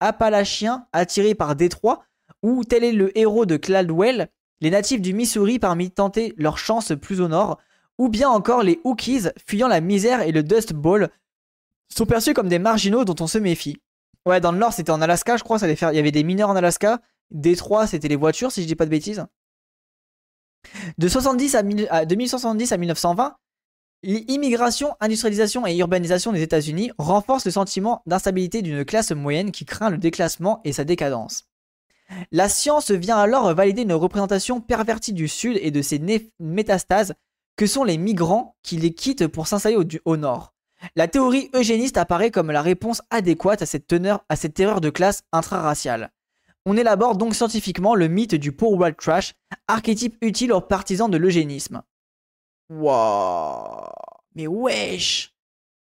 Appalachiens 0.00 0.86
attirés 0.94 1.34
par 1.34 1.54
Détroit, 1.54 2.02
ou 2.42 2.64
tel 2.64 2.82
est 2.82 2.92
le 2.92 3.16
héros 3.18 3.44
de 3.44 3.58
Cladwell, 3.58 4.30
les 4.62 4.70
natifs 4.70 5.02
du 5.02 5.12
Missouri 5.12 5.58
parmi 5.58 5.90
tenter 5.90 6.32
leur 6.38 6.56
chance 6.56 6.94
plus 6.98 7.20
au 7.20 7.28
nord, 7.28 7.58
ou 7.98 8.08
bien 8.08 8.30
encore 8.30 8.62
les 8.62 8.80
Hookies 8.84 9.28
fuyant 9.46 9.68
la 9.68 9.82
misère 9.82 10.22
et 10.22 10.32
le 10.32 10.42
Dust 10.42 10.72
Bowl, 10.72 11.10
sont 11.90 12.06
perçus 12.06 12.32
comme 12.32 12.48
des 12.48 12.58
marginaux 12.58 13.04
dont 13.04 13.22
on 13.22 13.26
se 13.26 13.36
méfie. 13.36 13.81
Ouais, 14.26 14.40
dans 14.40 14.52
le 14.52 14.58
nord, 14.58 14.72
c'était 14.72 14.90
en 14.90 15.00
Alaska, 15.00 15.36
je 15.36 15.42
crois, 15.42 15.58
ça 15.58 15.64
allait 15.66 15.76
faire... 15.76 15.92
il 15.92 15.96
y 15.96 15.98
avait 15.98 16.12
des 16.12 16.22
mineurs 16.22 16.48
en 16.48 16.56
Alaska, 16.56 17.00
Détroit, 17.30 17.86
c'était 17.86 18.08
les 18.08 18.16
voitures, 18.16 18.52
si 18.52 18.62
je 18.62 18.66
dis 18.66 18.76
pas 18.76 18.84
de 18.84 18.90
bêtises. 18.90 19.24
De, 20.98 21.08
70 21.08 21.54
à, 21.56 21.62
1970 21.62 22.72
à 22.72 22.76
1920, 22.76 23.36
l'immigration, 24.04 24.94
industrialisation 25.00 25.66
et 25.66 25.76
urbanisation 25.76 26.32
des 26.32 26.42
États-Unis 26.42 26.92
renforcent 26.98 27.46
le 27.46 27.50
sentiment 27.50 28.02
d'instabilité 28.06 28.62
d'une 28.62 28.84
classe 28.84 29.10
moyenne 29.12 29.50
qui 29.50 29.64
craint 29.64 29.90
le 29.90 29.98
déclassement 29.98 30.60
et 30.64 30.72
sa 30.72 30.84
décadence. 30.84 31.44
La 32.30 32.48
science 32.48 32.90
vient 32.90 33.16
alors 33.16 33.54
valider 33.54 33.82
une 33.82 33.92
représentation 33.92 34.60
pervertie 34.60 35.12
du 35.12 35.28
Sud 35.28 35.58
et 35.60 35.70
de 35.70 35.82
ses 35.82 36.00
métastases 36.38 37.14
que 37.56 37.66
sont 37.66 37.84
les 37.84 37.98
migrants 37.98 38.56
qui 38.62 38.76
les 38.76 38.94
quittent 38.94 39.26
pour 39.26 39.46
s'installer 39.46 39.78
au, 40.04 40.16
Nord. 40.16 40.51
La 40.96 41.08
théorie 41.08 41.50
eugéniste 41.54 41.96
apparaît 41.96 42.30
comme 42.30 42.50
la 42.50 42.62
réponse 42.62 43.02
adéquate 43.10 43.62
à 43.62 43.66
cette, 43.66 43.86
teneur, 43.86 44.24
à 44.28 44.36
cette 44.36 44.54
terreur 44.54 44.80
de 44.80 44.90
classe 44.90 45.22
intraraciale. 45.32 46.10
On 46.64 46.76
élabore 46.76 47.16
donc 47.16 47.34
scientifiquement 47.34 47.94
le 47.94 48.08
mythe 48.08 48.34
du 48.34 48.52
poor 48.52 48.72
white 48.74 48.96
trash, 48.96 49.34
archétype 49.68 50.16
utile 50.20 50.52
aux 50.52 50.60
partisans 50.60 51.10
de 51.10 51.16
l'eugénisme. 51.16 51.82
Wouah 52.70 53.92
Mais 54.34 54.46
wesh 54.46 55.34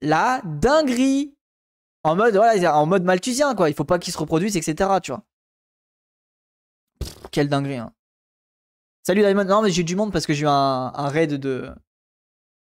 La 0.02 0.42
dinguerie 0.44 1.36
En 2.04 2.16
mode, 2.16 2.36
voilà, 2.36 2.78
en 2.78 2.86
mode 2.86 3.04
malthusien, 3.04 3.56
quoi. 3.56 3.70
Il 3.70 3.76
faut 3.76 3.84
pas 3.84 4.00
qu'ils 4.00 4.14
se 4.14 4.18
reproduisent, 4.18 4.58
etc., 4.58 4.90
tu 5.02 5.12
vois. 5.12 5.24
quelle 7.32 7.50
dinguerie, 7.50 7.78
hein. 7.78 7.94
Salut 9.06 9.22
Diamond. 9.22 9.44
Non, 9.44 9.62
mais 9.62 9.70
j'ai 9.70 9.82
eu 9.82 9.84
du 9.84 9.98
monde 9.98 10.14
parce 10.14 10.26
que 10.26 10.34
j'ai 10.34 10.44
eu 10.44 10.48
un, 10.48 11.10
raid 11.10 11.34
de. 11.34 11.70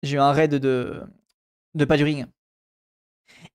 J'ai 0.04 0.15
eu 0.15 0.20
un 0.20 0.32
raid 0.32 0.56
de. 0.56 1.04
De 1.76 1.86
pas 1.86 1.98
du 1.98 2.04
ring. 2.04 2.26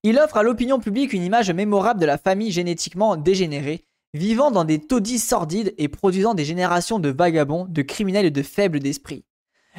Il 0.03 0.19
offre 0.19 0.37
à 0.37 0.43
l'opinion 0.43 0.79
publique 0.79 1.13
une 1.13 1.23
image 1.23 1.51
mémorable 1.51 1.99
de 1.99 2.05
la 2.05 2.17
famille 2.17 2.51
génétiquement 2.51 3.17
dégénérée 3.17 3.85
vivant 4.15 4.49
dans 4.49 4.63
des 4.63 4.79
taudis 4.79 5.19
sordides 5.19 5.73
et 5.77 5.89
produisant 5.89 6.33
des 6.33 6.45
générations 6.45 6.99
de 6.99 7.09
vagabonds, 7.09 7.65
de 7.69 7.81
criminels 7.81 8.25
et 8.25 8.31
de 8.31 8.41
faibles 8.43 8.79
d'esprit. 8.79 9.25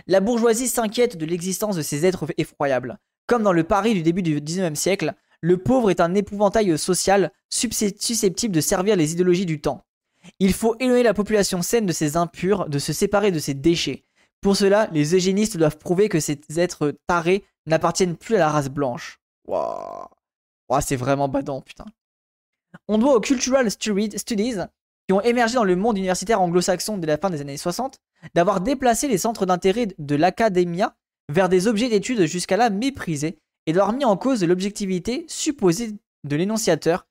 La 0.07 0.21
bourgeoisie 0.21 0.69
s'inquiète 0.69 1.17
de 1.17 1.25
l'existence 1.25 1.77
de 1.77 1.83
ces 1.83 2.05
êtres 2.05 2.27
effroyables. 2.37 2.99
Comme 3.27 3.43
dans 3.43 3.53
le 3.53 3.65
Paris 3.65 3.95
du 3.95 4.03
début 4.03 4.23
du 4.23 4.41
XIXe 4.41 4.79
siècle, 4.79 5.15
le 5.41 5.57
pauvre 5.57 5.91
est 5.91 6.01
un 6.01 6.15
épouvantail 6.15 6.79
social 6.79 7.33
susceptible 7.49 8.55
de 8.55 8.61
servir 8.61 8.97
les 8.97 9.13
idéologies 9.13 9.47
du 9.47 9.61
temps. 9.61 9.85
Il 10.39 10.53
faut 10.53 10.77
éloigner 10.81 11.03
la 11.03 11.15
population 11.15 11.63
saine 11.63 11.87
de 11.87 11.93
ces 11.93 12.17
impurs, 12.17 12.69
de 12.69 12.79
se 12.79 12.93
séparer 12.93 13.31
de 13.31 13.39
ces 13.39 13.55
déchets. 13.55 14.05
Pour 14.43 14.57
cela, 14.57 14.89
les 14.93 15.15
eugénistes 15.15 15.57
doivent 15.57 15.79
prouver 15.79 16.09
que 16.09 16.21
ces 16.21 16.39
êtres 16.57 16.95
tarés 17.07 17.45
n'appartiennent 17.67 18.17
plus 18.17 18.37
à 18.37 18.39
la 18.39 18.49
race 18.49 18.69
blanche. 18.69 19.21
Waouh. 19.47 20.09
c'est 20.81 20.97
vraiment 20.97 21.29
badant, 21.29 21.61
putain. 21.61 21.87
On 22.89 22.99
doit 22.99 23.15
aux 23.15 23.21
Cultural 23.21 23.71
Studies, 23.71 24.57
qui 25.07 25.13
ont 25.13 25.21
émergé 25.21 25.55
dans 25.55 25.65
le 25.65 25.77
monde 25.77 25.99
universitaire 25.99 26.41
anglo-saxon 26.41 26.99
dès 26.99 27.07
la 27.07 27.19
fin 27.19 27.31
des 27.31 27.41
années 27.41 27.57
60, 27.57 28.01
d'avoir 28.35 28.61
déplacé 28.61 29.09
les 29.09 29.19
centres 29.19 29.47
d'intérêt 29.47 29.89
de 29.99 30.17
l'académia 30.17 30.97
vers 31.29 31.49
des 31.49 31.67
objets 31.67 31.89
d'étude 31.89 32.27
jusqu'à 32.27 32.57
là 32.57 32.71
méprisés 32.71 33.39
et 33.67 33.73
d'avoir 33.73 33.93
mis 33.93 34.05
en 34.05 34.17
cause 34.17 34.45
l'objectivité 34.45 35.25
supposée 35.29 35.95
de 36.25 36.37
l'énonciateur 36.37 37.07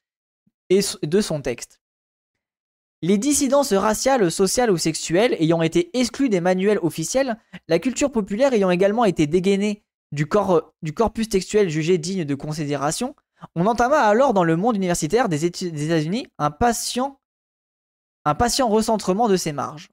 et 0.70 0.80
de 1.04 1.22
son 1.22 1.41
texte. 1.41 1.80
Les 3.02 3.18
dissidences 3.18 3.74
raciales, 3.74 4.32
sociales 4.32 4.72
ou 4.72 4.78
sexuelles 4.78 5.36
ayant 5.39 5.62
été 5.62 5.96
exclues 5.98 6.30
des 6.30 6.41
manuels 6.41 6.80
officiels, 6.82 7.38
la 7.68 7.78
culture 7.80 8.12
populaire 8.12 8.54
ayant 8.54 8.72
également 8.72 9.06
été 9.06 9.28
dégainée 9.28 9.84
du, 10.12 10.28
du 10.82 10.94
corpus 10.94 11.30
textuel 11.30 11.70
jugé 11.70 11.98
digne 11.98 12.26
de 12.26 12.36
considération, 12.36 13.15
on 13.56 13.65
entama 13.65 14.00
alors 14.00 14.34
dans 14.34 14.44
le 14.44 14.56
monde 14.56 14.76
universitaire 14.76 15.30
des 15.30 15.46
États-Unis 15.46 16.28
un 16.38 16.52
patient, 16.52 17.20
un 18.24 18.36
patient 18.36 18.68
recentrement 18.68 19.28
de 19.28 19.36
ses 19.36 19.52
marges. 19.52 19.89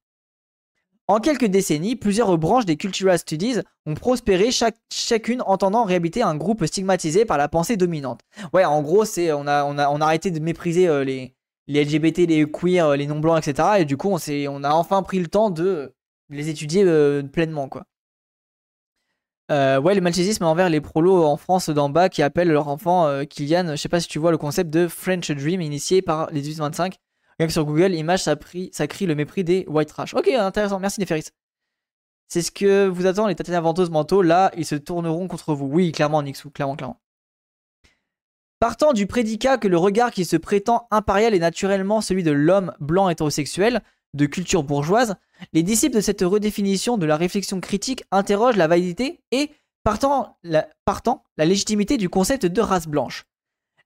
En 1.09 1.19
quelques 1.19 1.47
décennies, 1.47 1.97
plusieurs 1.97 2.39
branches 2.39 2.65
des 2.65 2.77
Cultural 2.77 3.19
Studies 3.19 3.59
ont 3.87 3.95
prospéré, 3.95 4.51
chacune 4.91 5.43
entendant 5.43 5.85
réhabiliter 5.85 6.23
un 6.23 6.37
groupe 6.37 6.65
stigmatisé 6.65 7.25
par 7.25 7.39
la 7.39 7.49
pensée 7.49 7.77
dominante. 7.77 8.21
Ouais, 8.53 8.65
en 8.65 8.83
gros, 8.83 9.05
c'est 9.05 9.33
on 9.33 9.47
a, 9.47 9.65
on 9.65 9.79
a, 9.79 9.89
on 9.89 10.01
a 10.01 10.05
arrêté 10.05 10.31
de 10.31 10.39
mépriser 10.39 10.87
euh, 10.89 11.05
les, 11.05 11.35
les 11.67 11.85
LGBT, 11.85 12.19
les 12.19 12.51
queers, 12.51 12.87
euh, 12.87 12.97
les 12.97 13.07
non-blancs, 13.07 13.47
etc. 13.47 13.69
Et 13.81 13.85
du 13.85 13.97
coup, 13.97 14.11
on, 14.11 14.19
on 14.49 14.65
a 14.65 14.71
enfin 14.71 15.03
pris 15.03 15.19
le 15.19 15.27
temps 15.27 15.51
de 15.51 15.93
les 16.31 16.49
étudier 16.49 16.85
euh, 16.85 17.23
pleinement, 17.23 17.69
quoi. 17.69 17.85
Euh, 19.53 19.79
ouais, 19.79 19.95
le 19.95 20.01
malchisme 20.01 20.45
envers 20.45 20.71
les 20.71 20.81
prolos 20.81 21.25
en 21.25 21.37
France 21.37 21.69
d'en 21.69 21.91
bas 21.91 22.09
qui 22.09 22.23
appellent 22.23 22.51
leur 22.51 22.69
enfant 22.69 23.07
euh, 23.07 23.25
Kylian. 23.25 23.73
Je 23.73 23.77
sais 23.77 23.91
pas 23.91 24.01
si 24.01 24.09
tu 24.09 24.19
vois 24.19 24.31
le 24.31 24.39
concept 24.39 24.71
de 24.71 24.89
French 24.89 25.31
Dream 25.31 25.61
initié 25.61 26.01
par 26.01 26.31
les 26.31 26.41
1825. 26.41 26.97
Rien 27.39 27.47
que 27.47 27.53
sur 27.53 27.67
Google, 27.67 27.93
image, 27.93 28.23
ça, 28.23 28.37
crie 28.37 29.07
le 29.07 29.15
mépris 29.15 29.45
des 29.45 29.67
white 29.69 29.91
trash. 29.91 30.15
Ok, 30.15 30.29
intéressant. 30.29 30.79
Merci 30.81 31.01
Neferis. 31.01 31.25
C'est 32.29 32.41
ce 32.41 32.51
que 32.51 32.87
vous 32.87 33.05
attend 33.05 33.27
les 33.27 33.35
tatines 33.35 33.59
venteuses 33.59 33.91
mentaux. 33.91 34.23
Là, 34.23 34.51
ils 34.57 34.65
se 34.65 34.75
tourneront 34.75 35.29
contre 35.29 35.53
vous. 35.55 35.67
Oui, 35.67 35.93
clairement, 35.93 36.23
Nixou. 36.23 36.51
Clairement, 36.51 36.77
clairement. 36.77 37.01
Partant 38.59 38.95
du 38.95 39.07
prédicat 39.07 39.59
que 39.59 39.69
le 39.69 39.77
regard 39.77 40.13
qui 40.13 40.25
se 40.25 40.37
prétend 40.39 40.87
impérial 40.91 41.35
est 41.35 41.41
naturellement 41.41 42.01
celui 42.01 42.23
de 42.23 42.31
l'homme 42.31 42.73
blanc 42.81 43.11
hétérosexuel, 43.11 43.83
de 44.15 44.27
culture 44.27 44.63
bourgeoise, 44.63 45.15
les 45.53 45.63
disciples 45.63 45.97
de 45.97 46.01
cette 46.01 46.23
redéfinition 46.23 46.99
de 46.99 47.07
la 47.07 47.17
réflexion 47.17 47.61
critique 47.61 48.05
interrogent 48.11 48.57
la 48.57 48.69
validité 48.69 49.21
et, 49.31 49.51
partant 49.85 50.39
la, 50.43 50.69
la 51.37 51.45
légitimité 51.45 51.97
du 51.97 52.09
concept 52.09 52.47
de 52.47 52.61
race 52.61 52.87
blanche. 52.87 53.25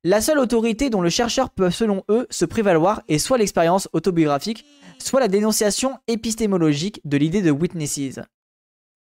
La 0.04 0.20
seule 0.20 0.38
autorité 0.38 0.90
dont 0.90 1.00
le 1.00 1.08
chercheur 1.08 1.50
peut, 1.50 1.70
selon 1.70 2.04
eux, 2.08 2.26
se 2.30 2.44
prévaloir 2.44 3.02
est 3.08 3.18
soit 3.18 3.38
l'expérience 3.38 3.88
autobiographique, 3.92 4.64
soit 4.98 5.20
la 5.20 5.28
dénonciation 5.28 5.98
épistémologique 6.06 7.00
de 7.04 7.16
l'idée 7.16 7.42
de 7.42 7.50
witnesses. 7.50 8.20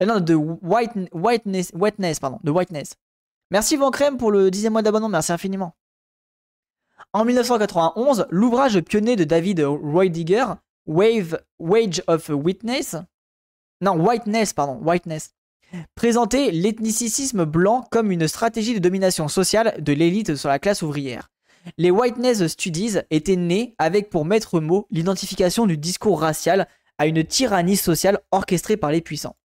Euh, 0.03 0.07
non, 0.07 0.21
de 0.21 0.35
white, 0.35 0.93
whiteness. 1.13 1.73
Merci 3.51 3.77
Vancrème 3.77 4.17
pour 4.17 4.31
le 4.31 4.51
dixième 4.51 4.73
mois 4.73 4.83
d'abonnement, 4.83 5.09
merci 5.09 5.33
infiniment. 5.33 5.75
En 7.13 7.25
1991, 7.25 8.27
l'ouvrage 8.31 8.81
pionnier 8.81 9.17
de 9.17 9.25
David 9.25 9.61
Roydigger 9.61 10.47
Wave, 10.87 11.41
Wage 11.59 12.03
of 12.07 12.29
Witness, 12.29 12.97
non, 13.81 13.99
Whiteness, 13.99 14.53
pardon, 14.53 14.79
Whiteness, 14.83 15.35
présentait 15.95 16.51
l'ethnicisme 16.51 17.45
blanc 17.45 17.87
comme 17.91 18.11
une 18.11 18.29
stratégie 18.29 18.75
de 18.75 18.79
domination 18.79 19.29
sociale 19.29 19.83
de 19.83 19.93
l'élite 19.93 20.37
sur 20.37 20.49
la 20.49 20.59
classe 20.59 20.83
ouvrière. 20.83 21.29
Les 21.77 21.91
Whiteness 21.91 22.47
Studies 22.47 22.99
étaient 23.11 23.37
nés 23.37 23.75
avec 23.79 24.09
pour 24.09 24.25
maître 24.25 24.61
mot 24.61 24.87
l'identification 24.91 25.67
du 25.67 25.77
discours 25.77 26.21
racial 26.21 26.69
à 26.99 27.07
une 27.07 27.25
tyrannie 27.25 27.77
sociale 27.77 28.21
orchestrée 28.31 28.77
par 28.77 28.93
les 28.93 29.01
puissants. 29.01 29.37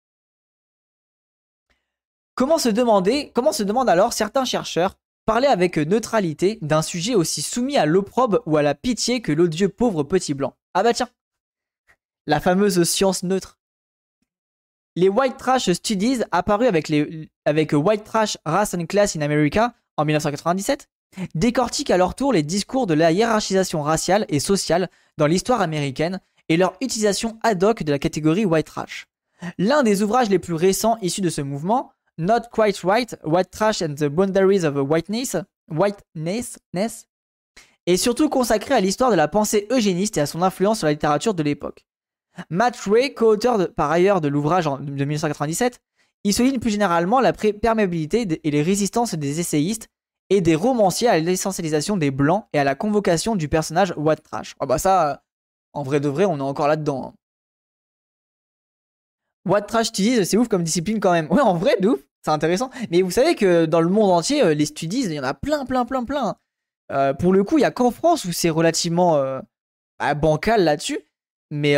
Comment 2.35 2.59
se 2.59 2.69
demander, 2.69 3.33
comment 3.35 3.53
se 3.53 3.63
demandent 3.63 3.89
alors 3.89 4.13
certains 4.13 4.45
chercheurs 4.45 4.97
parler 5.27 5.47
avec 5.47 5.77
neutralité 5.77 6.59
d'un 6.63 6.83
sujet 6.83 7.15
aussi 7.15 7.43
soumis 7.43 7.77
à 7.77 7.87
l'opprobre 7.87 8.41
ou 8.47 8.57
à 8.57 8.63
la 8.63 8.75
pitié 8.75 9.21
que 9.23 9.33
l'odieux 9.33 9.69
pauvre 9.69 10.03
petit 10.05 10.35
blanc? 10.35 10.55
Ah 10.75 10.83
bah 10.83 10.95
tiens, 10.95 11.09
la 12.27 12.41
fameuse 12.41 12.83
science 12.85 13.23
neutre. 13.23 13.59
Les 14.97 15.09
White 15.09 15.37
Trash 15.37 15.71
Studies, 15.73 16.21
apparus 16.33 16.69
avec, 16.69 17.73
White 17.73 18.05
Trash 18.05 18.37
Race 18.45 18.75
and 18.75 18.87
Class 18.87 19.17
in 19.17 19.21
America 19.21 19.75
en 19.97 20.05
1997, 20.05 20.89
décortiquent 21.35 21.91
à 21.91 21.97
leur 21.97 22.15
tour 22.15 22.33
les 22.33 22.43
discours 22.43 22.87
de 22.87 22.95
la 22.95 23.13
hiérarchisation 23.13 23.83
raciale 23.83 24.27
et 24.29 24.41
sociale 24.41 24.91
dans 25.17 25.27
l'histoire 25.27 25.61
américaine 25.61 26.21
et 26.49 26.57
leur 26.57 26.75
utilisation 26.81 27.39
ad 27.43 27.63
hoc 27.63 27.83
de 27.83 27.93
la 27.93 27.99
catégorie 27.99 28.45
White 28.45 28.67
Trash. 28.67 29.07
L'un 29.59 29.83
des 29.83 30.03
ouvrages 30.03 30.29
les 30.29 30.39
plus 30.39 30.55
récents 30.55 30.99
issus 31.03 31.21
de 31.21 31.31
ce 31.31 31.41
mouvement, 31.41 31.93
Not 32.19 32.51
Quite 32.53 32.81
Right, 32.85 33.17
White 33.25 33.51
Trash 33.51 33.83
and 33.83 33.95
the 33.95 34.05
Boundaries 34.05 34.65
of 34.65 34.77
Whiteness, 34.77 35.37
Whiteness, 35.71 36.59
est 37.87 37.97
surtout 37.97 38.29
consacré 38.29 38.75
à 38.75 38.81
l'histoire 38.81 39.11
de 39.11 39.17
la 39.17 39.29
pensée 39.29 39.67
eugéniste 39.71 40.19
et 40.19 40.21
à 40.21 40.27
son 40.27 40.43
influence 40.43 40.79
sur 40.79 40.87
la 40.87 40.93
littérature 40.93 41.35
de 41.35 41.43
l'époque. 41.43 41.87
Matt 42.49 42.77
Ray, 42.77 43.15
co-auteur 43.15 43.73
par 43.75 43.91
ailleurs 43.91 44.21
de 44.21 44.29
l'ouvrage 44.29 44.65
de 44.65 45.05
1997, 45.05 45.81
y 46.25 46.33
souligne 46.33 46.59
plus 46.59 46.71
généralement 46.71 47.21
la 47.21 47.33
perméabilité 47.33 48.27
et 48.43 48.51
les 48.51 48.63
résistances 48.63 49.15
des 49.15 49.41
essayistes 49.41 49.89
et 50.31 50.41
des 50.41 50.55
romanciers 50.55 51.09
à 51.09 51.19
l'essentialisation 51.19 51.97
des 51.97 52.11
blancs 52.11 52.47
et 52.53 52.59
à 52.59 52.65
la 52.65 52.75
convocation 52.75 53.37
du 53.37 53.49
personnage 53.49 53.93
White 53.97 54.23
Trash. 54.23 54.55
Ah 54.61 54.67
bah 54.67 54.79
ça, 54.79 55.23
en 55.73 55.83
vrai 55.83 56.01
de 56.01 56.09
vrai, 56.09 56.25
on 56.25 56.39
est 56.39 56.43
encore 56.43 56.69
là-dedans. 56.69 57.07
Hein. 57.07 57.15
What 59.47 59.63
Trash 59.63 59.87
Studies, 59.87 60.25
c'est 60.27 60.37
ouf 60.37 60.49
comme 60.49 60.63
discipline 60.63 61.01
quand 61.01 61.13
même. 61.13 61.31
Ouais, 61.31 61.41
en 61.41 61.55
vrai, 61.55 61.77
de 61.81 61.89
ouf, 61.89 62.01
c'est 62.23 62.31
intéressant. 62.31 62.71
Mais 62.91 63.03
vous 63.03 63.11
savez 63.11 63.35
que 63.35 63.65
dans 63.67 63.81
le 63.81 63.89
monde 63.89 64.11
entier, 64.11 64.43
euh, 64.43 64.55
les 64.55 64.67
studies, 64.67 65.05
il 65.05 65.13
y 65.13 65.21
en 65.21 65.25
a 65.25 65.35
plein, 65.35 65.65
plein, 65.65 65.85
plein, 65.85 66.05
plein. 66.05 66.37
Euh, 66.93 67.15
pour 67.15 67.33
le 67.33 67.43
coup, 67.43 67.59
il 67.59 67.63
y 67.63 67.65
a 67.65 67.71
qu'en 67.71 67.91
France 67.91 68.25
où 68.25 68.33
c'est 68.33 68.51
relativement 68.51 69.17
euh, 69.17 69.41
bah, 69.99 70.15
bancal 70.15 70.65
là-dessus. 70.65 71.01
Mais 71.51 71.75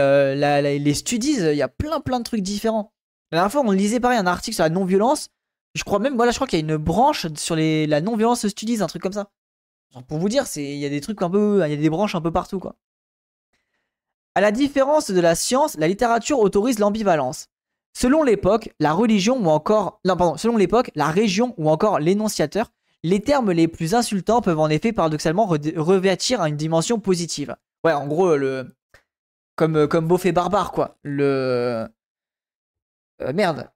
les 0.79 0.95
studies, 0.95 1.39
il 1.39 1.57
y 1.57 1.63
a 1.63 1.69
plein, 1.69 2.01
plein 2.01 2.19
de 2.19 2.25
trucs 2.25 2.43
différents. 2.43 2.93
La 3.31 3.39
dernière 3.39 3.53
fois, 3.53 3.63
on 3.65 3.71
lisait 3.71 4.01
pareil 4.01 4.19
un 4.19 4.27
article 4.27 4.55
sur 4.55 4.65
la 4.65 4.71
non-violence. 4.71 5.31
Je 5.75 5.85
crois 5.85 5.99
même, 5.99 6.17
voilà, 6.17 6.33
je 6.33 6.37
crois 6.37 6.47
qu'il 6.47 6.59
y 6.59 6.63
a 6.63 6.67
une 6.67 6.77
branche 6.77 7.27
sur 7.35 7.57
les, 7.57 7.87
la 7.87 8.03
non-violence 8.03 8.47
studies, 8.47 8.83
un 8.83 8.87
truc 8.87 9.01
comme 9.01 9.15
ça. 9.15 9.31
pour 10.07 10.19
vous 10.19 10.29
dire, 10.29 10.45
il 10.57 10.77
y 10.77 10.85
a 10.85 10.91
des 10.91 11.01
trucs 11.01 11.23
un 11.23 11.31
peu, 11.31 11.63
il 11.65 11.71
y 11.71 11.73
a 11.73 11.77
des 11.77 11.91
branches 11.91 12.15
un 12.15 12.21
peu 12.21 12.31
partout, 12.31 12.59
quoi. 12.59 12.77
À 14.35 14.41
la 14.41 14.51
différence 14.51 15.11
de 15.11 15.21
la 15.21 15.35
science, 15.35 15.77
la 15.79 15.89
littérature 15.89 16.41
autorise 16.41 16.79
l'ambivalence. 16.79 17.49
Selon 17.95 18.23
l'époque, 18.23 18.71
la 18.81 18.93
religion 18.93 19.37
ou 19.37 19.49
encore, 19.49 20.01
non, 20.05 20.17
pardon, 20.17 20.37
selon 20.37 20.57
l'époque, 20.57 20.91
la 20.95 21.09
région 21.09 21.55
ou 21.59 21.69
encore 21.69 21.99
l'énonciateur, 21.99 22.73
les 23.03 23.21
termes 23.21 23.53
les 23.53 23.69
plus 23.69 23.95
insultants 23.95 24.41
peuvent 24.41 24.59
en 24.59 24.69
effet 24.69 24.93
paradoxalement 24.93 25.47
revêtir 25.47 26.43
une 26.45 26.57
dimension 26.57 26.99
positive. 26.99 27.57
Ouais, 27.85 27.93
en 27.93 28.07
gros, 28.07 28.37
le, 28.37 28.75
comme, 29.57 29.87
comme 29.89 30.09
beauf 30.09 30.27
et 30.27 30.33
barbare, 30.33 30.73
quoi. 30.73 30.99
Le, 31.03 31.89
euh, 33.23 33.33
merde, 33.33 33.71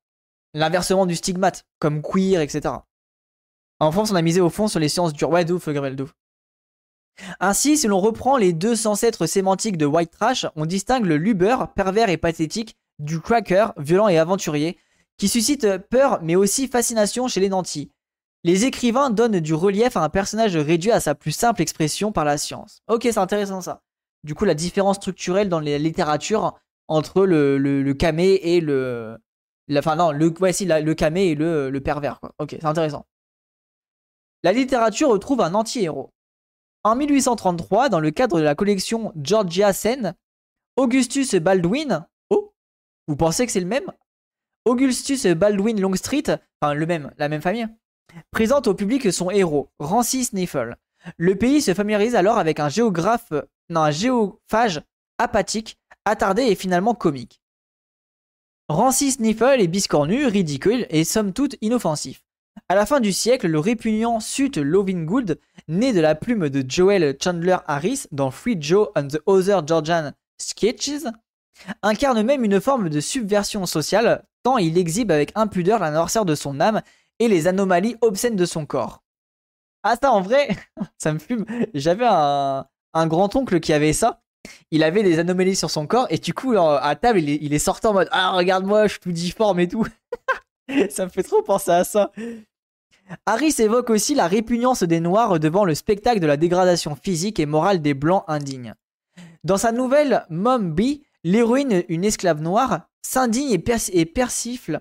l'inversement 0.54 1.06
du 1.06 1.16
stigmate, 1.16 1.66
comme 1.78 2.02
queer, 2.02 2.40
etc. 2.40 2.74
En 3.78 3.92
France, 3.92 4.10
on 4.10 4.16
a 4.16 4.22
misé 4.22 4.40
au 4.40 4.50
fond 4.50 4.68
sur 4.68 4.80
les 4.80 4.88
sciences 4.88 5.12
dures. 5.12 5.30
Ouais, 5.30 5.44
d'ouf, 5.44 5.68
Gabriel, 5.68 5.96
d'ouf. 5.96 6.14
Ainsi, 7.40 7.78
si 7.78 7.86
l'on 7.86 8.00
reprend 8.00 8.36
les 8.36 8.52
deux 8.52 8.86
ancêtres 8.86 9.26
sémantiques 9.26 9.78
de 9.78 9.86
White 9.86 10.10
Trash, 10.10 10.46
on 10.54 10.66
distingue 10.66 11.06
le 11.06 11.16
luber, 11.16 11.56
pervers 11.74 12.10
et 12.10 12.16
pathétique, 12.16 12.76
du 12.98 13.20
cracker, 13.20 13.68
violent 13.78 14.08
et 14.08 14.18
aventurier, 14.18 14.78
qui 15.16 15.28
suscite 15.28 15.78
peur 15.90 16.20
mais 16.22 16.36
aussi 16.36 16.68
fascination 16.68 17.28
chez 17.28 17.40
les 17.40 17.48
nantis. 17.48 17.90
Les 18.44 18.64
écrivains 18.64 19.10
donnent 19.10 19.40
du 19.40 19.54
relief 19.54 19.96
à 19.96 20.04
un 20.04 20.08
personnage 20.08 20.56
réduit 20.56 20.92
à 20.92 21.00
sa 21.00 21.14
plus 21.14 21.32
simple 21.32 21.62
expression 21.62 22.12
par 22.12 22.24
la 22.24 22.38
science. 22.38 22.82
Ok, 22.86 23.02
c'est 23.04 23.18
intéressant 23.18 23.60
ça. 23.60 23.82
Du 24.24 24.34
coup, 24.34 24.44
la 24.44 24.54
différence 24.54 24.96
structurelle 24.96 25.48
dans 25.48 25.60
les 25.60 25.78
littératures 25.78 26.58
entre 26.88 27.24
le, 27.24 27.58
le, 27.58 27.94
camé 27.94 28.40
et 28.42 28.60
le. 28.60 29.18
enfin, 29.76 29.96
non, 29.96 30.12
le, 30.12 30.28
le 30.28 30.94
camé 30.94 31.28
et 31.28 31.34
le, 31.34 31.70
le 31.70 31.80
pervers. 31.80 32.20
Ok, 32.38 32.50
c'est 32.50 32.64
intéressant. 32.64 33.06
La 34.42 34.52
littérature 34.52 35.08
retrouve 35.08 35.40
un 35.40 35.54
anti-héros. 35.54 36.12
En 36.84 36.94
1833, 36.94 37.88
dans 37.88 37.98
le 37.98 38.12
cadre 38.12 38.38
de 38.38 38.44
la 38.44 38.54
collection 38.54 39.12
Georgia 39.20 39.72
Sen, 39.72 40.14
Augustus 40.76 41.34
Baldwin, 41.34 42.06
oh, 42.30 42.54
vous 43.08 43.16
pensez 43.16 43.44
que 43.44 43.50
c'est 43.50 43.60
le 43.60 43.66
même? 43.66 43.90
Augustus 44.64 45.26
Baldwin 45.26 45.80
Longstreet, 45.80 46.38
enfin 46.60 46.74
le 46.74 46.86
même, 46.86 47.12
la 47.18 47.28
même 47.28 47.40
famille, 47.40 47.66
présente 48.30 48.68
au 48.68 48.74
public 48.74 49.12
son 49.12 49.30
héros, 49.30 49.68
Rancy 49.78 50.24
Sniffle. 50.24 50.76
Le 51.16 51.36
pays 51.36 51.62
se 51.62 51.74
familiarise 51.74 52.14
alors 52.14 52.38
avec 52.38 52.60
un 52.60 52.68
géographe, 52.68 53.32
non, 53.68 53.82
un 53.82 53.90
géophage 53.90 54.80
apathique, 55.18 55.78
attardé 56.04 56.42
et 56.42 56.54
finalement 56.54 56.94
comique. 56.94 57.40
Rancy 58.68 59.12
Sniffle 59.12 59.60
est 59.60 59.68
biscornu, 59.68 60.26
ridicule 60.26 60.86
et 60.90 61.04
somme 61.04 61.32
toute 61.32 61.56
inoffensif. 61.60 62.22
À 62.68 62.74
la 62.74 62.86
fin 62.86 63.00
du 63.00 63.12
siècle, 63.12 63.46
le 63.46 63.60
répugnant 63.60 64.18
Sut 64.18 64.56
Lovingood, 64.56 65.38
né 65.68 65.92
de 65.92 66.00
la 66.00 66.14
plume 66.14 66.48
de 66.48 66.64
Joel 66.68 67.16
Chandler 67.22 67.58
Harris 67.66 68.06
dans 68.10 68.30
Free 68.30 68.56
Joe 68.60 68.88
and 68.96 69.08
the 69.08 69.20
Other 69.26 69.64
Georgian 69.66 70.12
Sketches, 70.38 71.04
incarne 71.82 72.22
même 72.22 72.44
une 72.44 72.60
forme 72.60 72.88
de 72.88 73.00
subversion 73.00 73.66
sociale, 73.66 74.24
tant 74.42 74.58
il 74.58 74.78
exhibe 74.78 75.10
avec 75.10 75.32
impudeur 75.34 75.78
la 75.78 75.90
noirceur 75.90 76.24
de 76.24 76.34
son 76.34 76.60
âme 76.60 76.82
et 77.18 77.28
les 77.28 77.46
anomalies 77.46 77.96
obscènes 78.00 78.36
de 78.36 78.44
son 78.44 78.66
corps. 78.66 79.02
Ah 79.82 79.96
ça 80.00 80.10
en 80.10 80.20
vrai, 80.20 80.48
ça 80.98 81.12
me 81.12 81.18
fume. 81.18 81.46
J'avais 81.72 82.06
un, 82.08 82.66
grand-oncle 83.06 83.60
qui 83.60 83.74
avait 83.74 83.92
ça. 83.92 84.22
Il 84.70 84.82
avait 84.82 85.02
des 85.02 85.18
anomalies 85.18 85.56
sur 85.56 85.70
son 85.70 85.86
corps 85.86 86.06
et 86.08 86.18
du 86.18 86.32
coup 86.32 86.54
à 86.56 86.96
table 86.96 87.18
il 87.18 87.28
est, 87.30 87.38
il 87.42 87.52
est 87.52 87.58
sorti 87.58 87.86
en 87.86 87.92
mode 87.92 88.08
Ah 88.12 88.30
regarde-moi 88.30 88.86
je 88.86 88.92
suis 88.92 89.00
tout 89.00 89.12
difforme 89.12 89.60
et 89.60 89.68
tout. 89.68 89.86
ça 90.90 91.04
me 91.04 91.10
fait 91.10 91.22
trop 91.22 91.42
penser 91.42 91.72
à 91.72 91.84
ça. 91.84 92.12
Harris 93.24 93.54
évoque 93.58 93.90
aussi 93.90 94.14
la 94.14 94.26
répugnance 94.26 94.82
des 94.82 95.00
Noirs 95.00 95.38
devant 95.38 95.64
le 95.64 95.74
spectacle 95.74 96.20
de 96.20 96.26
la 96.26 96.36
dégradation 96.36 96.96
physique 96.96 97.38
et 97.38 97.46
morale 97.46 97.80
des 97.82 97.94
Blancs 97.94 98.24
indignes. 98.26 98.74
Dans 99.44 99.58
sa 99.58 99.70
nouvelle 99.70 100.26
Mom 100.28 100.72
B, 100.72 101.02
l'héroïne, 101.22 101.84
une 101.88 102.04
esclave 102.04 102.42
noire, 102.42 102.88
s'indigne 103.02 103.52
et, 103.52 104.04
persifle 104.06 104.80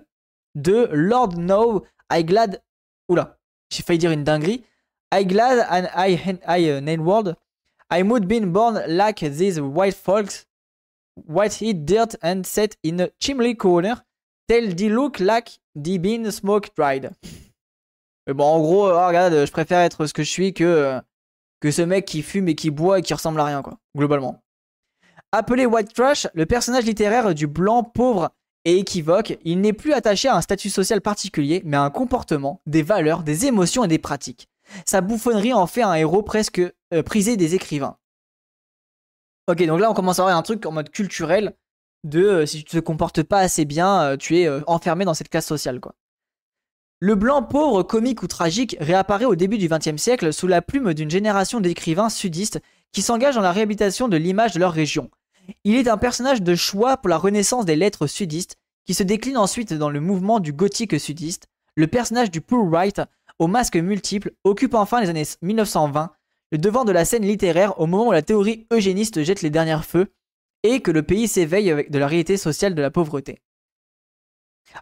de 0.56 0.88
Lord 0.92 1.36
No, 1.36 1.84
I 2.12 2.24
glad. 2.24 2.62
Oula, 3.08 3.38
j'ai 3.70 3.84
failli 3.84 3.98
dire 3.98 4.10
une 4.10 4.24
dinguerie. 4.24 4.64
I 5.14 5.24
glad 5.24 5.64
and 5.70 5.88
I, 5.96 6.18
I 6.48 6.70
uh, 6.70 7.00
world. 7.00 7.36
I 7.90 8.02
would 8.02 8.26
been 8.26 8.52
born 8.52 8.82
like 8.88 9.20
these 9.20 9.60
white 9.60 9.94
folks, 9.94 10.46
white 11.14 11.54
heat 11.54 11.86
dirt 11.86 12.16
and 12.20 12.42
set 12.44 12.76
in 12.82 13.00
a 13.00 13.08
chimney 13.20 13.54
corner, 13.54 14.02
tell 14.48 14.66
the 14.74 14.88
look 14.88 15.20
like 15.20 15.58
the 15.74 15.98
bean 15.98 16.30
smoke 16.30 16.70
dried. 16.74 17.12
Mais 18.26 18.34
bon, 18.34 18.44
en 18.44 18.58
gros, 18.60 18.88
oh, 18.88 19.06
regarde, 19.06 19.46
je 19.46 19.52
préfère 19.52 19.80
être 19.80 20.06
ce 20.06 20.12
que 20.12 20.24
je 20.24 20.30
suis 20.30 20.52
que, 20.52 20.64
euh, 20.64 21.00
que 21.60 21.70
ce 21.70 21.82
mec 21.82 22.06
qui 22.06 22.22
fume 22.22 22.48
et 22.48 22.56
qui 22.56 22.70
boit 22.70 22.98
et 22.98 23.02
qui 23.02 23.14
ressemble 23.14 23.40
à 23.40 23.44
rien, 23.44 23.62
quoi, 23.62 23.78
globalement. 23.96 24.42
Appelé 25.30 25.64
White 25.64 25.94
Trash, 25.94 26.26
le 26.34 26.44
personnage 26.44 26.84
littéraire 26.84 27.34
du 27.34 27.46
blanc 27.46 27.84
pauvre 27.84 28.30
et 28.64 28.78
équivoque, 28.78 29.38
il 29.44 29.60
n'est 29.60 29.72
plus 29.72 29.92
attaché 29.92 30.26
à 30.26 30.34
un 30.34 30.40
statut 30.40 30.70
social 30.70 31.00
particulier, 31.00 31.62
mais 31.64 31.76
à 31.76 31.82
un 31.82 31.90
comportement, 31.90 32.60
des 32.66 32.82
valeurs, 32.82 33.22
des 33.22 33.46
émotions 33.46 33.84
et 33.84 33.88
des 33.88 33.98
pratiques. 33.98 34.48
Sa 34.84 35.00
bouffonnerie 35.00 35.52
en 35.52 35.66
fait 35.66 35.82
un 35.82 35.94
héros 35.94 36.22
presque 36.22 36.60
euh, 36.60 37.02
prisé 37.02 37.36
des 37.36 37.54
écrivains. 37.54 37.96
Ok, 39.48 39.64
donc 39.64 39.80
là 39.80 39.90
on 39.90 39.94
commence 39.94 40.18
à 40.18 40.22
avoir 40.22 40.36
un 40.36 40.42
truc 40.42 40.66
en 40.66 40.72
mode 40.72 40.90
culturel 40.90 41.56
de 42.04 42.24
euh, 42.24 42.46
si 42.46 42.58
tu 42.58 42.64
te 42.64 42.78
comportes 42.78 43.22
pas 43.22 43.38
assez 43.38 43.64
bien, 43.64 44.16
tu 44.18 44.38
es 44.38 44.48
enfermé 44.66 45.04
dans 45.04 45.14
cette 45.14 45.28
classe 45.28 45.46
sociale, 45.46 45.80
quoi. 45.80 45.94
Le 46.98 47.14
blanc 47.14 47.42
pauvre, 47.42 47.82
comique 47.82 48.22
ou 48.22 48.26
tragique 48.26 48.74
réapparaît 48.80 49.26
au 49.26 49.34
début 49.34 49.58
du 49.58 49.68
XXe 49.68 50.00
siècle 50.00 50.32
sous 50.32 50.46
la 50.46 50.62
plume 50.62 50.94
d'une 50.94 51.10
génération 51.10 51.60
d'écrivains 51.60 52.08
sudistes 52.08 52.58
qui 52.90 53.02
s'engagent 53.02 53.34
dans 53.34 53.42
la 53.42 53.52
réhabilitation 53.52 54.08
de 54.08 54.16
l'image 54.16 54.54
de 54.54 54.60
leur 54.60 54.72
région. 54.72 55.10
Il 55.64 55.76
est 55.76 55.88
un 55.88 55.98
personnage 55.98 56.40
de 56.40 56.54
choix 56.54 56.96
pour 56.96 57.10
la 57.10 57.18
renaissance 57.18 57.66
des 57.66 57.76
lettres 57.76 58.06
sudistes, 58.06 58.56
qui 58.86 58.94
se 58.94 59.02
décline 59.02 59.36
ensuite 59.36 59.74
dans 59.74 59.90
le 59.90 60.00
mouvement 60.00 60.40
du 60.40 60.54
gothique 60.54 60.98
sudiste. 60.98 61.48
Le 61.74 61.86
personnage 61.86 62.30
du 62.30 62.40
poor 62.40 62.66
right, 62.70 63.02
aux 63.38 63.46
masques 63.46 63.76
multiples, 63.76 64.32
occupe 64.44 64.74
enfin 64.74 65.00
les 65.00 65.08
années 65.08 65.24
1920 65.42 66.12
le 66.52 66.58
devant 66.58 66.84
de 66.84 66.92
la 66.92 67.04
scène 67.04 67.24
littéraire 67.24 67.80
au 67.80 67.86
moment 67.86 68.08
où 68.08 68.12
la 68.12 68.22
théorie 68.22 68.66
eugéniste 68.72 69.22
jette 69.22 69.42
les 69.42 69.50
derniers 69.50 69.82
feux 69.82 70.12
et 70.62 70.80
que 70.80 70.90
le 70.90 71.02
pays 71.02 71.28
s'éveille 71.28 71.86
de 71.88 71.98
la 71.98 72.06
réalité 72.06 72.36
sociale 72.36 72.74
de 72.74 72.82
la 72.82 72.90
pauvreté. 72.90 73.40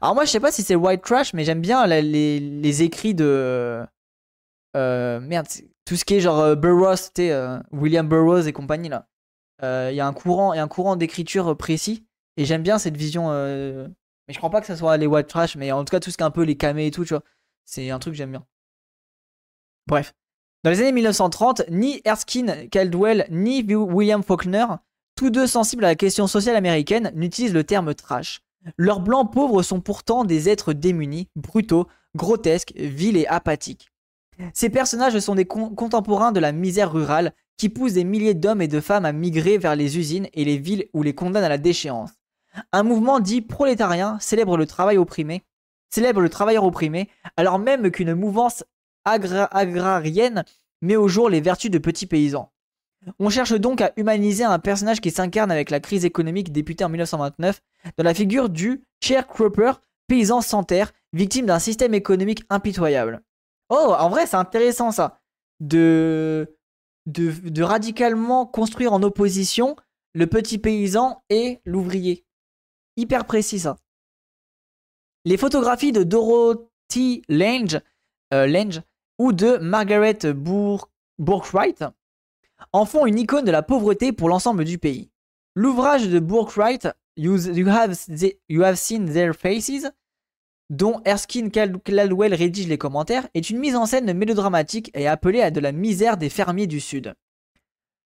Alors 0.00 0.14
moi, 0.14 0.24
je 0.24 0.30
sais 0.30 0.40
pas 0.40 0.52
si 0.52 0.62
c'est 0.62 0.74
white 0.74 1.02
trash, 1.02 1.34
mais 1.34 1.44
j'aime 1.44 1.61
bien 1.61 1.86
les, 1.86 2.82
écrits 2.82 3.14
de... 3.14 3.84
Euh, 4.76 5.20
merde, 5.20 5.46
tout 5.84 5.96
ce 5.96 6.05
qui 6.05 6.14
est 6.14 6.20
genre 6.20 6.40
euh, 6.40 6.55
Burroughs, 6.55 7.12
tu 7.14 7.22
euh, 7.30 7.59
William 7.72 8.09
Burroughs 8.09 8.46
et 8.46 8.52
compagnie 8.52 8.88
là. 8.88 9.07
Il 9.62 9.94
y 9.94 10.00
a 10.00 10.07
un 10.07 10.12
courant, 10.12 10.52
un 10.52 10.68
courant 10.68 10.94
d'écriture 10.94 11.57
précis 11.57 12.05
Et 12.36 12.44
j'aime 12.44 12.62
bien 12.62 12.78
cette 12.78 12.98
vision. 12.98 13.30
euh, 13.30 13.88
Mais 14.28 14.34
je 14.34 14.38
crois 14.38 14.50
pas 14.50 14.61
que 14.61 14.66
ça 14.66 14.76
soit 14.76 14.98
les 14.98 15.07
white 15.07 15.26
trash, 15.26 15.57
mais 15.57 15.72
en 15.72 15.84
tout 15.84 15.90
cas, 15.90 16.00
tout 16.00 16.11
ce 16.11 16.18
qui 16.18 16.22
est 16.22 16.26
un 16.26 16.30
peu 16.30 16.42
les 16.42 16.57
camés 16.57 16.86
et 16.86 16.90
tout, 16.90 17.05
tu 17.05 17.14
vois. 17.14 17.22
C'est 17.65 17.91
un 17.91 17.99
truc 17.99 18.15
que 18.15 18.19
j'aime 18.19 18.31
bien. 18.31 18.45
Bref. 19.87 20.15
Dans 20.62 20.71
les 20.71 20.81
années 20.81 20.93
1930, 20.93 21.62
ni 21.71 22.01
Erskine 22.05 22.69
Caldwell 22.71 23.27
ni 23.31 23.62
William 23.75 24.23
Faulkner, 24.23 24.67
tous 25.15 25.31
deux 25.31 25.47
sensibles 25.47 25.85
à 25.85 25.89
la 25.89 25.95
question 25.95 26.27
sociale 26.27 26.57
américaine, 26.57 27.12
n'utilisent 27.15 27.53
le 27.53 27.65
terme 27.65 27.95
trash. 27.95 28.41
Leurs 28.79 29.01
blancs 29.01 29.31
pauvres 29.31 29.62
sont 29.62 29.81
pourtant 29.81 30.25
des 30.25 30.49
êtres 30.49 30.73
démunis, 30.73 31.29
brutaux, 31.37 31.87
grotesques, 32.17 32.73
vils 32.77 33.19
et 33.19 33.27
apathiques. 33.27 33.89
Ces 34.55 34.71
personnages 34.71 35.19
sont 35.19 35.35
des 35.35 35.45
con- 35.45 35.75
contemporains 35.75 36.33
de 36.33 36.41
la 36.41 36.51
misère 36.53 36.91
rurale 36.93 37.35
qui 37.57 37.69
poussent 37.69 37.93
des 37.93 38.05
milliers 38.05 38.35
d'hommes 38.35 38.62
et 38.62 38.69
de 38.69 38.81
femmes 38.81 39.05
à 39.05 39.12
migrer 39.12 39.59
vers 39.59 39.77
les 39.77 39.99
usines 39.99 40.29
et 40.33 40.45
les 40.45 40.59
villes 40.59 40.89
ou 40.93 41.03
les 41.03 41.15
condamnent 41.15 41.45
à 41.45 41.49
la 41.49 41.59
déchéance. 41.59 42.11
Un 42.73 42.83
mouvement 42.83 43.21
dit 43.21 43.43
prolétarien 43.43 44.19
célèbre 44.19 44.57
le 44.57 44.67
travail 44.67 44.97
opprimé, 44.97 45.45
célèbre 45.95 46.20
le 46.20 46.28
travailleur 46.28 46.64
opprimé, 46.64 47.09
alors 47.36 47.61
même 47.61 47.90
qu'une 47.92 48.14
mouvance 48.14 48.64
agra- 49.05 49.49
agrarienne 49.53 50.45
met 50.82 50.97
au 50.97 51.07
jour 51.07 51.30
les 51.30 51.40
vertus 51.40 51.70
de 51.70 51.78
petits 51.78 52.07
paysans. 52.07 52.51
On 53.20 53.30
cherche 53.30 53.53
donc 53.53 53.80
à 53.80 53.92
humaniser 53.97 54.45
un 54.45 54.59
personnage 54.59 55.01
qui 55.01 55.12
s'incarne 55.12 55.53
avec 55.53 55.70
la 55.70 55.78
crise 55.78 56.05
économique 56.05 56.51
débutée 56.51 56.84
en 56.84 56.88
1929 56.88 57.61
dans 57.97 58.05
la 58.05 58.14
figure 58.14 58.49
du 58.49 58.82
sharecropper, 59.03 59.72
paysan 60.09 60.40
sans 60.40 60.64
terre, 60.64 60.92
victime 61.12 61.47
d'un 61.47 61.61
système 61.61 61.95
économique 61.95 62.45
impitoyable. 62.51 63.22
Oh, 63.68 63.95
en 63.97 64.09
vrai, 64.09 64.26
c'est 64.26 64.36
intéressant 64.36 64.90
ça. 64.90 65.20
De, 65.61 66.57
de 67.07 67.62
radicalement 67.62 68.47
construire 68.47 68.92
en 68.92 69.03
opposition 69.03 69.76
le 70.12 70.26
petit 70.26 70.59
paysan 70.59 71.22
et 71.30 71.61
l'ouvrier. 71.64 72.24
Hyper 72.97 73.26
précis 73.26 73.61
ça. 73.61 73.76
Les 75.25 75.37
photographies 75.37 75.93
de 75.93 76.03
Dorothy 76.03 77.22
Lange, 77.29 77.81
euh, 78.33 78.47
Lange 78.47 78.83
ou 79.18 79.33
de 79.33 79.57
Margaret 79.59 80.18
Bour- 80.35 80.91
Bourkwright 81.18 81.85
en 82.72 82.85
font 82.85 83.07
une 83.07 83.18
icône 83.18 83.45
de 83.45 83.51
la 83.51 83.62
pauvreté 83.62 84.12
pour 84.12 84.29
l'ensemble 84.29 84.64
du 84.64 84.79
pays. 84.79 85.11
L'ouvrage 85.55 86.09
de 86.09 86.18
Bourkwright, 86.18 86.89
you, 87.16 87.37
have, 87.68 87.95
Seen 88.77 89.11
Their 89.12 89.35
Faces, 89.35 89.91
dont 90.70 91.01
Erskine 91.05 91.51
Cal- 91.51 91.79
Caldwell 91.81 92.35
rédige 92.35 92.66
les 92.66 92.79
commentaires, 92.79 93.29
est 93.35 93.51
une 93.51 93.59
mise 93.59 93.77
en 93.77 93.87
scène 93.87 94.12
mélodramatique 94.12 94.91
et 94.95 95.07
appelée 95.07 95.43
à 95.43 95.51
de 95.51 95.61
la 95.61 95.72
misère 95.72 96.16
des 96.16 96.31
fermiers 96.31 96.66
du 96.66 96.81
Sud. 96.81 97.14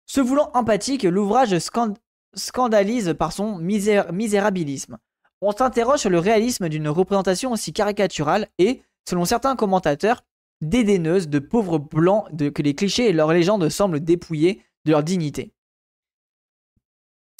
Se 0.06 0.20
voulant 0.20 0.50
empathique, 0.54 1.02
l'ouvrage 1.02 1.58
scan- 1.58 1.94
scandalise 2.34 3.14
par 3.18 3.32
son 3.32 3.58
misé- 3.60 4.10
misérabilisme. 4.12 4.98
On 5.46 5.52
s'interroge 5.52 6.00
sur 6.00 6.08
le 6.08 6.18
réalisme 6.18 6.70
d'une 6.70 6.88
représentation 6.88 7.52
aussi 7.52 7.74
caricaturale 7.74 8.48
et, 8.58 8.80
selon 9.06 9.26
certains 9.26 9.56
commentateurs, 9.56 10.24
dédaineuse 10.62 11.28
de 11.28 11.38
pauvres 11.38 11.78
blancs 11.78 12.24
que 12.54 12.62
les 12.62 12.74
clichés 12.74 13.10
et 13.10 13.12
leurs 13.12 13.30
légendes 13.30 13.68
semblent 13.68 14.00
dépouiller 14.00 14.62
de 14.86 14.92
leur 14.92 15.02
dignité. 15.02 15.52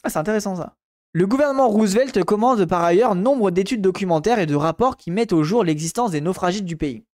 Ah, 0.02 0.10
c'est 0.10 0.18
intéressant 0.18 0.54
ça. 0.54 0.76
Le 1.12 1.26
gouvernement 1.26 1.70
Roosevelt 1.70 2.24
commande 2.24 2.66
par 2.66 2.84
ailleurs 2.84 3.14
nombre 3.14 3.50
d'études 3.50 3.80
documentaires 3.80 4.38
et 4.38 4.44
de 4.44 4.54
rapports 4.54 4.98
qui 4.98 5.10
mettent 5.10 5.32
au 5.32 5.42
jour 5.42 5.64
l'existence 5.64 6.10
des 6.10 6.20
naufragites 6.20 6.66
du 6.66 6.76
pays. 6.76 7.06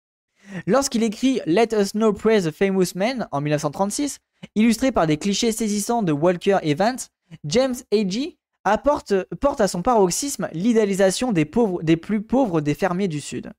Lorsqu'il 0.66 1.05
écrit 1.05 1.41
Let 1.47 1.68
Us 1.72 1.93
Know 1.93 2.12
Praise 2.12 2.47
the 2.47 2.51
Famous 2.51 2.97
Men 2.97 3.28
en 3.30 3.41
1936, 3.41 4.18
illustré 4.57 4.91
par 4.91 5.07
des 5.07 5.18
clichés 5.18 5.53
saisissants 5.53 6.03
de 6.03 6.11
Walker 6.11 6.59
Evans, 6.62 6.99
James 7.45 7.76
Agee 7.93 8.39
apporte, 8.65 9.25
porte 9.37 9.61
à 9.61 9.69
son 9.69 9.83
paroxysme 9.83 10.49
l'idéalisation 10.53 11.33
des, 11.33 11.45
pauvres, 11.45 11.83
des 11.83 11.97
plus 11.97 12.23
pauvres 12.23 12.61
des 12.61 12.75
fermiers 12.75 13.09
du 13.09 13.21
Sud. 13.21 13.53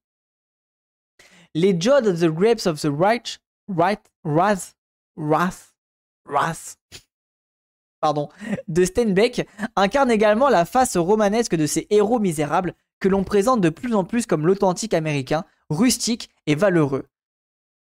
Les 1.53 1.79
Jod 1.79 2.07
of 2.07 2.19
the 2.19 2.27
Grapes 2.27 2.65
of 2.65 2.79
the 2.79 2.89
Right, 2.89 3.39
right 3.67 4.01
Wrath, 4.23 4.75
Wrath, 5.17 5.73
Wrath, 6.25 6.77
pardon, 7.99 8.29
de 8.67 8.85
Steinbeck 8.85 9.47
incarnent 9.75 10.11
également 10.11 10.49
la 10.49 10.65
face 10.65 10.97
romanesque 10.97 11.55
de 11.55 11.65
ces 11.65 11.87
héros 11.89 12.19
misérables 12.19 12.73
que 12.99 13.09
l'on 13.09 13.23
présente 13.23 13.61
de 13.61 13.69
plus 13.69 13.95
en 13.95 14.03
plus 14.03 14.25
comme 14.25 14.45
l'authentique 14.45 14.93
américain, 14.93 15.43
rustique 15.69 16.29
et 16.45 16.55
valeureux. 16.55 17.07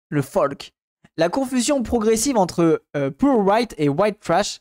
Le 0.08 0.22
folk. 0.22 0.72
La 1.16 1.28
confusion 1.28 1.82
progressive 1.82 2.38
entre 2.38 2.82
euh, 2.96 3.10
poor 3.10 3.40
white 3.40 3.74
et 3.76 3.88
white 3.88 4.20
trash, 4.20 4.60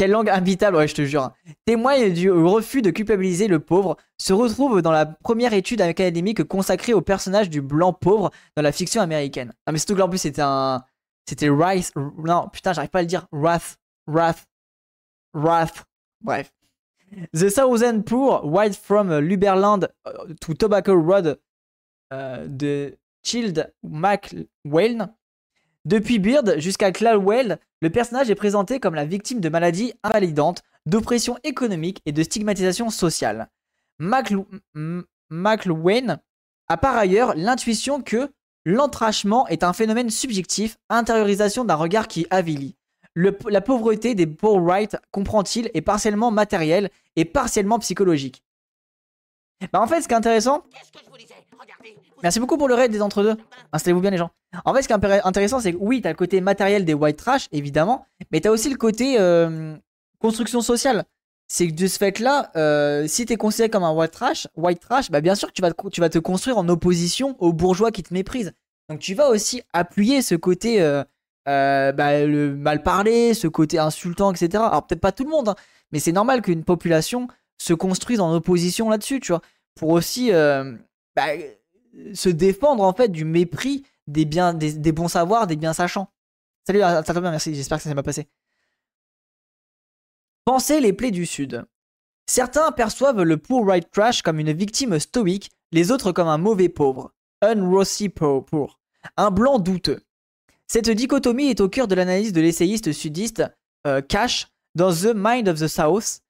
quelle 0.00 0.12
langue 0.12 0.30
imbitable, 0.30 0.78
ouais, 0.78 0.88
je 0.88 0.94
te 0.94 1.04
jure, 1.04 1.30
témoigne 1.66 2.14
du 2.14 2.30
refus 2.30 2.80
de 2.80 2.90
culpabiliser 2.90 3.48
le 3.48 3.60
pauvre, 3.60 3.98
se 4.16 4.32
retrouve 4.32 4.80
dans 4.80 4.92
la 4.92 5.04
première 5.04 5.52
étude 5.52 5.82
académique 5.82 6.42
consacrée 6.44 6.94
au 6.94 7.02
personnage 7.02 7.50
du 7.50 7.60
blanc 7.60 7.92
pauvre 7.92 8.30
dans 8.56 8.62
la 8.62 8.72
fiction 8.72 9.02
américaine. 9.02 9.52
Ah, 9.66 9.72
mais 9.72 9.78
surtout 9.78 9.96
que 9.96 10.00
en 10.00 10.08
plus, 10.08 10.16
c'était 10.16 10.40
un. 10.40 10.82
C'était 11.28 11.50
Rice. 11.50 11.92
Non, 12.16 12.48
putain, 12.50 12.72
j'arrive 12.72 12.88
pas 12.88 13.00
à 13.00 13.02
le 13.02 13.08
dire. 13.08 13.26
Wrath. 13.30 13.76
Wrath. 14.06 14.46
Wrath. 15.34 15.84
Bref. 16.22 16.50
The 17.34 17.52
Thousand 17.52 18.00
Poor, 18.00 18.46
White 18.46 18.76
from 18.76 19.18
Luberland 19.18 19.86
euh, 20.06 20.32
to 20.40 20.54
Tobacco 20.54 20.98
Road 20.98 21.38
euh, 22.14 22.46
de 22.48 22.96
Child 23.22 23.70
McWayne. 23.82 25.12
Depuis 25.84 26.18
Beard 26.18 26.58
jusqu'à 26.58 26.92
Clalwell, 26.92 27.58
le 27.80 27.90
personnage 27.90 28.30
est 28.30 28.34
présenté 28.34 28.80
comme 28.80 28.94
la 28.94 29.06
victime 29.06 29.40
de 29.40 29.48
maladies 29.48 29.94
invalidantes, 30.02 30.62
d'oppression 30.86 31.38
économique 31.44 32.02
et 32.06 32.12
de 32.12 32.22
stigmatisation 32.22 32.90
sociale. 32.90 33.48
McLuhan 33.98 35.02
a 36.68 36.76
par 36.76 36.96
ailleurs 36.96 37.34
l'intuition 37.34 38.02
que 38.02 38.30
l'entrachement 38.64 39.48
est 39.48 39.64
un 39.64 39.72
phénomène 39.72 40.10
subjectif, 40.10 40.76
intériorisation 40.88 41.64
d'un 41.64 41.74
regard 41.74 42.08
qui 42.08 42.26
avilit. 42.30 42.76
La 43.16 43.60
pauvreté 43.60 44.14
des 44.14 44.26
poor 44.26 44.62
white, 44.62 44.96
comprend-il, 45.10 45.70
est 45.74 45.80
partiellement 45.80 46.30
matérielle 46.30 46.90
et 47.16 47.24
partiellement 47.24 47.78
psychologique. 47.78 48.42
Bah 49.72 49.80
en 49.80 49.86
fait, 49.86 50.00
ce 50.00 50.08
qui 50.08 50.14
est 50.14 50.16
intéressant, 50.16 50.64
Merci 52.22 52.38
beaucoup 52.38 52.58
pour 52.58 52.68
le 52.68 52.74
raid 52.74 52.90
des 52.90 53.00
entre-deux. 53.00 53.36
Installez-vous 53.72 54.00
bien 54.00 54.10
les 54.10 54.18
gens. 54.18 54.30
En 54.64 54.74
fait, 54.74 54.82
ce 54.82 54.88
qui 54.88 54.94
est 54.94 55.26
intéressant, 55.26 55.60
c'est 55.60 55.72
que 55.72 55.78
oui, 55.80 56.02
t'as 56.02 56.10
le 56.10 56.16
côté 56.16 56.40
matériel 56.40 56.84
des 56.84 56.94
white 56.94 57.16
trash, 57.16 57.48
évidemment, 57.52 58.06
mais 58.30 58.40
t'as 58.40 58.50
aussi 58.50 58.68
le 58.68 58.76
côté 58.76 59.16
euh, 59.18 59.76
construction 60.18 60.60
sociale. 60.60 61.04
C'est 61.48 61.66
que 61.68 61.72
de 61.72 61.86
ce 61.86 61.98
fait-là, 61.98 62.50
euh, 62.56 63.06
si 63.08 63.26
t'es 63.26 63.36
considéré 63.36 63.70
comme 63.70 63.82
un 63.82 63.92
white 63.92 64.12
trash, 64.12 64.46
white 64.56 64.80
trash, 64.80 65.10
bah 65.10 65.20
bien 65.20 65.34
sûr 65.34 65.52
tu 65.52 65.62
vas, 65.62 65.72
te, 65.72 65.88
tu 65.88 66.00
vas 66.00 66.08
te 66.08 66.18
construire 66.18 66.58
en 66.58 66.68
opposition 66.68 67.36
aux 67.40 67.52
bourgeois 67.52 67.90
qui 67.90 68.02
te 68.02 68.14
méprisent. 68.14 68.52
Donc 68.88 69.00
tu 69.00 69.14
vas 69.14 69.28
aussi 69.28 69.62
appuyer 69.72 70.22
ce 70.22 70.36
côté 70.36 70.80
euh, 70.80 71.02
euh, 71.48 71.90
bah, 71.90 72.24
mal 72.26 72.82
parler, 72.82 73.34
ce 73.34 73.48
côté 73.48 73.78
insultant, 73.78 74.32
etc. 74.32 74.62
Alors 74.64 74.86
peut-être 74.86 75.00
pas 75.00 75.10
tout 75.10 75.24
le 75.24 75.30
monde, 75.30 75.48
hein, 75.48 75.56
mais 75.90 75.98
c'est 75.98 76.12
normal 76.12 76.42
qu'une 76.42 76.62
population 76.62 77.26
se 77.58 77.74
construise 77.74 78.20
en 78.20 78.32
opposition 78.32 78.88
là-dessus, 78.88 79.18
tu 79.20 79.32
vois, 79.32 79.42
pour 79.74 79.88
aussi 79.88 80.30
bah, 80.30 81.26
se 82.14 82.28
défendre 82.28 82.84
en 82.84 82.92
fait 82.92 83.08
du 83.08 83.24
mépris 83.24 83.84
des, 84.06 84.24
biens, 84.24 84.54
des, 84.54 84.92
bons 84.92 85.08
savoirs, 85.08 85.46
des 85.46 85.56
bien 85.56 85.72
sachants. 85.72 86.12
Salut, 86.66 86.80
ça 86.80 87.02
va 87.02 87.20
bien, 87.20 87.30
merci, 87.30 87.54
j'espère 87.54 87.78
que 87.78 87.82
ça 87.82 87.90
s'est 87.90 87.94
bien 87.94 88.02
passé. 88.02 88.28
Pensez 90.44 90.80
les 90.80 90.92
plaies 90.92 91.10
du 91.10 91.26
Sud. 91.26 91.64
Certains 92.26 92.70
perçoivent 92.72 93.22
le 93.22 93.36
poor 93.36 93.62
white 93.62 93.90
trash 93.90 94.22
comme 94.22 94.38
une 94.38 94.52
victime 94.52 94.98
stoïque, 94.98 95.50
les 95.72 95.90
autres 95.90 96.12
comme 96.12 96.28
un 96.28 96.38
mauvais 96.38 96.68
pauvre, 96.68 97.12
un 97.42 97.68
Rossi 97.68 98.08
poor, 98.08 98.78
un 99.16 99.30
blanc 99.30 99.58
douteux. 99.58 100.02
Cette 100.66 100.90
dichotomie 100.90 101.50
est 101.50 101.60
au 101.60 101.68
cœur 101.68 101.88
de 101.88 101.94
l'analyse 101.94 102.32
de 102.32 102.40
l'essayiste 102.40 102.92
sudiste 102.92 103.42
euh, 103.86 104.00
Cash 104.00 104.48
dans 104.74 104.92
The 104.92 105.12
Mind 105.14 105.48
of 105.48 105.58
the 105.58 105.66
South, 105.66 106.20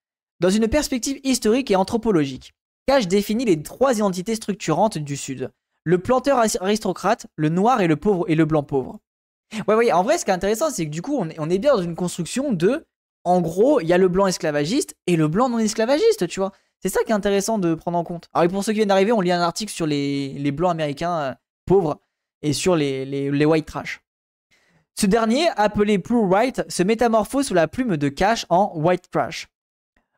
dans 0.40 0.50
une 0.50 0.68
perspective 0.68 1.20
historique 1.22 1.70
et 1.70 1.76
anthropologique. 1.76 2.54
Cash 2.86 3.08
définit 3.08 3.44
les 3.44 3.62
trois 3.62 3.96
identités 3.96 4.34
structurantes 4.34 4.98
du 4.98 5.16
Sud 5.16 5.50
le 5.84 5.98
planteur 5.98 6.38
aristocrate, 6.60 7.26
le 7.36 7.48
noir 7.48 7.80
et 7.80 7.86
le 7.86 7.96
pauvre 7.96 8.24
et 8.28 8.34
le 8.34 8.44
blanc 8.44 8.62
pauvre. 8.62 8.98
Ouais, 9.66 9.74
ouais, 9.74 9.92
en 9.92 10.02
vrai, 10.02 10.18
ce 10.18 10.24
qui 10.24 10.30
est 10.30 10.34
intéressant, 10.34 10.70
c'est 10.70 10.84
que 10.84 10.90
du 10.90 11.02
coup, 11.02 11.16
on 11.16 11.50
est, 11.50 11.58
bien 11.58 11.74
dans 11.74 11.82
une 11.82 11.96
construction 11.96 12.52
de, 12.52 12.86
en 13.24 13.40
gros, 13.40 13.80
il 13.80 13.88
y 13.88 13.92
a 13.92 13.98
le 13.98 14.08
blanc 14.08 14.26
esclavagiste 14.26 14.94
et 15.06 15.16
le 15.16 15.28
blanc 15.28 15.48
non 15.48 15.58
esclavagiste, 15.58 16.28
tu 16.28 16.40
vois. 16.40 16.52
C'est 16.80 16.88
ça 16.88 17.00
qui 17.04 17.10
est 17.10 17.14
intéressant 17.14 17.58
de 17.58 17.74
prendre 17.74 17.98
en 17.98 18.04
compte. 18.04 18.28
Alors, 18.32 18.44
et 18.44 18.48
pour 18.48 18.64
ceux 18.64 18.72
qui 18.72 18.76
viennent 18.76 18.88
d'arriver, 18.88 19.12
on 19.12 19.20
lit 19.20 19.32
un 19.32 19.40
article 19.40 19.72
sur 19.72 19.86
les, 19.86 20.52
blancs 20.52 20.70
américains 20.70 21.18
euh, 21.18 21.34
pauvres 21.66 22.00
et 22.42 22.52
sur 22.52 22.76
les, 22.76 23.04
les, 23.04 23.44
white 23.44 23.66
trash. 23.66 24.02
Ce 24.98 25.06
dernier, 25.06 25.48
appelé 25.56 25.98
Poor 25.98 26.30
White, 26.30 26.64
se 26.68 26.82
métamorphose 26.82 27.46
sous 27.46 27.54
la 27.54 27.68
plume 27.68 27.96
de 27.96 28.08
Cash 28.08 28.46
en 28.48 28.72
White 28.74 29.10
Trash. 29.10 29.48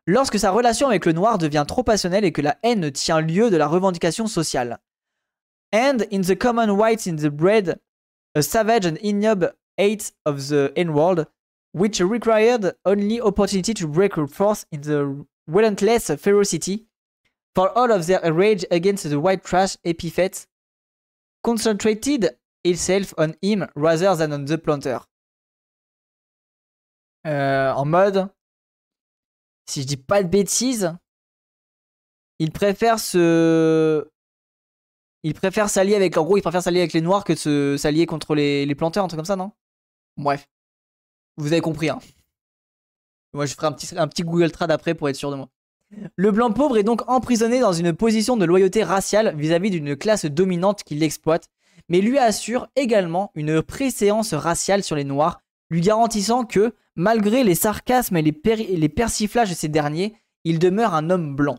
Lorsque 0.06 0.38
sa 0.38 0.50
relation 0.50 0.88
avec 0.88 1.06
le 1.06 1.12
noir 1.12 1.38
devient 1.38 1.64
trop 1.66 1.84
passionnelle 1.84 2.24
et 2.24 2.32
que 2.32 2.42
la 2.42 2.58
haine 2.62 2.90
tient 2.90 3.20
lieu 3.20 3.50
de 3.50 3.56
la 3.56 3.68
revendication 3.68 4.26
sociale. 4.26 4.78
And 5.72 5.98
in 6.10 6.22
the 6.22 6.36
common 6.36 6.70
whites 6.70 7.06
in 7.06 7.16
the 7.16 7.30
bread, 7.30 7.80
a 8.34 8.42
savage 8.42 8.84
and 8.84 8.98
ignoble 9.02 9.52
hate 9.76 10.12
of 10.24 10.48
the 10.48 10.72
N-world, 10.76 11.26
which 11.72 12.00
required 12.00 12.74
only 12.84 13.20
opportunity 13.20 13.74
to 13.74 13.86
break 13.86 14.14
forth 14.28 14.66
in 14.72 14.80
the 14.82 15.24
relentless 15.46 16.10
ferocity, 16.16 16.86
for 17.54 17.70
all 17.76 17.90
of 17.92 18.06
their 18.06 18.32
rage 18.32 18.64
against 18.70 19.08
the 19.08 19.20
white 19.20 19.44
trash 19.44 19.76
epithet, 19.84 20.46
concentrated 21.44 22.36
itself 22.64 23.14
on 23.18 23.34
him 23.40 23.66
rather 23.74 24.14
than 24.16 24.32
on 24.32 24.44
the 24.46 24.58
planter. 24.58 25.00
Euh, 27.24 27.72
en 27.72 27.84
mode, 27.84 28.28
si 29.66 29.82
je 29.82 29.86
dis 29.86 29.96
pas 29.96 30.22
de 30.22 30.28
bêtises, 30.28 30.94
il 32.38 32.50
préfère 32.50 32.98
se. 32.98 34.08
Il 35.22 35.34
préfère 35.34 35.70
s'allier 35.70 35.94
avec. 35.94 36.16
En 36.16 36.24
gros, 36.24 36.36
il 36.36 36.42
préfère 36.42 36.62
s'allier 36.62 36.80
avec 36.80 36.92
les 36.92 37.00
noirs 37.00 37.24
que 37.24 37.32
de 37.32 37.38
se 37.38 37.76
s'allier 37.76 38.06
contre 38.06 38.34
les, 38.34 38.66
les 38.66 38.74
planteurs, 38.74 39.04
un 39.04 39.08
truc 39.08 39.18
comme 39.18 39.24
ça, 39.24 39.36
non? 39.36 39.52
Bref. 40.16 40.48
Vous 41.36 41.52
avez 41.52 41.60
compris, 41.60 41.88
hein. 41.88 42.00
Moi, 43.32 43.46
je 43.46 43.54
ferai 43.54 43.68
un 43.68 43.72
petit, 43.72 43.96
un 43.96 44.08
petit 44.08 44.22
Google 44.22 44.50
Trad 44.50 44.70
après 44.70 44.94
pour 44.94 45.08
être 45.08 45.16
sûr 45.16 45.30
de 45.30 45.36
moi. 45.36 45.48
Le 46.16 46.30
blanc 46.30 46.52
pauvre 46.52 46.78
est 46.78 46.82
donc 46.82 47.08
emprisonné 47.08 47.60
dans 47.60 47.72
une 47.72 47.92
position 47.92 48.36
de 48.36 48.44
loyauté 48.44 48.82
raciale 48.82 49.36
vis-à-vis 49.36 49.70
d'une 49.70 49.96
classe 49.96 50.24
dominante 50.24 50.82
qui 50.82 50.94
l'exploite, 50.94 51.48
mais 51.88 52.00
lui 52.00 52.18
assure 52.18 52.68
également 52.76 53.30
une 53.34 53.62
préséance 53.62 54.34
raciale 54.34 54.82
sur 54.82 54.96
les 54.96 55.04
noirs, 55.04 55.40
lui 55.72 55.80
garantissant 55.80 56.44
que, 56.44 56.74
malgré 56.96 57.44
les 57.44 57.54
sarcasmes 57.54 58.18
et 58.18 58.22
les, 58.22 58.88
persiflages 58.90 59.48
de 59.48 59.54
ces 59.54 59.68
derniers, 59.68 60.14
il 60.44 60.58
demeure 60.58 60.94
un 60.94 61.08
homme 61.08 61.34
blanc. 61.34 61.58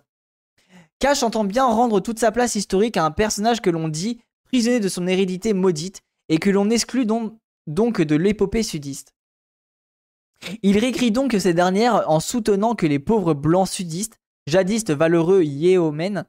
Cash 0.99 1.23
entend 1.23 1.43
bien 1.43 1.65
rendre 1.65 1.99
toute 1.99 2.19
sa 2.19 2.31
place 2.31 2.53
historique 2.53 2.95
à 2.95 3.05
un 3.05 3.11
personnage 3.11 3.59
que 3.59 3.71
l'on 3.71 3.87
dit 3.87 4.21
prisonnier 4.45 4.79
de 4.79 4.87
son 4.87 5.07
hérédité 5.07 5.53
maudite 5.53 6.01
et 6.29 6.37
que 6.37 6.51
l'on 6.51 6.69
exclut 6.69 7.07
donc, 7.07 8.01
de 8.01 8.15
l'épopée 8.15 8.61
sudiste. 8.61 9.15
Il 10.61 10.77
réécrit 10.77 11.11
donc 11.11 11.35
ces 11.39 11.55
dernières 11.55 12.07
en 12.07 12.19
soutenant 12.19 12.75
que 12.75 12.85
les 12.85 12.99
pauvres 12.99 13.33
blancs 13.33 13.67
sudistes, 13.67 14.19
jadis 14.45 14.85
valeureux 14.85 15.41
Yeomen, 15.41 16.25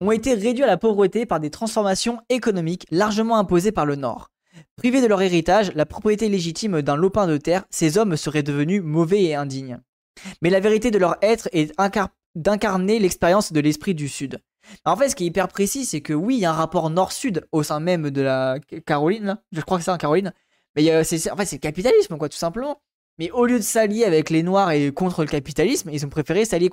ont 0.00 0.10
été 0.10 0.34
réduits 0.34 0.64
à 0.64 0.66
la 0.66 0.76
pauvreté 0.76 1.24
par 1.24 1.38
des 1.38 1.50
transformations 1.50 2.18
économiques 2.30 2.86
largement 2.90 3.38
imposées 3.38 3.72
par 3.72 3.86
le 3.86 3.94
Nord. 3.94 4.30
Privés 4.76 5.00
de 5.00 5.06
leur 5.06 5.22
héritage, 5.22 5.72
la 5.74 5.86
propriété 5.86 6.28
légitime 6.28 6.82
d'un 6.82 6.96
lopin 6.96 7.26
de 7.26 7.36
terre, 7.36 7.64
ces 7.70 7.98
hommes 7.98 8.16
seraient 8.16 8.42
devenus 8.42 8.82
mauvais 8.82 9.22
et 9.24 9.34
indignes. 9.34 9.80
Mais 10.42 10.50
la 10.50 10.60
vérité 10.60 10.90
de 10.90 10.98
leur 10.98 11.16
être 11.22 11.48
est 11.52 11.72
d'incarner 12.34 12.98
l'expérience 12.98 13.52
de 13.52 13.60
l'esprit 13.60 13.94
du 13.94 14.08
Sud. 14.08 14.40
En 14.84 14.96
fait, 14.96 15.08
ce 15.08 15.16
qui 15.16 15.24
est 15.24 15.28
hyper 15.28 15.48
précis, 15.48 15.84
c'est 15.84 16.00
que 16.00 16.12
oui, 16.12 16.36
il 16.36 16.40
y 16.40 16.44
a 16.44 16.50
un 16.50 16.54
rapport 16.54 16.90
nord-sud 16.90 17.46
au 17.52 17.62
sein 17.62 17.80
même 17.80 18.10
de 18.10 18.22
la 18.22 18.58
Caroline, 18.84 19.38
je 19.52 19.60
crois 19.60 19.78
que 19.78 19.84
c'est 19.84 19.90
en 19.90 19.98
Caroline, 19.98 20.32
mais 20.74 21.04
c'est, 21.04 21.30
en 21.30 21.36
fait, 21.36 21.46
c'est 21.46 21.56
le 21.56 21.60
capitalisme, 21.60 22.18
quoi, 22.18 22.28
tout 22.28 22.36
simplement. 22.36 22.80
Mais 23.18 23.30
au 23.30 23.46
lieu 23.46 23.58
de 23.58 23.64
s'allier 23.64 24.04
avec 24.04 24.28
les 24.28 24.42
noirs 24.42 24.72
et 24.72 24.92
contre 24.92 25.22
le 25.22 25.28
capitalisme, 25.28 25.88
ils 25.90 26.04
ont 26.04 26.10
préféré 26.10 26.44
s'allier 26.44 26.68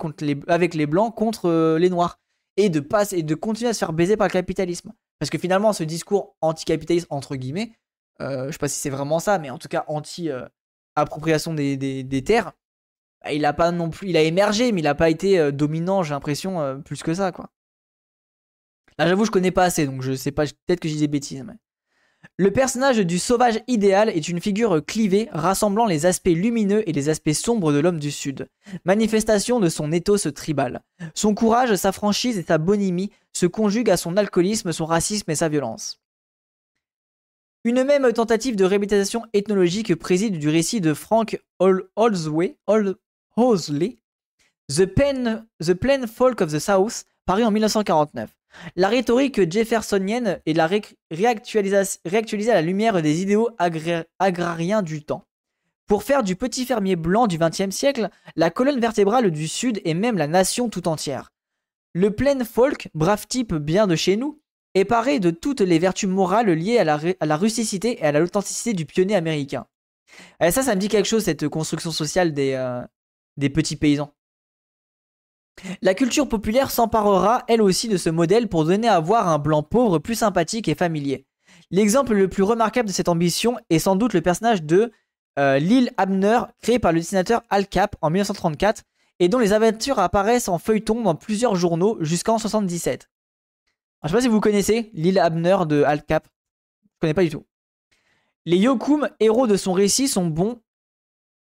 avec 0.46 0.74
les 0.74 0.86
blancs 0.86 1.14
contre 1.14 1.48
euh, 1.48 1.78
les 1.78 1.88
noirs. 1.88 2.18
Et 2.56 2.68
de, 2.68 2.78
passer, 2.78 3.18
et 3.18 3.22
de 3.24 3.34
continuer 3.34 3.70
à 3.70 3.72
se 3.72 3.80
faire 3.80 3.92
baiser 3.92 4.16
par 4.16 4.28
le 4.28 4.32
capitalisme. 4.32 4.92
Parce 5.18 5.30
que 5.30 5.38
finalement, 5.38 5.72
ce 5.72 5.84
discours 5.84 6.36
anticapitaliste, 6.40 7.06
entre 7.10 7.36
guillemets, 7.36 7.78
euh, 8.20 8.46
je 8.46 8.52
sais 8.52 8.58
pas 8.58 8.68
si 8.68 8.78
c'est 8.78 8.90
vraiment 8.90 9.18
ça, 9.18 9.38
mais 9.38 9.50
en 9.50 9.58
tout 9.58 9.68
cas 9.68 9.84
anti-appropriation 9.88 11.54
des, 11.54 12.24
terres, 12.24 12.52
bah, 13.22 13.32
il 13.32 13.44
a 13.44 13.52
pas 13.52 13.70
non 13.70 13.90
plus, 13.90 14.10
il 14.10 14.16
a 14.16 14.22
émergé, 14.22 14.72
mais 14.72 14.80
il 14.80 14.86
a 14.86 14.94
pas 14.94 15.10
été 15.10 15.38
euh, 15.38 15.52
dominant, 15.52 16.02
j'ai 16.02 16.14
l'impression, 16.14 16.82
plus 16.82 17.02
que 17.02 17.14
ça, 17.14 17.32
quoi. 17.32 17.50
Là, 18.98 19.08
j'avoue, 19.08 19.24
je 19.24 19.30
connais 19.30 19.50
pas 19.50 19.64
assez, 19.64 19.86
donc 19.86 20.02
je 20.02 20.14
sais 20.14 20.30
pas, 20.30 20.44
peut-être 20.44 20.80
que 20.80 20.88
je 20.88 20.94
dis 20.94 21.00
des 21.00 21.08
bêtises. 21.08 21.42
Mais... 21.42 21.54
Le 22.38 22.50
personnage 22.50 22.98
du 22.98 23.18
sauvage 23.18 23.60
idéal 23.68 24.08
est 24.08 24.28
une 24.28 24.40
figure 24.40 24.84
clivée 24.84 25.28
rassemblant 25.32 25.86
les 25.86 26.06
aspects 26.06 26.26
lumineux 26.26 26.88
et 26.88 26.92
les 26.92 27.08
aspects 27.08 27.32
sombres 27.32 27.72
de 27.72 27.78
l'homme 27.78 28.00
du 28.00 28.10
Sud, 28.10 28.48
manifestation 28.84 29.60
de 29.60 29.68
son 29.68 29.92
éthos 29.92 30.30
tribal. 30.32 30.82
Son 31.14 31.34
courage, 31.34 31.74
sa 31.76 31.92
franchise 31.92 32.38
et 32.38 32.42
sa 32.42 32.58
bonhomie 32.58 33.10
se 33.32 33.46
conjuguent 33.46 33.90
à 33.90 33.96
son 33.96 34.16
alcoolisme, 34.16 34.72
son 34.72 34.86
racisme 34.86 35.30
et 35.30 35.36
sa 35.36 35.48
violence. 35.48 36.00
Une 37.64 37.82
même 37.82 38.12
tentative 38.12 38.56
de 38.56 38.64
réhabilitation 38.64 39.24
ethnologique 39.32 39.94
préside 39.94 40.38
du 40.38 40.48
récit 40.50 40.82
de 40.82 40.92
Frank 40.92 41.40
Pen, 44.84 45.46
The 45.60 45.74
Plain 45.74 46.06
Folk 46.06 46.42
of 46.42 46.52
the 46.52 46.58
South, 46.58 47.04
paru 47.26 47.42
en 47.42 47.50
1949. 47.50 48.30
La 48.76 48.88
rhétorique 48.88 49.50
jeffersonienne 49.50 50.40
est 50.46 50.52
la 50.52 50.68
réactualisée 51.10 52.50
à 52.50 52.54
la 52.54 52.62
lumière 52.62 53.02
des 53.02 53.22
idéaux 53.22 53.50
agrariens 54.18 54.82
du 54.82 55.04
temps. 55.04 55.26
Pour 55.86 56.02
faire 56.02 56.22
du 56.22 56.34
petit 56.34 56.64
fermier 56.64 56.96
blanc 56.96 57.26
du 57.26 57.38
XXe 57.38 57.74
siècle 57.74 58.08
la 58.36 58.50
colonne 58.50 58.80
vertébrale 58.80 59.30
du 59.30 59.48
Sud 59.48 59.80
et 59.84 59.94
même 59.94 60.16
la 60.16 60.26
nation 60.26 60.70
tout 60.70 60.88
entière. 60.88 61.30
Le 61.92 62.10
plain 62.10 62.42
folk, 62.44 62.88
brave 62.94 63.26
type 63.28 63.54
bien 63.54 63.86
de 63.86 63.94
chez 63.94 64.16
nous, 64.16 64.40
est 64.74 64.86
paré 64.86 65.20
de 65.20 65.30
toutes 65.30 65.60
les 65.60 65.78
vertus 65.78 66.08
morales 66.08 66.50
liées 66.50 66.78
à 66.78 66.84
la, 66.84 67.36
rusticité 67.36 67.98
et 68.00 68.04
à 68.04 68.12
l'authenticité 68.12 68.72
du 68.72 68.86
pionnier 68.86 69.14
américain. 69.14 69.66
Et 70.40 70.50
ça, 70.50 70.62
ça 70.62 70.74
me 70.74 70.80
dit 70.80 70.88
quelque 70.88 71.06
chose, 71.06 71.24
cette 71.24 71.48
construction 71.48 71.92
sociale 71.92 72.32
des, 72.32 72.54
euh, 72.54 72.82
des 73.36 73.50
petits 73.50 73.76
paysans. 73.76 74.13
La 75.82 75.94
culture 75.94 76.28
populaire 76.28 76.70
s'emparera 76.70 77.44
elle 77.48 77.62
aussi 77.62 77.88
de 77.88 77.96
ce 77.96 78.10
modèle 78.10 78.48
pour 78.48 78.64
donner 78.64 78.88
à 78.88 79.00
voir 79.00 79.28
un 79.28 79.38
blanc 79.38 79.62
pauvre 79.62 79.98
plus 79.98 80.16
sympathique 80.16 80.68
et 80.68 80.74
familier. 80.74 81.26
L'exemple 81.70 82.14
le 82.14 82.28
plus 82.28 82.42
remarquable 82.42 82.88
de 82.88 82.94
cette 82.94 83.08
ambition 83.08 83.56
est 83.70 83.78
sans 83.78 83.96
doute 83.96 84.12
le 84.12 84.20
personnage 84.20 84.62
de 84.62 84.92
euh, 85.38 85.58
Lil 85.58 85.90
Abner, 85.96 86.40
créé 86.62 86.78
par 86.78 86.92
le 86.92 87.00
dessinateur 87.00 87.42
Al 87.50 87.66
Cap 87.66 87.96
en 88.00 88.10
1934, 88.10 88.82
et 89.20 89.28
dont 89.28 89.38
les 89.38 89.52
aventures 89.52 89.98
apparaissent 89.98 90.48
en 90.48 90.58
feuilleton 90.58 91.02
dans 91.02 91.14
plusieurs 91.14 91.56
journaux 91.56 91.96
jusqu'en 92.00 92.34
1977. 92.34 93.08
Je 94.02 94.08
sais 94.08 94.14
pas 94.14 94.20
si 94.20 94.28
vous 94.28 94.40
connaissez 94.40 94.90
Lil 94.92 95.18
Abner 95.18 95.58
de 95.66 95.82
Al 95.82 96.04
Cap. 96.04 96.28
Je 96.84 96.98
connais 97.00 97.14
pas 97.14 97.22
du 97.22 97.30
tout. 97.30 97.46
Les 98.44 98.58
Yokum, 98.58 99.08
héros 99.20 99.46
de 99.46 99.56
son 99.56 99.72
récit, 99.72 100.08
sont 100.08 100.26
bons. 100.26 100.60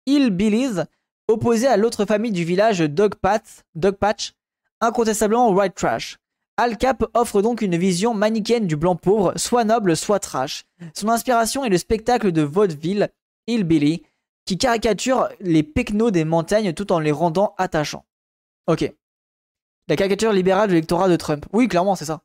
Hillbillies 0.05 0.83
Opposé 1.29 1.67
à 1.67 1.77
l'autre 1.77 2.05
famille 2.05 2.33
du 2.33 2.43
village 2.43 2.79
Dog, 2.79 3.15
Patch, 3.15 4.33
incontestablement 4.81 5.51
white 5.51 5.73
trash. 5.73 6.17
Al 6.57 6.77
Cap 6.77 7.05
offre 7.13 7.41
donc 7.41 7.61
une 7.61 7.77
vision 7.77 8.13
manichéenne 8.13 8.67
du 8.67 8.75
blanc 8.75 8.95
pauvre, 8.95 9.33
soit 9.37 9.63
noble, 9.63 9.95
soit 9.95 10.19
trash. 10.19 10.65
Son 10.93 11.09
inspiration 11.09 11.63
est 11.63 11.69
le 11.69 11.77
spectacle 11.77 12.31
de 12.31 12.41
vaudeville 12.41 13.09
Hillbilly, 13.47 14.03
qui 14.45 14.57
caricature 14.57 15.29
les 15.39 15.63
pecnos 15.63 16.11
des 16.11 16.25
montagnes 16.25 16.73
tout 16.73 16.91
en 16.91 16.99
les 16.99 17.11
rendant 17.11 17.55
attachants. 17.57 18.05
Ok. 18.67 18.93
La 19.87 19.95
caricature 19.95 20.33
libérale 20.33 20.67
de 20.67 20.73
l'électorat 20.73 21.07
de 21.07 21.15
Trump. 21.15 21.45
Oui, 21.53 21.67
clairement, 21.67 21.95
c'est 21.95 22.05
ça. 22.05 22.21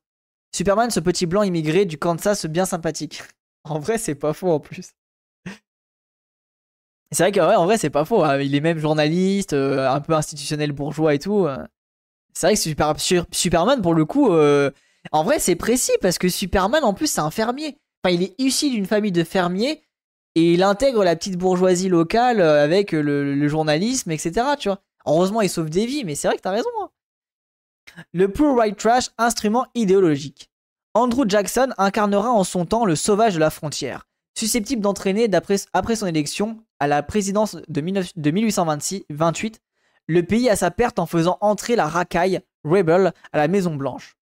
Superman, 0.55 0.91
ce 0.91 1.01
petit 1.01 1.27
blanc 1.27 1.43
immigré 1.43 1.85
du 1.85 1.99
Kansas 1.99 2.47
bien 2.47 2.67
sympathique. 2.67 3.23
En 3.65 3.81
vrai, 3.81 3.99
c'est 3.99 4.15
pas 4.15 4.33
faux 4.33 4.51
en 4.51 4.61
plus. 4.61 4.95
C'est 7.11 7.23
vrai 7.23 7.33
qu'en 7.33 7.65
vrai, 7.65 7.79
c'est 7.79 7.91
pas 7.91 8.05
faux. 8.05 8.23
Hein. 8.23 8.41
Il 8.41 8.55
est 8.55 8.61
même 8.61 8.79
journaliste, 8.79 9.55
euh, 9.55 9.89
un 9.89 10.01
peu 10.01 10.13
institutionnel 10.13 10.73
bourgeois 10.73 11.15
et 11.15 11.19
tout. 11.19 11.47
Euh. 11.47 11.57
C'est 12.35 12.47
vrai 12.49 12.55
que 12.55 12.61
Super, 12.61 12.95
Superman, 13.33 13.81
pour 13.81 13.95
le 13.95 14.05
coup, 14.05 14.31
euh, 14.31 14.71
en 15.13 15.25
vrai, 15.25 15.39
c'est 15.39 15.57
précis 15.57 15.93
parce 16.03 16.19
que 16.19 16.29
Superman, 16.29 16.85
en 16.85 16.93
plus, 16.93 17.11
c'est 17.11 17.21
un 17.21 17.31
fermier. 17.31 17.79
Enfin, 18.05 18.15
il 18.15 18.23
est 18.23 18.35
issu 18.39 18.71
d'une 18.71 18.87
famille 18.87 19.13
de 19.13 19.25
fermiers 19.25 19.83
et 20.35 20.53
il 20.53 20.63
intègre 20.63 21.03
la 21.03 21.17
petite 21.17 21.37
bourgeoisie 21.37 21.89
locale 21.89 22.41
avec 22.41 22.93
le, 22.93 23.49
journalisme, 23.49 24.11
etc. 24.11 24.47
Tu 24.59 24.69
vois. 24.69 24.83
Heureusement, 25.07 25.41
il 25.41 25.49
sauve 25.49 25.71
des 25.71 25.87
vies, 25.87 26.05
mais 26.05 26.15
c'est 26.15 26.29
vrai 26.29 26.37
que 26.37 26.43
t'as 26.43 26.51
raison. 26.51 26.69
Hein. 26.83 26.91
Le 28.13 28.31
Poor 28.31 28.55
White 28.55 28.77
Trash, 28.77 29.09
instrument 29.17 29.67
idéologique. 29.75 30.51
Andrew 30.95 31.25
Jackson 31.27 31.71
incarnera 31.79 32.31
en 32.31 32.45
son 32.45 32.67
temps 32.67 32.85
le 32.85 32.95
sauvage 32.95 33.35
de 33.35 33.41
la 33.41 33.51
frontière 33.51 34.08
susceptible 34.39 34.80
d'entraîner, 34.80 35.28
après 35.72 35.97
son 35.97 36.07
élection 36.07 36.64
à 36.78 36.86
la 36.86 37.03
présidence 37.03 37.57
de, 37.68 37.80
1828, 38.30 39.61
le 40.07 40.22
pays 40.22 40.49
à 40.49 40.57
sa 40.57 40.70
perte 40.70 40.99
en 40.99 41.07
faisant 41.07 41.39
entrer 41.41 41.76
la 41.76 41.89
racaille 41.89 42.41
Rebel 42.64 43.12
à 43.32 43.36
la 43.36 43.49
Maison 43.49 43.74
Blanche. 43.74 44.16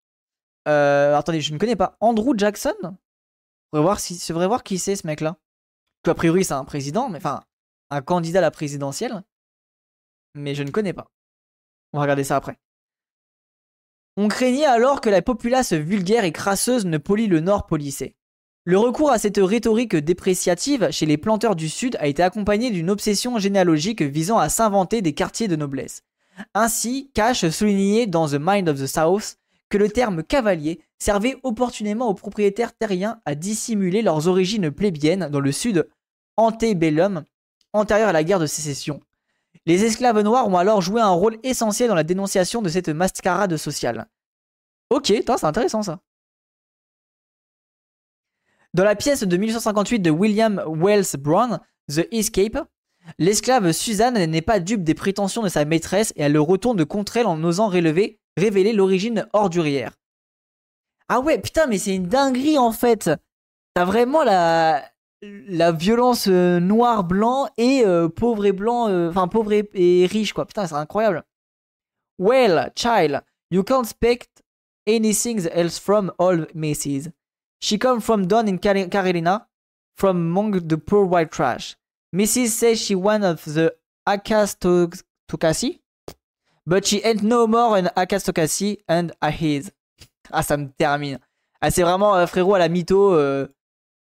Euh, 0.67 1.17
attendez, 1.17 1.41
je 1.41 1.53
ne 1.53 1.57
connais 1.57 1.75
pas. 1.75 1.97
Andrew 1.99 2.37
Jackson? 2.37 2.75
On 2.83 3.77
va 3.77 3.81
voir 3.81 3.99
si, 3.99 4.23
devrait 4.29 4.47
voir 4.47 4.63
qui 4.63 4.77
c'est 4.77 4.95
ce 4.95 5.07
mec-là. 5.07 5.37
A 6.05 6.13
priori, 6.13 6.43
c'est 6.43 6.53
un 6.53 6.63
président, 6.63 7.09
mais 7.09 7.17
enfin, 7.17 7.43
un 7.89 8.01
candidat 8.01 8.39
à 8.39 8.43
la 8.43 8.51
présidentielle. 8.51 9.23
Mais 10.35 10.53
je 10.53 10.63
ne 10.63 10.69
connais 10.69 10.93
pas. 10.93 11.11
On 11.91 11.97
va 11.97 12.03
regarder 12.03 12.23
ça 12.23 12.35
après. 12.35 12.57
On 14.15 14.27
craignait 14.27 14.65
alors 14.65 15.01
que 15.01 15.09
la 15.09 15.23
populace 15.23 15.73
vulgaire 15.73 16.23
et 16.23 16.31
crasseuse 16.31 16.85
ne 16.85 16.99
polie 16.99 17.27
le 17.27 17.39
Nord 17.39 17.65
polissé. 17.65 18.15
Le 18.65 18.77
recours 18.77 19.11
à 19.11 19.17
cette 19.17 19.39
rhétorique 19.39 19.97
dépréciative 19.97 20.89
chez 20.89 21.05
les 21.05 21.17
planteurs 21.17 21.57
du 21.57 21.67
Sud 21.67 21.97
a 21.99 22.07
été 22.07 22.23
accompagné 22.23 22.71
d'une 22.71 22.89
obsession 22.89 23.37
généalogique 23.37 24.01
visant 24.01 24.37
à 24.37 24.47
s'inventer 24.47 25.01
des 25.01 25.13
quartiers 25.13 25.49
de 25.49 25.57
noblesse. 25.57 26.03
Ainsi, 26.53 27.11
Cash 27.13 27.45
soulignait 27.49 28.07
dans 28.07 28.29
The 28.29 28.37
Mind 28.39 28.69
of 28.69 28.79
the 28.79 28.87
South 28.87 29.35
que 29.67 29.77
le 29.77 29.89
terme 29.89 30.23
cavalier 30.23 30.79
servait 30.97 31.35
opportunément 31.43 32.07
aux 32.07 32.13
propriétaires 32.13 32.73
terriens 32.73 33.19
à 33.25 33.35
dissimuler 33.35 34.01
leurs 34.01 34.29
origines 34.29 34.71
plébéiennes 34.71 35.27
dans 35.29 35.41
le 35.41 35.51
Sud 35.51 35.89
antebellum, 36.37 37.25
antérieur 37.73 38.07
à 38.07 38.13
la 38.13 38.23
guerre 38.23 38.39
de 38.39 38.45
sécession. 38.45 39.01
Les 39.65 39.83
esclaves 39.83 40.21
noirs 40.21 40.47
ont 40.47 40.57
alors 40.57 40.81
joué 40.81 41.01
un 41.01 41.09
rôle 41.09 41.37
essentiel 41.43 41.89
dans 41.89 41.95
la 41.95 42.03
dénonciation 42.05 42.61
de 42.61 42.69
cette 42.69 42.89
mascarade 42.89 43.57
sociale. 43.57 44.07
Ok, 44.89 45.07
c'est 45.07 45.43
intéressant 45.43 45.83
ça. 45.83 45.99
Dans 48.73 48.83
la 48.83 48.95
pièce 48.95 49.23
de 49.23 49.37
1858 49.37 49.99
de 49.99 50.09
William 50.09 50.63
Wells 50.67 51.15
Brown, 51.19 51.59
The 51.89 52.07
Escape, 52.11 52.57
l'esclave 53.19 53.71
Suzanne 53.71 54.25
n'est 54.25 54.41
pas 54.41 54.59
dupe 54.59 54.83
des 54.83 54.95
prétentions 54.95 55.43
de 55.43 55.49
sa 55.49 55.63
maîtresse 55.63 56.11
et 56.15 56.23
elle 56.23 56.33
le 56.33 56.41
retourne 56.41 56.83
contre 56.83 57.17
elle 57.17 57.27
en 57.27 57.43
osant 57.43 57.67
révéler 57.67 58.73
l'origine 58.73 59.27
ordurière. 59.33 59.93
Ah 61.07 61.19
ouais, 61.19 61.39
putain, 61.39 61.67
mais 61.67 61.77
c'est 61.77 61.95
une 61.95 62.07
dinguerie 62.07 62.57
en 62.57 62.71
fait. 62.71 63.11
T'as 63.75 63.85
vraiment 63.85 64.23
la, 64.23 64.89
violence 65.21 66.27
euh, 66.27 66.59
noir-blanc 66.59 67.49
et 67.57 67.83
euh, 67.85 68.09
pauvre 68.09 68.45
et 68.45 68.53
blanc, 68.53 68.89
euh, 68.89 69.11
pauvre 69.11 69.53
et, 69.53 70.07
riche 70.09 70.33
quoi. 70.33 70.47
Putain, 70.47 70.65
c'est 70.65 70.73
incroyable. 70.73 71.23
Well, 72.17 72.71
child, 72.75 73.21
you 73.51 73.63
can't 73.63 73.83
expect 73.83 74.43
anything 74.87 75.47
else 75.53 75.77
from 75.77 76.11
all 76.17 76.47
Macy's. 76.55 77.11
She 77.63 77.77
come 77.77 78.01
from 78.01 78.27
down 78.27 78.49
in 78.49 78.59
Carolina, 78.59 79.47
from 79.95 80.17
among 80.17 80.67
the 80.67 80.77
poor 80.77 81.05
white 81.05 81.31
trash. 81.31 81.77
Mrs. 82.13 82.49
says 82.49 82.81
she 82.81 82.93
one 82.93 83.23
of 83.23 83.45
the 83.45 83.73
Akastokasi, 84.05 85.79
but 86.67 86.85
she 86.85 87.01
ain't 87.05 87.23
no 87.23 87.47
more 87.47 87.77
an 87.77 87.89
Akastokasi 87.95 88.79
and 88.89 89.13
a 89.21 89.31
his. 89.31 89.71
Ah, 90.29 90.41
ça 90.41 90.57
me 90.57 90.73
termine. 90.77 91.19
Ah, 91.61 91.71
c'est 91.71 91.83
vraiment 91.83 92.27
frérot 92.27 92.55
à 92.55 92.59
la 92.59 92.67
mytho 92.67 93.17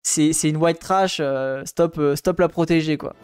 c'est 0.01 0.49
une 0.49 0.57
white 0.57 0.79
trash, 0.79 1.21
euh, 1.21 1.63
stop, 1.63 1.97
euh, 1.99 2.17
stop 2.17 2.39
la 2.41 2.49
protéger 2.49 2.97
quoi. 2.97 3.15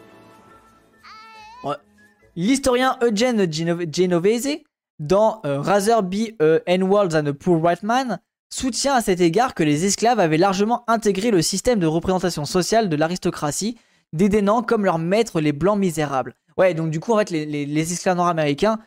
L'historien 2.34 2.96
Eugene 3.02 3.46
Genovese, 3.52 4.62
dans 4.98 5.42
euh, 5.44 5.60
Rather 5.60 6.02
Be 6.02 6.32
a 6.40 6.60
N-World 6.64 7.12
Than 7.12 7.26
a 7.26 7.34
Poor 7.34 7.58
White 7.58 7.82
Man, 7.82 8.20
soutient 8.52 8.94
à 8.94 9.00
cet 9.00 9.20
égard 9.20 9.54
que 9.54 9.62
les 9.62 9.84
esclaves 9.84 10.20
avaient 10.20 10.36
largement 10.36 10.84
intégré 10.88 11.30
le 11.30 11.42
système 11.42 11.78
de 11.78 11.86
représentation 11.86 12.44
sociale 12.44 12.88
de 12.88 12.96
l'aristocratie, 12.96 13.78
dédaignant 14.12 14.62
comme 14.62 14.84
leur 14.84 14.98
maître 14.98 15.40
les 15.40 15.52
blancs 15.52 15.78
misérables. 15.78 16.34
Ouais, 16.56 16.74
donc 16.74 16.90
du 16.90 17.00
coup, 17.00 17.12
en 17.12 17.18
fait, 17.18 17.30
les, 17.30 17.92
esclaves 17.92 18.16
noirs 18.16 18.28
américains 18.28 18.78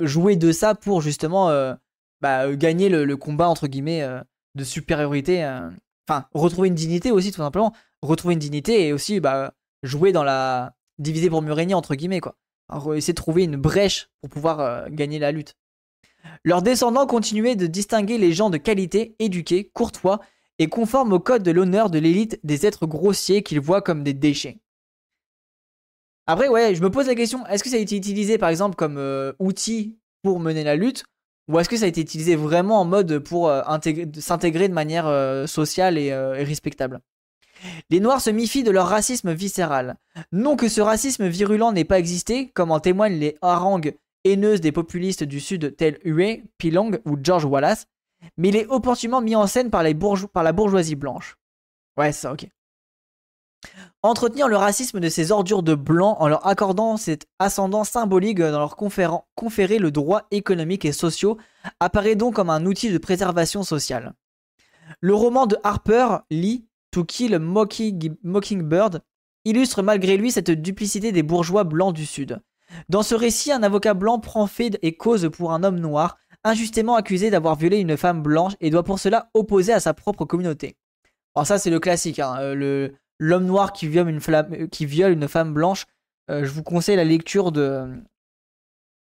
jouaient 0.00 0.36
de 0.36 0.52
ça 0.52 0.74
pour 0.74 1.00
justement 1.00 1.50
bah, 2.20 2.52
gagner 2.54 2.88
le, 2.88 3.16
combat, 3.16 3.48
entre 3.48 3.68
guillemets, 3.68 4.06
de 4.54 4.64
supériorité 4.64 5.48
Enfin, 6.08 6.26
retrouver 6.34 6.68
une 6.68 6.74
dignité 6.74 7.10
aussi, 7.10 7.30
tout 7.30 7.38
simplement. 7.38 7.72
Retrouver 8.02 8.34
une 8.34 8.40
dignité 8.40 8.86
et 8.86 8.92
aussi 8.92 9.20
bah, 9.20 9.54
jouer 9.82 10.12
dans 10.12 10.24
la. 10.24 10.74
diviser 10.98 11.30
pour 11.30 11.42
mieux 11.42 11.52
régner, 11.52 11.74
entre 11.74 11.94
guillemets, 11.94 12.20
quoi. 12.20 12.36
Essayer 12.94 13.12
de 13.12 13.16
trouver 13.16 13.44
une 13.44 13.56
brèche 13.56 14.08
pour 14.20 14.30
pouvoir 14.30 14.60
euh, 14.60 14.86
gagner 14.90 15.18
la 15.18 15.30
lutte. 15.30 15.54
Leurs 16.44 16.62
descendants 16.62 17.06
continuaient 17.06 17.56
de 17.56 17.66
distinguer 17.66 18.18
les 18.18 18.32
gens 18.32 18.50
de 18.50 18.56
qualité, 18.56 19.14
éduqués, 19.18 19.70
courtois 19.72 20.20
et 20.58 20.68
conformes 20.68 21.12
au 21.12 21.20
code 21.20 21.42
de 21.42 21.50
l'honneur 21.50 21.90
de 21.90 21.98
l'élite 21.98 22.38
des 22.44 22.66
êtres 22.66 22.86
grossiers 22.86 23.42
qu'ils 23.42 23.60
voient 23.60 23.82
comme 23.82 24.04
des 24.04 24.14
déchets. 24.14 24.60
Après, 26.26 26.48
ouais, 26.48 26.74
je 26.74 26.82
me 26.82 26.90
pose 26.90 27.06
la 27.06 27.14
question, 27.14 27.46
est-ce 27.46 27.64
que 27.64 27.70
ça 27.70 27.76
a 27.76 27.80
été 27.80 27.96
utilisé 27.96 28.38
par 28.38 28.48
exemple 28.48 28.76
comme 28.76 28.96
euh, 28.98 29.32
outil 29.38 29.98
pour 30.22 30.38
mener 30.38 30.62
la 30.62 30.76
lutte 30.76 31.04
ou 31.48 31.58
est-ce 31.58 31.68
que 31.68 31.76
ça 31.76 31.86
a 31.86 31.88
été 31.88 32.00
utilisé 32.00 32.36
vraiment 32.36 32.80
en 32.80 32.84
mode 32.84 33.18
pour 33.18 33.48
euh, 33.48 33.62
s'intégrer 34.18 34.68
de 34.68 34.74
manière 34.74 35.06
euh, 35.06 35.46
sociale 35.46 35.98
euh, 35.98 36.34
et, 36.34 36.44
respectable? 36.44 37.00
Les 37.90 38.00
Noirs 38.00 38.20
se 38.20 38.30
méfient 38.30 38.62
de 38.62 38.70
leur 38.70 38.88
racisme 38.88 39.32
viscéral. 39.32 39.96
Non 40.32 40.56
que 40.56 40.68
ce 40.68 40.80
racisme 40.80 41.26
virulent 41.26 41.72
n'ait 41.72 41.84
pas 41.84 41.98
existé, 41.98 42.48
comme 42.50 42.70
en 42.70 42.80
témoignent 42.80 43.18
les 43.18 43.36
harangues 43.42 43.94
haineuses 44.24 44.60
des 44.60 44.72
populistes 44.72 45.24
du 45.24 45.40
Sud 45.40 45.76
tels 45.76 45.98
Huey, 46.04 46.44
Pilong 46.58 47.00
ou 47.04 47.16
George 47.22 47.44
Wallace, 47.44 47.86
mais 48.36 48.48
il 48.48 48.56
est 48.56 48.66
opportunément 48.66 49.20
mis 49.20 49.36
en 49.36 49.46
scène 49.46 49.70
par, 49.70 49.82
la 49.82 50.52
bourgeoisie 50.52 50.94
blanche. 50.94 51.36
Ouais, 51.96 52.12
ça, 52.12 52.32
ok. 52.32 52.46
Entretenir 54.02 54.48
le 54.48 54.56
racisme 54.56 54.98
de 54.98 55.08
ces 55.08 55.30
ordures 55.30 55.62
de 55.62 55.74
blancs 55.74 56.16
en 56.18 56.28
leur 56.28 56.46
accordant 56.46 56.96
cet 56.96 57.26
ascendant 57.38 57.84
symbolique 57.84 58.38
dans 58.38 58.58
leur 58.58 58.76
conférer 58.76 59.78
le 59.78 59.90
droit 59.92 60.26
économique 60.32 60.84
et 60.84 60.92
social 60.92 61.34
apparaît 61.78 62.16
donc 62.16 62.34
comme 62.34 62.50
un 62.50 62.66
outil 62.66 62.90
de 62.90 62.98
préservation 62.98 63.62
sociale. 63.62 64.14
Le 65.00 65.14
roman 65.14 65.46
de 65.46 65.56
Harper 65.62 66.18
Lee, 66.30 66.66
To 66.90 67.04
Kill 67.04 67.38
Mockingbird, 67.38 69.02
illustre 69.44 69.82
malgré 69.82 70.16
lui 70.16 70.32
cette 70.32 70.50
duplicité 70.50 71.12
des 71.12 71.22
bourgeois 71.22 71.64
blancs 71.64 71.94
du 71.94 72.04
Sud. 72.04 72.40
Dans 72.88 73.02
ce 73.02 73.14
récit, 73.14 73.52
un 73.52 73.62
avocat 73.62 73.94
blanc 73.94 74.18
prend 74.18 74.46
fait 74.46 74.78
et 74.82 74.96
cause 74.96 75.28
pour 75.30 75.52
un 75.52 75.62
homme 75.62 75.78
noir, 75.78 76.18
injustement 76.44 76.96
accusé 76.96 77.30
d'avoir 77.30 77.56
violé 77.56 77.78
une 77.78 77.96
femme 77.96 78.22
blanche 78.22 78.54
et 78.60 78.70
doit 78.70 78.82
pour 78.82 78.98
cela 78.98 79.30
opposer 79.34 79.72
à 79.72 79.80
sa 79.80 79.94
propre 79.94 80.24
communauté. 80.24 80.76
Alors 81.34 81.46
ça 81.46 81.58
c'est 81.58 81.70
le 81.70 81.80
classique, 81.80 82.18
hein, 82.18 82.36
euh, 82.40 82.54
le, 82.54 82.94
l'homme 83.18 83.46
noir 83.46 83.72
qui 83.72 83.86
viole 83.86 84.08
une, 84.08 84.20
flamme, 84.20 84.68
qui 84.68 84.84
viole 84.84 85.12
une 85.12 85.28
femme 85.28 85.54
blanche, 85.54 85.86
euh, 86.30 86.44
je 86.44 86.50
vous 86.50 86.62
conseille 86.62 86.96
la 86.96 87.04
lecture 87.04 87.52
de, 87.52 87.88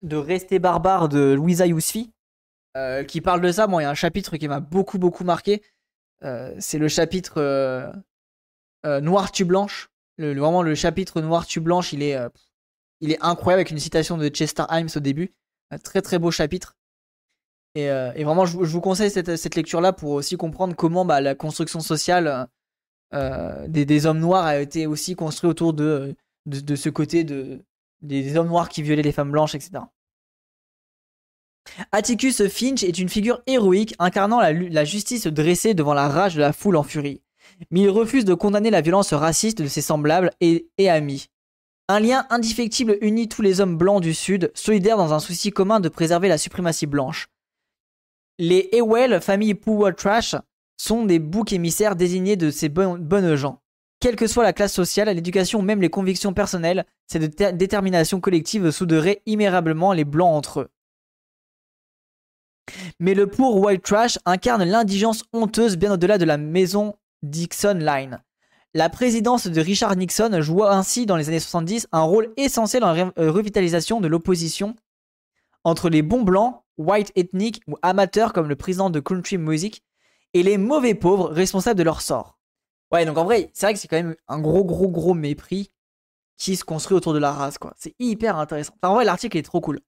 de 0.02 0.16
Rester 0.16 0.58
barbare 0.58 1.08
de 1.08 1.32
Louisa 1.32 1.66
Yousfi, 1.66 2.10
euh, 2.76 3.04
qui 3.04 3.20
parle 3.20 3.40
de 3.40 3.52
ça. 3.52 3.66
Bon, 3.66 3.80
il 3.80 3.82
y 3.82 3.86
a 3.86 3.90
un 3.90 3.94
chapitre 3.94 4.36
qui 4.36 4.48
m'a 4.48 4.60
beaucoup, 4.60 4.98
beaucoup 4.98 5.24
marqué. 5.24 5.62
Euh, 6.24 6.54
c'est 6.58 6.78
le 6.78 6.88
chapitre 6.88 7.92
Noir 8.84 9.30
tu 9.30 9.44
blanche. 9.44 9.90
Le, 10.18 10.38
vraiment, 10.38 10.62
le 10.62 10.74
chapitre 10.74 11.20
Noir 11.20 11.46
tu 11.46 11.60
blanche, 11.60 11.92
il 11.92 12.02
est, 12.02 12.18
il 13.02 13.10
est 13.10 13.18
incroyable 13.20 13.60
avec 13.60 13.70
une 13.70 13.78
citation 13.78 14.16
de 14.16 14.28
Chester 14.28 14.64
Himes 14.70 14.88
au 14.96 15.00
début. 15.00 15.34
Un 15.70 15.78
très, 15.78 16.00
très 16.00 16.18
beau 16.18 16.30
chapitre. 16.30 16.76
Et, 17.74 17.88
vraiment, 17.88 18.46
je, 18.46 18.56
vous 18.58 18.80
conseille 18.80 19.10
cette, 19.10 19.54
lecture-là 19.54 19.92
pour 19.92 20.10
aussi 20.10 20.36
comprendre 20.36 20.76
comment 20.76 21.04
bah, 21.04 21.20
la 21.20 21.34
construction 21.34 21.80
sociale 21.80 22.48
euh, 23.14 23.66
des, 23.68 24.06
hommes 24.06 24.20
noirs 24.20 24.44
a 24.44 24.60
été 24.60 24.86
aussi 24.86 25.16
construit 25.16 25.50
autour 25.50 25.72
de, 25.72 26.14
ce 26.50 26.88
côté 26.90 27.24
de, 27.24 27.64
des, 28.02 28.36
hommes 28.36 28.48
noirs 28.48 28.68
qui 28.68 28.82
violaient 28.82 29.02
les 29.02 29.12
femmes 29.12 29.32
blanches, 29.32 29.54
etc. 29.54 29.84
Atticus 31.92 32.46
Finch 32.48 32.82
est 32.82 32.98
une 32.98 33.08
figure 33.08 33.42
héroïque 33.46 33.94
incarnant 33.98 34.40
la, 34.40 34.84
justice 34.84 35.26
dressée 35.26 35.74
devant 35.74 35.94
la 35.94 36.08
rage 36.08 36.34
de 36.34 36.40
la 36.40 36.52
foule 36.52 36.76
en 36.76 36.82
furie. 36.82 37.22
Mais 37.70 37.80
il 37.80 37.90
refuse 37.90 38.24
de 38.24 38.34
condamner 38.34 38.70
la 38.70 38.80
violence 38.80 39.12
raciste 39.12 39.62
de 39.62 39.66
ses 39.66 39.82
semblables 39.82 40.30
et 40.40 40.68
amis. 40.88 41.28
Un 41.88 42.00
lien 42.00 42.26
indéfectible 42.30 42.96
unit 43.00 43.28
tous 43.28 43.42
les 43.42 43.60
hommes 43.60 43.76
blancs 43.76 44.00
du 44.00 44.14
Sud, 44.14 44.50
solidaires 44.54 44.96
dans 44.96 45.12
un 45.12 45.18
souci 45.18 45.50
commun 45.50 45.80
de 45.80 45.88
préserver 45.88 46.28
la 46.28 46.38
suprématie 46.38 46.86
blanche. 46.86 47.28
Les 48.38 48.68
Ewell, 48.72 49.20
famille 49.20 49.54
Power 49.54 49.92
Trash, 49.94 50.36
sont 50.76 51.04
des 51.04 51.18
boucs 51.18 51.52
émissaires 51.52 51.96
désignés 51.96 52.36
de 52.36 52.50
ces 52.50 52.68
bonnes 52.68 53.34
gens. 53.34 53.60
Quelle 54.00 54.16
que 54.16 54.26
soit 54.26 54.42
la 54.42 54.52
classe 54.52 54.72
sociale, 54.72 55.14
l'éducation 55.14 55.60
ou 55.60 55.62
même 55.62 55.80
les 55.80 55.90
convictions 55.90 56.32
personnelles, 56.32 56.86
cette 57.06 57.36
détermination 57.56 58.20
collective 58.20 58.70
souderait 58.70 59.22
immérablement 59.26 59.92
les 59.92 60.04
blancs 60.04 60.34
entre 60.34 60.60
eux. 60.60 60.68
Mais 62.98 63.14
le 63.14 63.26
pour 63.26 63.60
white 63.60 63.82
trash 63.82 64.18
incarne 64.24 64.64
l'indigence 64.64 65.24
honteuse 65.32 65.76
bien 65.76 65.92
au-delà 65.92 66.18
de 66.18 66.24
la 66.24 66.36
maison 66.36 66.96
Dixon 67.22 67.78
Line. 67.80 68.22
La 68.74 68.88
présidence 68.88 69.48
de 69.48 69.60
Richard 69.60 69.96
Nixon 69.96 70.40
joua 70.40 70.74
ainsi 70.74 71.04
dans 71.04 71.16
les 71.16 71.28
années 71.28 71.40
70 71.40 71.88
un 71.92 72.00
rôle 72.00 72.32
essentiel 72.38 72.80
dans 72.80 72.94
la 72.94 73.12
euh, 73.18 73.30
revitalisation 73.30 74.00
de 74.00 74.08
l'opposition 74.08 74.74
entre 75.62 75.90
les 75.90 76.00
bons 76.00 76.22
blancs, 76.22 76.62
white 76.78 77.12
ethnic 77.14 77.60
ou 77.68 77.76
amateurs 77.82 78.32
comme 78.32 78.48
le 78.48 78.56
président 78.56 78.88
de 78.88 78.98
country 78.98 79.36
music 79.36 79.82
et 80.32 80.42
les 80.42 80.56
mauvais 80.56 80.94
pauvres 80.94 81.28
responsables 81.28 81.76
de 81.76 81.84
leur 81.84 82.00
sort. 82.00 82.38
Ouais, 82.90 83.04
donc 83.04 83.18
en 83.18 83.24
vrai, 83.24 83.50
c'est 83.52 83.66
vrai 83.66 83.74
que 83.74 83.78
c'est 83.78 83.88
quand 83.88 83.96
même 83.96 84.16
un 84.26 84.40
gros, 84.40 84.64
gros, 84.64 84.88
gros 84.88 85.12
mépris 85.12 85.70
qui 86.38 86.56
se 86.56 86.64
construit 86.64 86.96
autour 86.96 87.12
de 87.12 87.18
la 87.18 87.30
race, 87.30 87.58
quoi. 87.58 87.74
C'est 87.76 87.94
hyper 87.98 88.38
intéressant. 88.38 88.72
Enfin, 88.80 88.92
en 88.92 88.94
vrai, 88.94 89.04
l'article 89.04 89.36
est 89.36 89.42
trop 89.42 89.60
cool. 89.60 89.80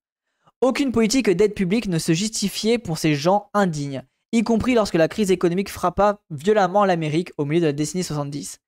Aucune 0.61 0.93
politique 0.93 1.31
d'aide 1.31 1.55
publique 1.55 1.89
ne 1.89 1.99
se 1.99 2.13
justifiait 2.13 2.79
pour 2.79 2.99
ces 2.99 3.15
gens 3.15 3.49
indignes, 3.55 4.05
y 4.33 4.43
compris 4.43 4.75
lorsque 4.75 4.95
la 4.95 5.09
crise 5.09 5.31
économique 5.31 5.71
frappa 5.71 6.21
violemment 6.31 6.85
l'Amérique 6.85 7.33
au 7.39 7.47
milieu 7.47 7.63
de 7.63 7.67
la 7.67 7.73
décennie 7.73 8.05
70. 8.05 8.61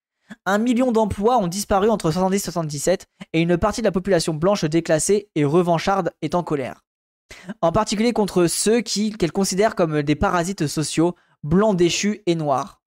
Un 0.44 0.58
million 0.58 0.92
d'emplois 0.92 1.38
ont 1.38 1.46
disparu 1.46 1.88
entre 1.88 2.10
70 2.10 2.36
et 2.36 2.40
77, 2.40 3.06
et 3.32 3.40
une 3.40 3.56
partie 3.56 3.80
de 3.80 3.86
la 3.86 3.92
population 3.92 4.34
blanche 4.34 4.64
déclassée 4.64 5.30
et 5.34 5.44
revancharde 5.44 6.12
est 6.22 6.34
en 6.34 6.42
colère. 6.42 6.84
En 7.60 7.72
particulier 7.72 8.12
contre 8.12 8.46
ceux 8.46 8.82
qu'elle 8.82 9.32
considère 9.32 9.74
comme 9.74 10.02
des 10.02 10.16
parasites 10.16 10.66
sociaux, 10.66 11.14
blanc 11.42 11.74
déchu 11.74 12.22
et 12.26 12.34
noir. 12.34 12.82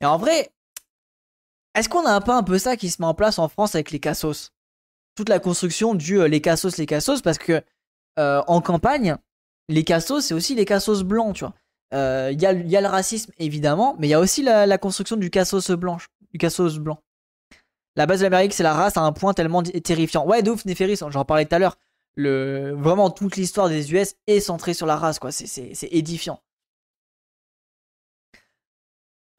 Et 0.00 0.06
en 0.06 0.16
vrai, 0.16 0.52
est-ce 1.74 1.88
qu'on 1.88 2.06
a 2.06 2.20
pas 2.20 2.36
un 2.36 2.42
peu 2.42 2.58
ça 2.58 2.76
qui 2.76 2.90
se 2.90 3.00
met 3.00 3.06
en 3.06 3.14
place 3.14 3.38
en 3.38 3.48
France 3.48 3.74
avec 3.74 3.90
les 3.90 4.00
cassos? 4.00 4.52
Toute 5.14 5.28
la 5.28 5.38
construction 5.38 5.94
du 5.94 6.20
euh, 6.20 6.28
les 6.28 6.40
cassos, 6.40 6.76
les 6.76 6.86
cassos, 6.86 7.22
parce 7.22 7.38
que 7.38 7.62
euh, 8.18 8.42
en 8.46 8.60
campagne, 8.60 9.16
les 9.68 9.84
cassos, 9.84 10.24
c'est 10.24 10.34
aussi 10.34 10.54
les 10.54 10.64
cassos 10.64 11.02
blancs, 11.02 11.36
tu 11.36 11.44
vois. 11.44 11.54
Euh, 11.94 12.30
il 12.32 12.40
y, 12.40 12.46
a, 12.46 12.52
le 12.52 12.86
racisme, 12.86 13.32
évidemment, 13.38 13.96
mais 13.98 14.08
il 14.08 14.10
y 14.10 14.14
a 14.14 14.20
aussi 14.20 14.42
la, 14.42 14.78
construction 14.78 15.16
du 15.16 15.30
cassos 15.30 15.70
blanche, 15.70 16.08
du 16.32 16.38
cassos 16.38 16.78
blanc. 16.78 16.98
La 17.96 18.06
base 18.06 18.20
de 18.20 18.24
l'Amérique, 18.24 18.52
c'est 18.52 18.62
la 18.62 18.74
race 18.74 18.96
à 18.96 19.00
un 19.00 19.12
point 19.12 19.32
tellement 19.32 19.62
terrifiant. 19.62 20.26
Ouais, 20.26 20.42
de 20.42 20.50
ouf, 20.50 20.64
Néferis, 20.64 21.00
j'en 21.08 21.24
parlais 21.24 21.46
tout 21.46 21.54
à 21.54 21.58
l'heure. 21.58 21.78
Vraiment, 22.16 23.10
toute 23.10 23.36
l'histoire 23.36 23.68
des 23.68 23.92
US 23.92 24.14
est 24.26 24.40
centrée 24.40 24.74
sur 24.74 24.86
la 24.86 24.96
race, 24.96 25.18
quoi. 25.18 25.32
C'est 25.32 25.88
édifiant. 25.90 26.40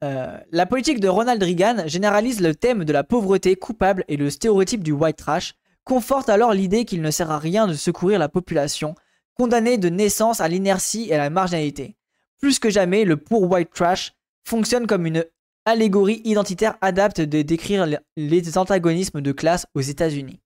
Euh, 0.02 0.38
la 0.50 0.64
politique 0.64 0.98
de 0.98 1.08
Ronald 1.08 1.42
Reagan 1.42 1.86
généralise 1.86 2.40
le 2.40 2.54
thème 2.54 2.84
de 2.84 2.92
la 2.92 3.04
pauvreté 3.04 3.54
coupable 3.56 4.04
et 4.08 4.16
le 4.16 4.30
stéréotype 4.30 4.82
du 4.82 4.92
white 4.92 5.16
trash, 5.16 5.54
conforte 5.84 6.30
alors 6.30 6.54
l'idée 6.54 6.86
qu'il 6.86 7.02
ne 7.02 7.10
sert 7.10 7.30
à 7.30 7.38
rien 7.38 7.66
de 7.66 7.74
secourir 7.74 8.18
la 8.18 8.28
population, 8.30 8.94
condamnée 9.34 9.76
de 9.76 9.88
naissance 9.90 10.40
à 10.40 10.48
l'inertie 10.48 11.08
et 11.10 11.14
à 11.14 11.18
la 11.18 11.30
marginalité. 11.30 11.96
Plus 12.40 12.58
que 12.58 12.70
jamais, 12.70 13.04
le 13.04 13.16
pour 13.16 13.50
white 13.50 13.70
trash 13.70 14.14
fonctionne 14.44 14.86
comme 14.86 15.06
une 15.06 15.24
allégorie 15.66 16.22
identitaire 16.24 16.78
adapte 16.80 17.20
de 17.20 17.42
décrire 17.42 17.86
les 18.16 18.58
antagonismes 18.58 19.20
de 19.20 19.32
classe 19.32 19.66
aux 19.74 19.80
États-Unis. 19.80 20.40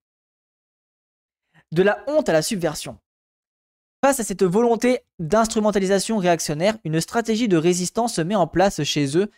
De 1.72 1.82
la 1.82 2.04
honte 2.06 2.28
à 2.28 2.32
la 2.32 2.42
subversion. 2.42 2.98
Face 4.04 4.20
à 4.20 4.24
cette 4.24 4.42
volonté 4.42 5.00
d'instrumentalisation 5.18 6.18
réactionnaire, 6.18 6.76
une 6.84 7.00
stratégie 7.00 7.48
de 7.48 7.56
résistance 7.56 8.14
se 8.14 8.20
met 8.20 8.34
en 8.34 8.46
place 8.46 8.82
chez 8.82 9.16
eux, 9.16 9.30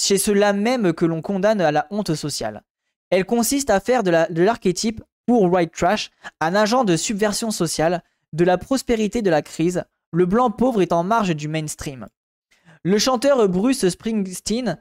chez 0.00 0.16
ceux-là 0.16 0.52
même 0.52 0.94
que 0.94 1.04
l'on 1.04 1.20
condamne 1.20 1.60
à 1.60 1.70
la 1.70 1.86
honte 1.90 2.14
sociale. 2.14 2.62
Elle 3.10 3.26
consiste 3.26 3.68
à 3.68 3.80
faire 3.80 4.02
de 4.02 4.40
l'archétype 4.42 5.02
pour 5.26 5.42
white 5.52 5.72
trash 5.72 6.10
un 6.40 6.54
agent 6.54 6.84
de 6.84 6.96
subversion 6.96 7.50
sociale, 7.50 8.02
de 8.32 8.44
la 8.44 8.56
prospérité 8.56 9.20
de 9.20 9.30
la 9.30 9.42
crise, 9.42 9.84
le 10.12 10.26
blanc 10.26 10.50
pauvre 10.50 10.82
est 10.82 10.92
en 10.92 11.02
marge 11.02 11.34
du 11.34 11.48
mainstream. 11.48 12.06
Le 12.84 12.98
chanteur 12.98 13.48
Bruce 13.48 13.88
Springsteen 13.88 14.78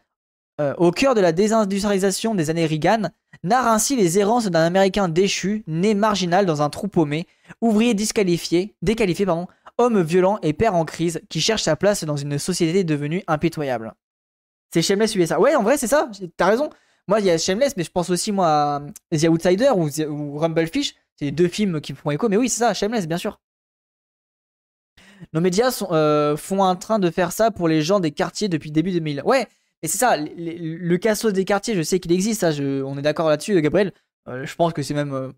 euh, 0.59 0.73
au 0.77 0.91
cœur 0.91 1.15
de 1.15 1.21
la 1.21 1.31
désindustrialisation 1.31 2.35
des 2.35 2.49
années 2.49 2.65
Reagan, 2.65 3.09
narre 3.43 3.67
ainsi 3.67 3.95
les 3.95 4.19
errances 4.19 4.47
d'un 4.47 4.65
Américain 4.65 5.07
déchu, 5.07 5.63
né 5.67 5.93
marginal 5.93 6.45
dans 6.45 6.61
un 6.61 6.69
trou 6.69 6.89
paumé, 6.89 7.27
ouvrier 7.61 7.93
disqualifié, 7.93 8.75
déqualifié, 8.81 9.25
pardon, 9.25 9.47
homme 9.77 10.01
violent 10.01 10.37
et 10.41 10.51
père 10.51 10.75
en 10.75 10.83
crise 10.83 11.21
qui 11.29 11.39
cherche 11.39 11.63
sa 11.63 11.77
place 11.77 12.03
dans 12.03 12.17
une 12.17 12.37
société 12.37 12.83
devenue 12.83 13.23
impitoyable. 13.27 13.93
C'est 14.73 14.81
Shameless 14.81 15.15
USA. 15.15 15.39
Ouais, 15.39 15.55
en 15.55 15.63
vrai, 15.63 15.77
c'est 15.77 15.87
ça, 15.87 16.11
t'as 16.35 16.47
raison. 16.47 16.69
Moi, 17.07 17.21
il 17.21 17.25
y 17.25 17.31
a 17.31 17.37
Shameless, 17.37 17.77
mais 17.77 17.85
je 17.85 17.91
pense 17.91 18.09
aussi, 18.09 18.33
à 18.37 18.81
The 19.11 19.29
Outsider 19.29 19.69
ou, 19.73 19.87
ou 20.09 20.37
Rumblefish. 20.37 20.95
C'est 21.15 21.31
deux 21.31 21.47
films 21.47 21.79
qui 21.79 21.93
me 21.93 21.97
font 21.97 22.11
écho, 22.11 22.27
mais 22.27 22.37
oui, 22.37 22.49
c'est 22.49 22.59
ça, 22.59 22.73
Shameless, 22.73 23.07
bien 23.07 23.17
sûr. 23.17 23.39
Nos 25.33 25.41
médias 25.41 25.83
euh, 25.91 26.37
font 26.37 26.63
un 26.63 26.75
train 26.75 26.99
de 26.99 27.09
faire 27.09 27.31
ça 27.31 27.51
pour 27.51 27.67
les 27.67 27.81
gens 27.81 27.99
des 27.99 28.11
quartiers 28.11 28.49
depuis 28.49 28.71
début 28.71 28.91
2000. 28.91 29.21
Ouais, 29.25 29.47
et 29.81 29.87
c'est 29.87 29.97
ça, 29.97 30.17
le, 30.17 30.97
cassos 30.97 31.33
des 31.33 31.45
quartiers, 31.45 31.75
je 31.75 31.81
sais 31.81 31.99
qu'il 31.99 32.11
existe, 32.11 32.41
ça, 32.41 32.51
on 32.61 32.97
est 32.97 33.01
d'accord 33.01 33.29
là-dessus, 33.29 33.61
Gabriel. 33.61 33.93
Euh, 34.27 34.45
je 34.45 34.55
pense 34.55 34.73
que 34.73 34.81
c'est 34.81 34.93
même. 34.93 35.13
Euh, 35.13 35.31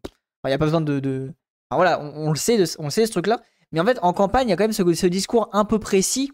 il 0.46 0.48
n'y 0.48 0.54
a 0.54 0.58
pas 0.58 0.66
besoin 0.66 0.82
de. 0.82 1.32
voilà, 1.70 2.02
on, 2.02 2.32
le 2.32 2.38
sait, 2.38 2.64
on 2.80 2.90
sait 2.90 3.06
ce 3.06 3.12
truc-là. 3.12 3.42
Mais 3.72 3.80
en 3.80 3.86
fait, 3.86 4.00
en 4.02 4.14
campagne, 4.14 4.48
il 4.48 4.50
y 4.50 4.54
a 4.54 4.58
quand 4.58 4.64
même 4.64 4.74
ce, 4.74 5.08
discours 5.08 5.50
un 5.54 5.66
peu 5.66 5.80
précis 5.80 6.32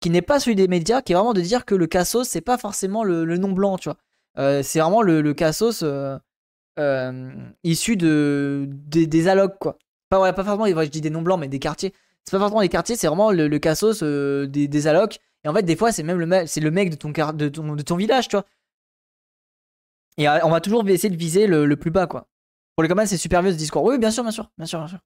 qui 0.00 0.10
n'est 0.10 0.22
pas 0.22 0.38
celui 0.38 0.54
des 0.54 0.68
médias, 0.68 1.00
qui 1.00 1.12
est 1.12 1.14
vraiment 1.16 1.32
de 1.32 1.40
dire 1.40 1.64
que 1.64 1.74
le 1.74 1.86
cassos, 1.86 2.28
c'est 2.28 2.42
pas 2.42 2.58
forcément 2.58 3.02
le, 3.02 3.24
nom 3.38 3.52
blanc, 3.52 3.78
tu 3.78 3.88
vois. 3.88 3.96
Euh, 4.38 4.62
c'est 4.62 4.78
vraiment 4.78 5.00
le, 5.02 5.22
le 5.22 5.34
cassos 5.34 5.82
issu 7.64 7.96
de, 7.96 8.68
des, 8.68 9.28
allocs, 9.28 9.58
quoi. 9.58 9.78
Pas, 10.10 10.32
pas 10.32 10.44
forcément, 10.44 10.66
je 10.84 10.90
dis 10.90 11.00
des 11.00 11.10
noms 11.10 11.22
blancs, 11.22 11.40
mais 11.40 11.48
des 11.48 11.58
quartiers. 11.58 11.94
C'est 12.26 12.32
pas 12.32 12.40
forcément 12.40 12.60
des 12.60 12.68
quartiers, 12.68 12.96
c'est 12.96 13.06
vraiment 13.06 13.30
le, 13.30 13.58
cassos 13.58 14.02
des, 14.02 14.68
des 14.68 14.86
allocs 14.86 15.20
et 15.46 15.48
en 15.48 15.54
fait, 15.54 15.62
des 15.62 15.76
fois, 15.76 15.92
c'est 15.92 16.02
même 16.02 16.18
le, 16.18 16.26
le 16.26 16.70
mec 16.72 16.90
de 16.90 16.96
ton, 16.96 17.10
de, 17.10 17.48
ton, 17.48 17.76
de 17.76 17.82
ton 17.82 17.94
village, 17.94 18.26
tu 18.26 18.34
vois. 18.34 18.44
Et 20.18 20.28
euh, 20.28 20.40
on 20.42 20.50
va 20.50 20.60
toujours 20.60 20.86
essayer 20.88 21.08
de 21.08 21.16
viser 21.16 21.46
le, 21.46 21.76
plus 21.76 21.92
bas, 21.92 22.08
quoi. 22.08 22.26
Pour 22.74 22.82
les 22.82 22.88
communs, 22.88 23.06
c'est 23.06 23.16
super 23.16 23.42
vieux 23.42 23.52
ce 23.52 23.56
discours. 23.56 23.84
Oui, 23.84 23.96
bien 23.96 24.10
sûr, 24.10 24.24
bien 24.24 24.32
sûr, 24.32 24.50
bien 24.58 24.66
sûr, 24.66 24.80
bien 24.80 24.88
sûr. 24.88 24.98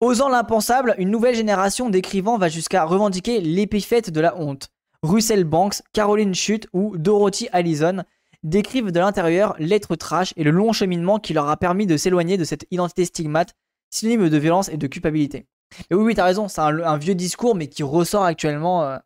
Osant 0.00 0.28
l'impensable, 0.28 0.94
une 0.98 1.10
nouvelle 1.10 1.34
génération 1.34 1.90
d'écrivains 1.90 2.38
va 2.38 2.48
jusqu'à 2.48 2.84
revendiquer 2.84 3.40
l'épiphète 3.40 4.10
de 4.10 4.20
la 4.20 4.38
honte. 4.38 4.68
Russell 5.02 5.42
Banks, 5.42 5.82
Caroline 5.92 6.34
Schutt 6.34 6.68
ou 6.72 6.96
Dorothy 6.96 7.48
Allison 7.50 8.04
décrivent 8.44 8.92
de 8.92 9.00
l'intérieur 9.00 9.56
l'être 9.58 9.96
trash 9.96 10.32
et 10.36 10.44
le 10.44 10.52
long 10.52 10.72
cheminement 10.72 11.18
qui 11.18 11.32
leur 11.32 11.48
a 11.48 11.56
permis 11.56 11.86
de 11.86 11.96
s'éloigner 11.96 12.36
de 12.36 12.44
cette 12.44 12.64
identité 12.70 13.04
stigmate, 13.06 13.56
synonyme 13.90 14.28
de 14.28 14.38
violence 14.38 14.68
et 14.68 14.76
de 14.76 14.86
culpabilité. 14.86 15.48
Et 15.90 15.94
oui, 15.94 16.04
oui, 16.04 16.14
t'as 16.14 16.24
raison, 16.24 16.48
c'est 16.48 16.60
un, 16.60 16.96
vieux 16.98 17.14
discours, 17.14 17.54
mais 17.54 17.68
qui 17.68 17.82
ressort 17.82 18.24
actuellement, 18.24 18.84
euh, 18.84 18.98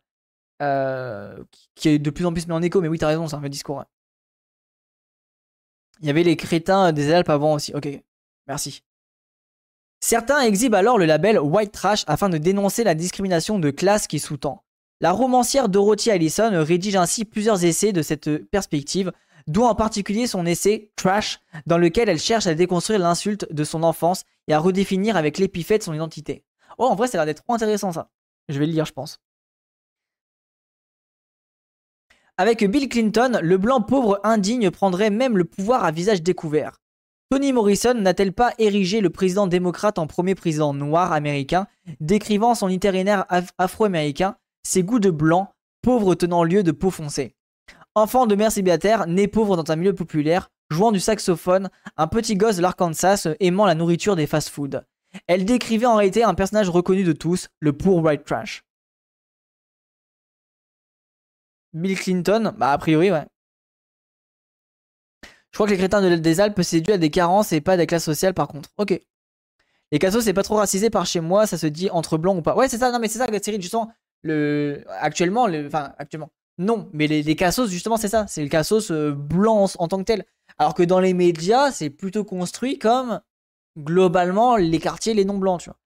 euh, 0.61 1.43
qui 1.75 1.89
est 1.89 1.99
de 1.99 2.09
plus 2.09 2.25
en 2.25 2.33
plus 2.33 2.47
mis 2.47 2.53
en 2.53 2.61
écho. 2.61 2.81
Mais 2.81 2.87
oui, 2.87 2.97
t'as 2.97 3.07
raison, 3.07 3.27
c'est 3.27 3.35
un 3.35 3.39
vieux 3.39 3.49
discours. 3.49 3.83
Il 6.01 6.07
y 6.07 6.09
avait 6.09 6.23
les 6.23 6.37
crétins 6.37 6.91
des 6.91 7.11
Alpes 7.11 7.29
avant 7.29 7.53
aussi. 7.53 7.73
Ok, 7.73 7.87
merci. 8.47 8.83
Certains 9.99 10.41
exhibent 10.41 10.75
alors 10.75 10.97
le 10.97 11.05
label 11.05 11.39
White 11.39 11.73
Trash 11.73 12.05
afin 12.07 12.29
de 12.29 12.37
dénoncer 12.37 12.85
la 12.85 12.95
discrimination 12.95 13.59
de 13.59 13.69
classe 13.69 14.07
qui 14.07 14.19
sous-tend. 14.19 14.63
La 15.01 15.11
romancière 15.11 15.69
Dorothy 15.69 16.11
Allison 16.11 16.51
rédige 16.53 16.95
ainsi 16.95 17.25
plusieurs 17.25 17.63
essais 17.65 17.91
de 17.91 18.01
cette 18.01 18.49
perspective, 18.49 19.11
dont 19.47 19.65
en 19.65 19.75
particulier 19.75 20.27
son 20.27 20.45
essai 20.45 20.91
Trash, 20.95 21.39
dans 21.65 21.77
lequel 21.77 22.09
elle 22.09 22.19
cherche 22.19 22.47
à 22.47 22.55
déconstruire 22.55 22.99
l'insulte 22.99 23.51
de 23.51 23.63
son 23.63 23.83
enfance 23.83 24.23
et 24.47 24.53
à 24.53 24.59
redéfinir 24.59 25.17
avec 25.17 25.37
l'épithète 25.37 25.83
son 25.83 25.93
identité. 25.93 26.43
Oh, 26.79 26.85
en 26.85 26.95
vrai, 26.95 27.07
ça 27.07 27.17
a 27.17 27.19
l'air 27.19 27.25
d'être 27.27 27.43
trop 27.43 27.53
intéressant 27.53 27.91
ça. 27.91 28.09
Je 28.47 28.57
vais 28.57 28.65
le 28.65 28.71
lire, 28.71 28.85
je 28.85 28.93
pense. 28.93 29.19
Avec 32.37 32.63
Bill 32.63 32.87
Clinton, 32.87 33.37
le 33.43 33.57
blanc 33.57 33.81
pauvre 33.81 34.21
indigne 34.23 34.71
prendrait 34.71 35.09
même 35.09 35.37
le 35.37 35.43
pouvoir 35.43 35.83
à 35.83 35.91
visage 35.91 36.23
découvert. 36.23 36.79
Toni 37.29 37.51
Morrison 37.51 37.93
n'a-t-elle 37.95 38.31
pas 38.31 38.53
érigé 38.57 39.01
le 39.01 39.09
président 39.09 39.45
démocrate 39.45 39.99
en 39.99 40.07
premier 40.07 40.35
président 40.35 40.73
noir 40.73 41.11
américain, 41.11 41.67
décrivant 41.99 42.55
son 42.55 42.69
itinéraire 42.69 43.25
afro-américain, 43.57 44.37
ses 44.63 44.83
goûts 44.83 44.99
de 44.99 45.11
blanc, 45.11 45.51
pauvre 45.81 46.15
tenant 46.15 46.43
lieu 46.43 46.63
de 46.63 46.71
peau 46.71 46.89
foncée 46.89 47.35
Enfant 47.93 48.25
de 48.25 48.35
mère 48.35 48.53
célibataire, 48.53 49.05
né 49.05 49.27
pauvre 49.27 49.61
dans 49.61 49.71
un 49.71 49.75
milieu 49.75 49.93
populaire, 49.93 50.49
jouant 50.71 50.93
du 50.93 51.01
saxophone, 51.01 51.69
un 51.97 52.07
petit 52.07 52.35
gosse 52.35 52.55
de 52.55 52.61
l'Arkansas 52.61 53.27
aimant 53.41 53.65
la 53.65 53.75
nourriture 53.75 54.15
des 54.15 54.27
fast-foods. 54.27 54.81
Elle 55.27 55.45
décrivait 55.45 55.85
en 55.85 55.95
réalité 55.95 56.23
un 56.23 56.35
personnage 56.35 56.69
reconnu 56.69 57.03
de 57.03 57.13
tous, 57.13 57.49
le 57.59 57.73
poor 57.73 58.03
white 58.03 58.25
trash. 58.25 58.63
Bill 61.73 61.99
Clinton, 61.99 62.53
bah 62.57 62.71
a 62.71 62.77
priori 62.77 63.11
ouais. 63.11 63.25
Je 65.23 65.57
crois 65.57 65.65
que 65.65 65.71
les 65.71 65.77
crétins 65.77 66.01
de 66.01 66.15
des 66.15 66.39
Alpes 66.39 66.61
c'est 66.61 66.81
dû 66.81 66.91
à 66.91 66.97
des 66.97 67.09
carences 67.09 67.51
et 67.51 67.61
pas 67.61 67.77
des 67.77 67.87
classes 67.87 68.03
sociales 68.03 68.33
par 68.33 68.47
contre. 68.47 68.69
Ok. 68.77 68.99
Les 69.91 69.99
cassos 69.99 70.23
c'est 70.23 70.33
pas 70.33 70.43
trop 70.43 70.55
racisé 70.55 70.89
par 70.89 71.05
chez 71.05 71.19
moi, 71.19 71.47
ça 71.47 71.57
se 71.57 71.67
dit 71.67 71.89
entre 71.89 72.17
blancs 72.17 72.37
ou 72.37 72.41
pas. 72.41 72.55
Ouais 72.55 72.67
c'est 72.69 72.77
ça, 72.77 72.91
non 72.91 72.99
mais 72.99 73.07
c'est 73.07 73.19
ça 73.19 73.27
série 73.41 73.61
justement. 73.61 73.91
Le... 74.21 74.83
Actuellement, 74.99 75.47
le... 75.47 75.67
enfin 75.67 75.93
actuellement. 75.97 76.29
Non, 76.57 76.89
mais 76.91 77.07
les, 77.07 77.35
cassos 77.35 77.69
justement 77.69 77.97
c'est 77.97 78.09
ça, 78.09 78.27
c'est 78.27 78.43
le 78.43 78.49
cassos 78.49 78.91
euh, 78.91 79.13
blanc 79.13 79.67
en 79.79 79.87
tant 79.87 79.97
que 79.97 80.03
tel. 80.03 80.25
Alors 80.57 80.73
que 80.73 80.83
dans 80.83 80.99
les 80.99 81.13
médias 81.13 81.71
c'est 81.71 81.89
plutôt 81.89 82.23
construit 82.23 82.77
comme 82.77 83.21
globalement 83.77 84.55
les 84.55 84.79
quartiers, 84.79 85.13
les 85.13 85.25
noms 85.25 85.37
blancs, 85.37 85.61
tu 85.61 85.69
vois. 85.69 85.79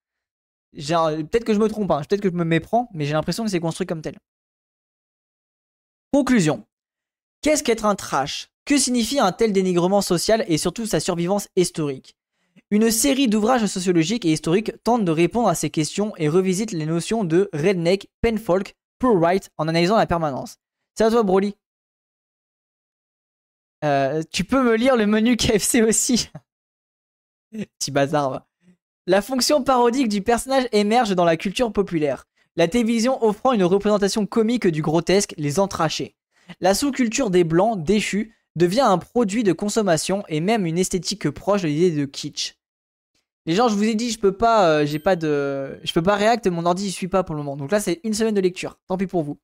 Peut-être 1.15 1.43
que 1.43 1.53
je 1.53 1.59
me 1.59 1.69
trompe, 1.69 1.91
hein, 1.91 2.01
peut-être 2.07 2.21
que 2.21 2.29
je 2.29 2.35
me 2.35 2.45
méprends, 2.45 2.89
mais 2.93 3.05
j'ai 3.05 3.13
l'impression 3.13 3.43
que 3.43 3.51
c'est 3.51 3.59
construit 3.59 3.85
comme 3.85 4.01
tel. 4.01 4.17
Conclusion. 6.11 6.65
Qu'est-ce 7.41 7.63
qu'être 7.63 7.85
un 7.85 7.95
trash? 7.95 8.49
Que 8.65 8.77
signifie 8.77 9.19
un 9.19 9.31
tel 9.31 9.51
dénigrement 9.51 10.01
social 10.01 10.45
et 10.47 10.57
surtout 10.57 10.85
sa 10.85 10.99
survivance 10.99 11.47
historique? 11.55 12.15
Une 12.71 12.89
série 12.89 13.27
d'ouvrages 13.27 13.65
sociologiques 13.65 14.25
et 14.25 14.31
historiques 14.31 14.71
tente 14.83 15.05
de 15.05 15.11
répondre 15.11 15.47
à 15.47 15.55
ces 15.55 15.69
questions 15.69 16.13
et 16.17 16.29
revisite 16.29 16.71
les 16.71 16.85
notions 16.85 17.23
de 17.23 17.49
redneck, 17.53 18.09
penfolk, 18.21 18.75
poor 18.99 19.19
right 19.19 19.49
en 19.57 19.67
analysant 19.67 19.97
la 19.97 20.07
permanence. 20.07 20.57
C'est 20.95 21.03
à 21.03 21.11
toi, 21.11 21.23
Broly. 21.23 21.55
Euh, 23.83 24.23
tu 24.31 24.45
peux 24.45 24.63
me 24.63 24.75
lire 24.75 24.95
le 24.95 25.05
menu 25.05 25.35
KFC 25.35 25.81
aussi 25.81 26.29
Petit 27.79 27.91
bazar. 27.91 28.45
La 29.05 29.21
fonction 29.21 29.63
parodique 29.63 30.09
du 30.09 30.21
personnage 30.21 30.67
émerge 30.71 31.15
dans 31.15 31.25
la 31.25 31.37
culture 31.37 31.71
populaire. 31.71 32.25
La 32.55 32.67
télévision 32.67 33.23
offrant 33.23 33.51
une 33.51 33.63
représentation 33.63 34.25
comique 34.25 34.67
du 34.67 34.81
grotesque, 34.81 35.33
les 35.37 35.59
entrachés. 35.59 36.15
La 36.61 36.73
sous-culture 36.73 37.29
des 37.29 37.43
blancs, 37.43 37.83
déchus, 37.83 38.35
devient 38.55 38.81
un 38.81 38.97
produit 38.97 39.43
de 39.43 39.53
consommation 39.53 40.23
et 40.27 40.39
même 40.39 40.65
une 40.65 40.77
esthétique 40.77 41.29
proche 41.29 41.63
de 41.63 41.67
l'idée 41.67 41.91
de 41.91 42.05
kitsch. 42.05 42.55
Les 43.45 43.55
gens, 43.55 43.67
je 43.67 43.75
vous 43.75 43.83
ai 43.83 43.95
dit, 43.95 44.11
je 44.11 44.19
peux 44.19 44.31
pas, 44.31 44.69
euh, 44.69 44.85
j'ai 44.85 44.99
pas 44.99 45.15
de, 45.15 45.79
je 45.83 45.91
peux 45.91 46.03
pas 46.03 46.15
react, 46.15 46.47
mon 46.47 46.65
ordi 46.65 46.87
il 46.87 46.91
suit 46.91 47.07
pas 47.07 47.23
pour 47.23 47.35
le 47.35 47.41
moment. 47.41 47.57
Donc 47.57 47.71
là, 47.71 47.79
c'est 47.79 47.99
une 48.03 48.13
semaine 48.13 48.35
de 48.35 48.41
lecture. 48.41 48.79
Tant 48.87 48.97
pis 48.97 49.07
pour 49.07 49.23
vous. 49.23 49.37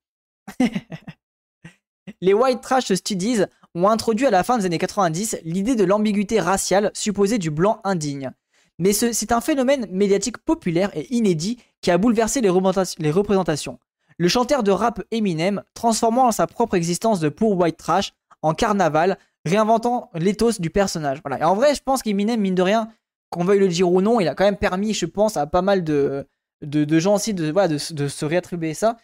les 2.20 2.32
White 2.32 2.62
Trash 2.62 2.92
Studies 2.94 3.42
ont 3.74 3.88
introduit 3.88 4.26
à 4.26 4.30
la 4.30 4.42
fin 4.42 4.58
des 4.58 4.66
années 4.66 4.78
90 4.78 5.38
l'idée 5.44 5.74
de 5.74 5.84
l'ambiguïté 5.84 6.40
raciale 6.40 6.90
supposée 6.94 7.38
du 7.38 7.50
blanc 7.50 7.80
indigne. 7.84 8.32
Mais 8.78 8.92
c'est 8.94 9.32
un 9.32 9.42
phénomène 9.42 9.86
médiatique 9.90 10.38
populaire 10.38 10.90
et 10.94 11.06
inédit 11.14 11.58
qui 11.82 11.90
a 11.90 11.98
bouleversé 11.98 12.40
les, 12.40 12.48
représentations. 12.48 13.78
Le 14.16 14.28
chanteur 14.28 14.62
de 14.62 14.70
rap 14.70 15.02
Eminem, 15.10 15.62
transformant 15.74 16.32
sa 16.32 16.46
propre 16.46 16.76
existence 16.76 17.20
de 17.20 17.28
poor 17.28 17.58
white 17.58 17.76
trash 17.76 18.14
en 18.40 18.54
carnaval, 18.54 19.18
réinventant 19.44 20.10
l'éthos 20.14 20.60
du 20.60 20.70
personnage. 20.70 21.20
Et 21.38 21.44
en 21.44 21.54
vrai, 21.54 21.74
je 21.74 21.82
pense 21.82 22.02
qu'Eminem, 22.02 22.40
mine 22.40 22.54
de 22.54 22.62
rien, 22.62 22.88
qu'on 23.28 23.44
veuille 23.44 23.60
le 23.60 23.68
dire 23.68 23.90
ou 23.90 24.00
non, 24.00 24.18
il 24.18 24.28
a 24.28 24.34
quand 24.34 24.44
même 24.44 24.56
permis, 24.56 24.94
je 24.94 25.06
pense, 25.06 25.36
à 25.36 25.46
pas 25.46 25.62
mal 25.62 25.84
de, 25.84 26.26
de, 26.62 26.98
gens 26.98 27.16
aussi 27.16 27.34
de, 27.34 27.78
se 27.78 28.24
réattribuer 28.24 28.72
ça. 28.72 28.96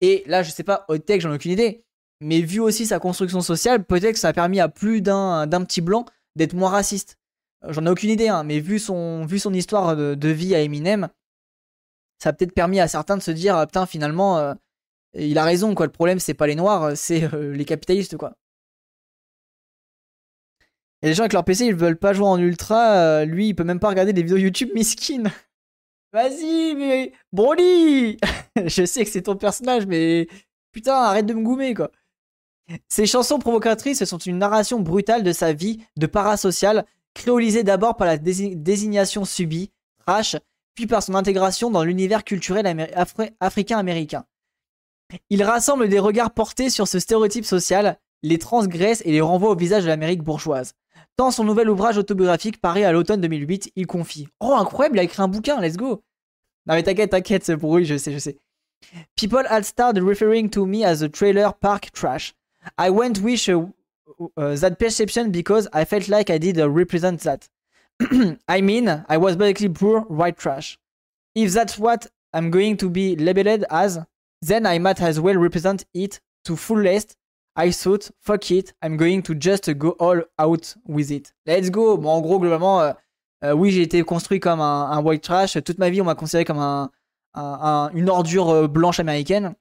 Et 0.00 0.24
là, 0.26 0.42
je 0.42 0.50
sais 0.50 0.64
pas, 0.64 0.84
hot 0.88 0.98
tech, 0.98 1.20
j'en 1.20 1.32
ai 1.32 1.34
aucune 1.34 1.52
idée. 1.52 1.84
Mais 2.20 2.40
vu 2.40 2.60
aussi 2.60 2.86
sa 2.86 2.98
construction 2.98 3.40
sociale, 3.40 3.84
peut-être 3.84 4.14
que 4.14 4.18
ça 4.18 4.28
a 4.28 4.32
permis 4.32 4.60
à 4.60 4.68
plus 4.68 5.02
d'un 5.02 5.46
petit 5.64 5.80
blanc 5.80 6.04
d'être 6.36 6.54
moins 6.54 6.70
raciste. 6.70 7.18
Euh, 7.64 7.72
j'en 7.72 7.86
ai 7.86 7.90
aucune 7.90 8.10
idée, 8.10 8.28
hein, 8.28 8.44
mais 8.44 8.60
vu 8.60 8.78
son, 8.78 9.24
vu 9.26 9.38
son 9.38 9.52
histoire 9.54 9.96
de, 9.96 10.28
vie 10.28 10.54
à 10.54 10.60
Eminem, 10.60 11.08
ça 12.18 12.30
a 12.30 12.32
peut-être 12.32 12.52
permis 12.52 12.80
à 12.80 12.88
certains 12.88 13.16
de 13.16 13.22
se 13.22 13.30
dire, 13.30 13.60
putain, 13.66 13.86
finalement, 13.86 14.38
euh, 14.38 14.54
il 15.14 15.38
a 15.38 15.44
raison, 15.44 15.74
quoi. 15.74 15.86
Le 15.86 15.92
problème, 15.92 16.18
c'est 16.18 16.34
pas 16.34 16.46
les 16.46 16.56
noirs, 16.56 16.96
c'est 16.96 17.32
euh, 17.34 17.54
les 17.54 17.64
capitalistes, 17.64 18.16
quoi. 18.16 18.34
Et 21.02 21.08
les 21.08 21.14
gens 21.14 21.22
avec 21.22 21.32
leur 21.32 21.44
PC, 21.44 21.66
ils 21.66 21.74
veulent 21.76 21.98
pas 21.98 22.12
jouer 22.12 22.26
en 22.26 22.38
ultra. 22.38 23.24
lui, 23.24 23.48
il 23.48 23.54
peut 23.54 23.62
même 23.64 23.78
pas 23.78 23.88
regarder 23.88 24.12
des 24.12 24.22
vidéos 24.22 24.38
YouTube 24.38 24.70
miskin. 24.74 25.24
Vas-y, 26.12 26.74
mais 26.74 27.12
Broly 27.32 28.18
Je 28.56 28.84
sais 28.84 29.04
que 29.04 29.10
c'est 29.10 29.22
ton 29.22 29.36
personnage, 29.36 29.86
mais 29.86 30.26
putain, 30.72 30.94
arrête 30.94 31.26
de 31.26 31.34
me 31.34 31.42
goumer, 31.42 31.74
quoi. 31.74 31.92
Ces 32.88 33.06
chansons 33.06 33.38
provocatrices 33.38 34.04
sont 34.04 34.18
une 34.18 34.38
narration 34.38 34.80
brutale 34.80 35.22
de 35.22 35.32
sa 35.32 35.52
vie 35.52 35.80
de 35.96 36.06
parasocial, 36.06 36.84
créolisée 37.14 37.62
d'abord 37.62 37.96
par 37.96 38.06
la 38.06 38.18
désignation 38.18 39.24
subie, 39.24 39.70
trash, 40.06 40.36
puis 40.74 40.86
par 40.86 41.02
son 41.02 41.14
intégration 41.14 41.70
dans 41.70 41.82
l'univers 41.82 42.24
culturel 42.24 42.88
africain-américain. 43.40 44.24
Il 45.30 45.42
rassemble 45.42 45.88
des 45.88 45.98
regards 45.98 46.32
portés 46.32 46.70
sur 46.70 46.86
ce 46.86 46.98
stéréotype 46.98 47.46
social, 47.46 47.98
les 48.22 48.38
transgresse 48.38 49.02
et 49.04 49.12
les 49.12 49.20
renvoie 49.20 49.50
au 49.50 49.56
visage 49.56 49.84
de 49.84 49.88
l'Amérique 49.88 50.22
bourgeoise. 50.22 50.74
Dans 51.16 51.30
son 51.30 51.44
nouvel 51.44 51.70
ouvrage 51.70 51.98
autobiographique 51.98 52.60
paru 52.60 52.84
à 52.84 52.92
l'automne 52.92 53.20
2008, 53.20 53.72
il 53.74 53.86
confie 53.86 54.28
Oh, 54.40 54.54
incroyable, 54.54 54.96
il 54.96 55.00
a 55.00 55.04
écrit 55.04 55.22
un 55.22 55.28
bouquin, 55.28 55.60
let's 55.60 55.76
go 55.76 56.02
Non, 56.66 56.74
mais 56.74 56.82
t'inquiète, 56.82 57.10
t'inquiète, 57.10 57.44
c'est 57.44 57.56
pour 57.56 57.80
je 57.82 57.96
sais, 57.96 58.12
je 58.12 58.18
sais. 58.18 58.38
People 59.16 59.46
had 59.48 59.64
started 59.64 60.04
referring 60.04 60.50
to 60.50 60.64
me 60.66 60.84
as 60.84 61.02
a 61.02 61.08
trailer 61.08 61.54
park 61.54 61.90
trash. 61.92 62.34
I 62.76 62.90
went 62.90 63.20
wish 63.20 63.48
uh, 63.48 63.66
uh, 64.36 64.56
that 64.56 64.78
perception 64.78 65.30
because 65.30 65.68
I 65.72 65.84
felt 65.84 66.08
like 66.08 66.30
I 66.30 66.38
did 66.38 66.58
uh, 66.58 66.68
represent 66.68 67.20
that. 67.22 67.48
I 68.48 68.60
mean, 68.60 69.04
I 69.08 69.16
was 69.16 69.36
basically 69.36 69.70
poor 69.70 70.00
white 70.02 70.38
trash. 70.38 70.78
If 71.34 71.52
that's 71.52 71.78
what 71.78 72.06
I'm 72.32 72.50
going 72.50 72.76
to 72.78 72.90
be 72.90 73.16
labeled 73.16 73.64
as, 73.70 73.98
then 74.42 74.66
I 74.66 74.78
might 74.78 75.00
as 75.00 75.18
well 75.20 75.36
represent 75.36 75.84
it 75.94 76.20
to 76.44 76.56
fullest. 76.56 77.16
I 77.56 77.72
thought, 77.72 78.10
fuck 78.20 78.50
it, 78.52 78.72
I'm 78.82 78.96
going 78.96 79.22
to 79.22 79.34
just 79.34 79.68
go 79.78 79.90
all 79.98 80.22
out 80.38 80.74
with 80.86 81.10
it. 81.10 81.32
Let's 81.44 81.70
go. 81.70 81.96
Bon, 81.96 82.10
en 82.10 82.20
gros, 82.20 82.38
globalement, 82.38 82.80
euh, 82.80 82.92
euh, 83.44 83.52
oui, 83.52 83.72
j'ai 83.72 83.82
été 83.82 84.02
construit 84.04 84.38
comme 84.38 84.60
un, 84.60 85.00
white 85.02 85.22
trash. 85.22 85.54
Toute 85.64 85.78
ma 85.78 85.90
vie, 85.90 86.00
on 86.00 86.04
m'a 86.04 86.14
considéré 86.14 86.44
comme 86.44 86.60
un, 86.60 86.90
une 87.94 88.08
ordure 88.08 88.50
euh, 88.50 88.68
blanche 88.68 89.00
américaine. 89.00 89.54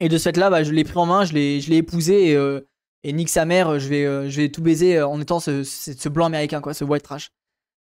Et 0.00 0.08
de 0.08 0.18
ce 0.18 0.24
fait-là, 0.24 0.50
bah, 0.50 0.62
je 0.62 0.72
l'ai 0.72 0.84
pris 0.84 0.98
en 0.98 1.06
main, 1.06 1.24
je 1.24 1.32
l'ai, 1.32 1.60
je 1.60 1.70
l'ai 1.70 1.78
épousé 1.78 2.30
et, 2.30 2.36
euh, 2.36 2.60
nique 3.04 3.28
sa 3.28 3.44
mère, 3.44 3.78
je 3.78 3.88
vais, 3.88 4.04
euh, 4.04 4.28
je 4.28 4.40
vais 4.40 4.48
tout 4.50 4.62
baiser 4.62 4.98
euh, 4.98 5.06
en 5.06 5.20
étant 5.20 5.40
ce, 5.40 5.62
ce, 5.64 6.08
blanc 6.08 6.26
américain, 6.26 6.60
quoi, 6.60 6.74
ce 6.74 6.84
white 6.84 7.02
trash. 7.02 7.30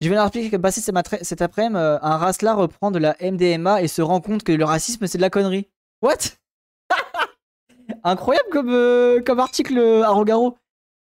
Je 0.01 0.09
viens 0.09 0.22
d'expliquer 0.22 0.51
que 0.51 0.57
passé 0.57 0.80
cet 0.80 1.42
après-midi, 1.42 1.76
un 1.76 2.16
Rasla 2.16 2.55
reprend 2.55 2.92
de 2.92 3.01
la 3.01 3.16
MDMA 3.20 3.82
et 3.82 3.88
se 3.88 4.01
rend 4.01 4.20
compte 4.20 4.44
que 4.44 4.53
le 4.53 4.64
racisme 4.64 5.09
c'est 5.09 5.18
de 5.18 5.22
la 5.22 5.30
connerie. 5.30 5.66
What? 6.03 6.18
Incroyable 8.05 8.49
comme, 8.53 9.24
comme 9.24 9.40
article 9.40 9.76
à 10.05 10.11
Rogaro. 10.11 10.57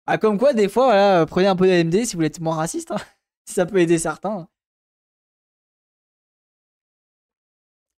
Ah, 0.06 0.18
comme 0.18 0.38
quoi, 0.38 0.54
des 0.54 0.68
fois, 0.68 1.24
prenez 1.26 1.46
un 1.46 1.54
peu 1.54 1.68
de 1.68 1.84
MD 1.84 2.04
si 2.04 2.14
vous 2.14 2.18
voulez 2.18 2.26
être 2.26 2.40
moins 2.40 2.56
raciste. 2.56 2.90
Hein. 2.90 2.96
si 3.46 3.54
ça 3.54 3.64
peut 3.64 3.78
aider 3.78 3.98
certains. 3.98 4.48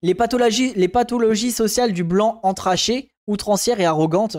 Les 0.03 0.15
pathologies, 0.15 0.73
les 0.75 0.89
pathologies 0.89 1.53
sociales 1.53 1.93
du 1.93 2.03
blanc 2.03 2.41
entraché, 2.43 3.11
outrancière 3.29 3.79
et 3.79 3.85
arrogante, 3.85 4.37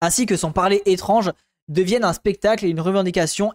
ainsi 0.00 0.26
que 0.26 0.36
son 0.36 0.52
parler 0.52 0.82
étrange, 0.86 1.30
deviennent 1.68 2.04
un 2.04 2.12
spectacle 2.12 2.66
et 2.66 2.68
une 2.68 2.80
revendication 2.80 3.52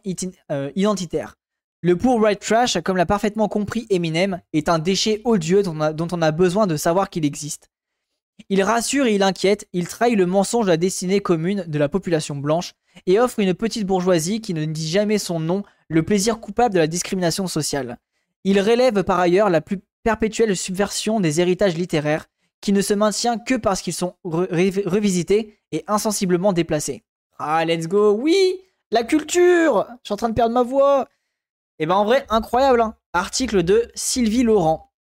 euh, 0.51 0.71
identitaire. 0.75 1.36
Le 1.82 1.97
poor 1.97 2.17
white 2.19 2.39
trash, 2.39 2.78
comme 2.82 2.97
l'a 2.97 3.05
parfaitement 3.05 3.49
compris 3.49 3.86
Eminem, 3.89 4.41
est 4.53 4.69
un 4.69 4.80
déchet 4.80 5.21
odieux 5.25 5.63
dont 5.63 5.75
on 5.75 5.82
a, 5.82 5.93
dont 5.93 6.07
on 6.11 6.21
a 6.21 6.32
besoin 6.32 6.65
de 6.65 6.78
savoir 6.78 7.09
qu'il 7.09 7.25
existe. 7.25 7.69
Il 8.49 8.63
rassure 8.63 9.05
et 9.05 9.15
il 9.15 9.23
inquiète, 9.23 9.67
il 9.73 9.88
trahit 9.88 10.15
le 10.17 10.25
mensonge 10.25 10.65
de 10.65 10.71
la 10.71 10.78
destinée 10.78 11.19
commune 11.19 11.65
de 11.67 11.78
la 11.78 11.89
population 11.89 12.36
blanche 12.36 12.73
et 13.05 13.19
offre 13.19 13.39
une 13.39 13.53
petite 13.53 13.86
bourgeoisie 13.86 14.41
qui 14.41 14.53
ne 14.53 14.65
dit 14.65 14.88
jamais 14.88 15.17
son 15.17 15.39
nom 15.39 15.63
le 15.89 16.03
plaisir 16.03 16.39
coupable 16.39 16.73
de 16.73 16.80
la 16.80 16.88
discrimination 16.88 17.47
sociale. 17.47 17.97
Il 18.43 18.59
relève 18.61 19.03
par 19.03 19.19
ailleurs 19.19 19.49
la 19.49 19.61
plus 19.61 19.80
perpétuelle 20.04 20.56
subversion 20.56 21.20
des 21.20 21.41
héritages 21.41 21.76
littéraires 21.76 22.28
qui 22.62 22.74
ne 22.74 22.82
se 22.82 22.93
maintient 22.93 23.38
que 23.38 23.56
parce 23.56 23.82
qu'ils 23.82 23.93
sont 23.93 24.16
revisités 24.24 25.60
et 25.72 25.84
insensiblement 25.88 26.54
déplacés. 26.54 27.04
Ah, 27.39 27.64
let's 27.66 27.88
go, 27.88 28.14
oui, 28.14 28.62
la 28.91 29.04
culture 29.04 29.86
Je 30.04 30.08
suis 30.08 30.14
en 30.14 30.18
train 30.18 30.30
de 30.30 30.34
perdre 30.34 30.54
ma 30.54 30.64
voix 30.64 31.08
Et 31.80 31.84
eh 31.84 31.86
ben 31.86 31.95
en 31.95 32.06
vrai, 32.06 32.26
incroyable, 32.30 32.82
hein. 32.82 32.95
Article 33.14 33.64
de 33.64 33.91
Sylvie 33.95 34.43
Laurent. 34.43 34.91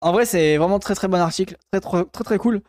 En 0.00 0.12
vrai, 0.12 0.26
c'est 0.26 0.56
vraiment 0.56 0.78
très 0.78 0.94
très 0.94 1.08
bon 1.08 1.18
article, 1.20 1.56
très 1.70 1.80
très 1.80 2.04
très, 2.04 2.24
très 2.24 2.38
cool. 2.38 2.62